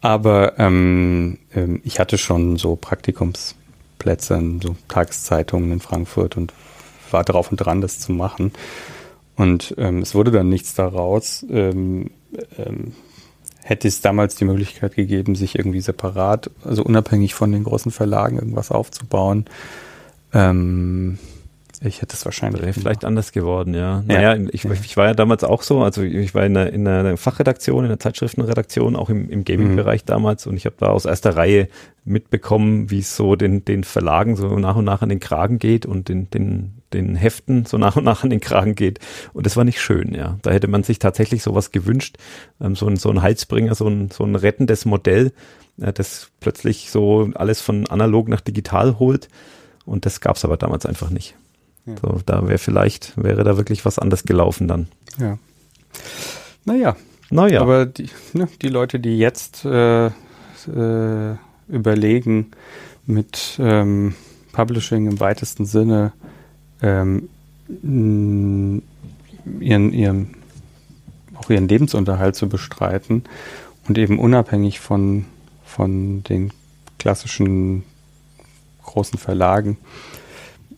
Aber 0.00 0.58
ähm, 0.58 1.38
ähm, 1.54 1.80
ich 1.84 2.00
hatte 2.00 2.18
schon 2.18 2.56
so 2.56 2.76
Praktikumsplätze 2.76 4.34
in 4.34 4.60
so 4.60 4.76
Tageszeitungen 4.88 5.72
in 5.72 5.80
Frankfurt 5.80 6.36
und 6.36 6.54
war 7.10 7.24
drauf 7.24 7.50
und 7.50 7.58
dran, 7.58 7.80
das 7.80 7.98
zu 7.98 8.12
machen. 8.12 8.52
Und 9.36 9.74
ähm, 9.78 9.98
es 9.98 10.14
wurde 10.14 10.30
dann 10.30 10.48
nichts 10.48 10.74
daraus. 10.74 11.44
Ähm, 11.50 12.10
ähm, 12.58 12.92
hätte 13.62 13.88
es 13.88 14.00
damals 14.00 14.36
die 14.36 14.44
Möglichkeit 14.44 14.94
gegeben, 14.96 15.34
sich 15.34 15.56
irgendwie 15.56 15.80
separat, 15.80 16.50
also 16.64 16.82
unabhängig 16.82 17.34
von 17.34 17.52
den 17.52 17.64
großen 17.64 17.92
Verlagen, 17.92 18.36
irgendwas 18.36 18.70
aufzubauen. 18.70 19.44
Ähm, 20.32 21.18
ich 21.82 22.02
hätte 22.02 22.14
es 22.14 22.24
wahrscheinlich. 22.26 22.60
Wäre 22.60 22.74
vielleicht 22.74 23.06
anders 23.06 23.32
geworden, 23.32 23.72
ja. 23.72 24.02
Naja, 24.06 24.34
ja. 24.34 24.48
Ich, 24.52 24.66
ich, 24.66 24.96
war 24.98 25.06
ja 25.06 25.14
damals 25.14 25.44
auch 25.44 25.62
so, 25.62 25.82
also 25.82 26.02
ich 26.02 26.34
war 26.34 26.44
in 26.44 26.54
einer, 26.54 26.70
in 26.70 26.86
einer 26.86 27.16
Fachredaktion, 27.16 27.84
in 27.84 27.88
der 27.88 27.98
Zeitschriftenredaktion, 27.98 28.96
auch 28.96 29.08
im, 29.08 29.30
im 29.30 29.44
Gaming-Bereich 29.44 30.02
mhm. 30.02 30.06
damals 30.06 30.46
und 30.46 30.58
ich 30.58 30.66
habe 30.66 30.76
da 30.78 30.88
aus 30.88 31.06
erster 31.06 31.36
Reihe 31.36 31.68
mitbekommen, 32.04 32.90
wie 32.90 32.98
es 32.98 33.16
so 33.16 33.34
den, 33.34 33.64
den 33.64 33.84
Verlagen 33.84 34.36
so 34.36 34.58
nach 34.58 34.76
und 34.76 34.84
nach 34.84 35.00
an 35.00 35.08
den 35.08 35.20
Kragen 35.20 35.58
geht 35.58 35.86
und 35.86 36.10
den, 36.10 36.28
den, 36.28 36.82
den 36.92 37.14
Heften 37.14 37.64
so 37.64 37.78
nach 37.78 37.96
und 37.96 38.04
nach 38.04 38.24
an 38.24 38.30
den 38.30 38.40
Kragen 38.40 38.74
geht. 38.74 38.98
Und 39.32 39.46
das 39.46 39.56
war 39.56 39.64
nicht 39.64 39.80
schön, 39.80 40.14
ja. 40.14 40.38
Da 40.42 40.50
hätte 40.50 40.68
man 40.68 40.82
sich 40.82 40.98
tatsächlich 40.98 41.42
sowas 41.42 41.72
gewünscht, 41.72 42.18
ähm, 42.60 42.76
so, 42.76 42.88
ein, 42.88 42.96
so 42.96 43.08
ein 43.08 43.22
Heilsbringer, 43.22 43.74
so 43.74 43.88
ein, 43.88 44.10
so 44.10 44.24
ein 44.24 44.34
rettendes 44.34 44.84
Modell, 44.84 45.32
äh, 45.80 45.94
das 45.94 46.30
plötzlich 46.40 46.90
so 46.90 47.30
alles 47.34 47.62
von 47.62 47.86
analog 47.86 48.28
nach 48.28 48.42
digital 48.42 48.98
holt. 48.98 49.28
Und 49.86 50.04
das 50.04 50.20
gab 50.20 50.36
es 50.36 50.44
aber 50.44 50.58
damals 50.58 50.84
einfach 50.84 51.08
nicht. 51.08 51.36
Ja. 51.86 51.94
So, 52.00 52.20
da 52.24 52.46
wäre 52.46 52.58
vielleicht, 52.58 53.12
wäre 53.16 53.44
da 53.44 53.56
wirklich 53.56 53.84
was 53.84 53.98
anders 53.98 54.24
gelaufen 54.24 54.68
dann. 54.68 54.88
Ja. 55.18 55.38
Naja. 56.64 56.96
Naja. 57.30 57.60
Aber 57.60 57.86
die, 57.86 58.08
ne, 58.32 58.48
die 58.60 58.68
Leute, 58.68 58.98
die 59.00 59.18
jetzt 59.18 59.64
äh, 59.64 60.06
äh, 60.06 61.36
überlegen, 61.68 62.50
mit 63.06 63.56
ähm, 63.58 64.14
Publishing 64.52 65.06
im 65.06 65.20
weitesten 65.20 65.64
Sinne 65.64 66.12
ähm, 66.82 67.28
ihren, 67.82 68.82
ihren, 69.92 70.34
auch 71.34 71.50
ihren 71.50 71.68
Lebensunterhalt 71.68 72.36
zu 72.36 72.48
bestreiten 72.48 73.24
und 73.86 73.96
eben 73.98 74.18
unabhängig 74.18 74.80
von, 74.80 75.24
von 75.64 76.22
den 76.24 76.52
klassischen 76.98 77.84
großen 78.84 79.18
Verlagen. 79.18 79.78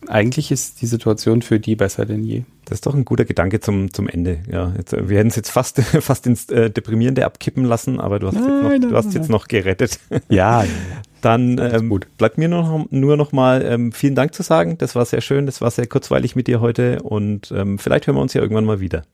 Eigentlich 0.08 0.50
ist 0.50 0.82
die 0.82 0.86
Situation 0.86 1.42
für 1.42 1.60
die 1.60 1.76
besser 1.76 2.06
denn 2.06 2.24
je. 2.24 2.42
Das 2.64 2.76
ist 2.76 2.86
doch 2.86 2.94
ein 2.94 3.04
guter 3.04 3.24
Gedanke 3.24 3.60
zum, 3.60 3.92
zum 3.92 4.08
Ende. 4.08 4.40
Ja, 4.50 4.72
jetzt, 4.76 4.92
wir 4.92 5.18
hätten 5.18 5.28
es 5.28 5.36
jetzt 5.36 5.50
fast, 5.50 5.80
fast 6.00 6.26
ins 6.26 6.48
äh, 6.48 6.70
Deprimierende 6.70 7.24
abkippen 7.24 7.64
lassen, 7.64 8.00
aber 8.00 8.18
du 8.18 8.28
hast, 8.28 8.34
nein, 8.34 8.44
jetzt, 8.44 8.62
noch, 8.62 8.68
nein, 8.68 8.80
du 8.82 8.96
hast 8.96 9.04
nein. 9.06 9.14
jetzt 9.14 9.28
noch 9.28 9.48
gerettet. 9.48 9.98
Ja, 10.28 10.62
ja. 10.62 10.68
Dann 11.20 11.56
ähm, 11.58 11.88
gut. 11.88 12.08
bleibt 12.18 12.36
mir 12.36 12.48
nur 12.48 12.62
noch, 12.62 12.90
nur 12.90 13.16
noch 13.16 13.30
mal 13.30 13.62
ähm, 13.64 13.92
vielen 13.92 14.16
Dank 14.16 14.34
zu 14.34 14.42
sagen. 14.42 14.76
Das 14.78 14.96
war 14.96 15.04
sehr 15.04 15.20
schön, 15.20 15.46
das 15.46 15.60
war 15.60 15.70
sehr 15.70 15.86
kurzweilig 15.86 16.34
mit 16.34 16.48
dir 16.48 16.60
heute 16.60 17.00
und 17.02 17.52
ähm, 17.56 17.78
vielleicht 17.78 18.08
hören 18.08 18.16
wir 18.16 18.22
uns 18.22 18.34
ja 18.34 18.42
irgendwann 18.42 18.64
mal 18.64 18.80
wieder. 18.80 19.04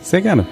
Sehr 0.00 0.22
gerne. 0.22 0.46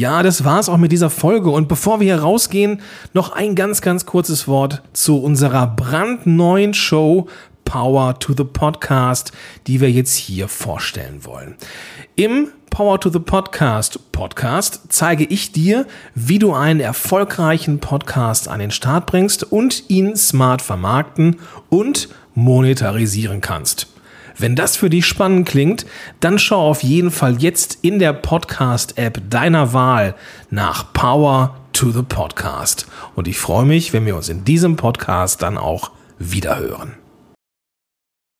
Ja, 0.00 0.22
das 0.22 0.44
war's 0.44 0.70
auch 0.70 0.78
mit 0.78 0.92
dieser 0.92 1.10
Folge. 1.10 1.50
Und 1.50 1.68
bevor 1.68 2.00
wir 2.00 2.06
hier 2.06 2.22
rausgehen, 2.22 2.80
noch 3.12 3.32
ein 3.32 3.54
ganz, 3.54 3.82
ganz 3.82 4.06
kurzes 4.06 4.48
Wort 4.48 4.80
zu 4.94 5.18
unserer 5.22 5.66
brandneuen 5.66 6.72
Show 6.72 7.28
Power 7.66 8.18
to 8.18 8.32
the 8.34 8.44
Podcast, 8.44 9.32
die 9.66 9.82
wir 9.82 9.90
jetzt 9.90 10.14
hier 10.14 10.48
vorstellen 10.48 11.26
wollen. 11.26 11.54
Im 12.16 12.48
Power 12.70 12.98
to 12.98 13.10
the 13.10 13.18
Podcast 13.18 14.10
Podcast 14.10 14.84
zeige 14.88 15.24
ich 15.24 15.52
dir, 15.52 15.86
wie 16.14 16.38
du 16.38 16.54
einen 16.54 16.80
erfolgreichen 16.80 17.78
Podcast 17.78 18.48
an 18.48 18.60
den 18.60 18.70
Start 18.70 19.04
bringst 19.04 19.52
und 19.52 19.90
ihn 19.90 20.16
smart 20.16 20.62
vermarkten 20.62 21.36
und 21.68 22.08
monetarisieren 22.34 23.42
kannst. 23.42 23.86
Wenn 24.40 24.56
das 24.56 24.76
für 24.76 24.88
dich 24.88 25.04
spannend 25.04 25.46
klingt, 25.46 25.84
dann 26.20 26.38
schau 26.38 26.70
auf 26.70 26.82
jeden 26.82 27.10
Fall 27.10 27.42
jetzt 27.42 27.78
in 27.82 27.98
der 27.98 28.14
Podcast-App 28.14 29.20
deiner 29.28 29.74
Wahl 29.74 30.14
nach 30.48 30.94
Power 30.94 31.56
to 31.74 31.90
the 31.90 32.02
Podcast. 32.02 32.86
Und 33.14 33.28
ich 33.28 33.38
freue 33.38 33.66
mich, 33.66 33.92
wenn 33.92 34.06
wir 34.06 34.16
uns 34.16 34.30
in 34.30 34.44
diesem 34.44 34.76
Podcast 34.76 35.42
dann 35.42 35.58
auch 35.58 35.90
wiederhören. 36.18 36.99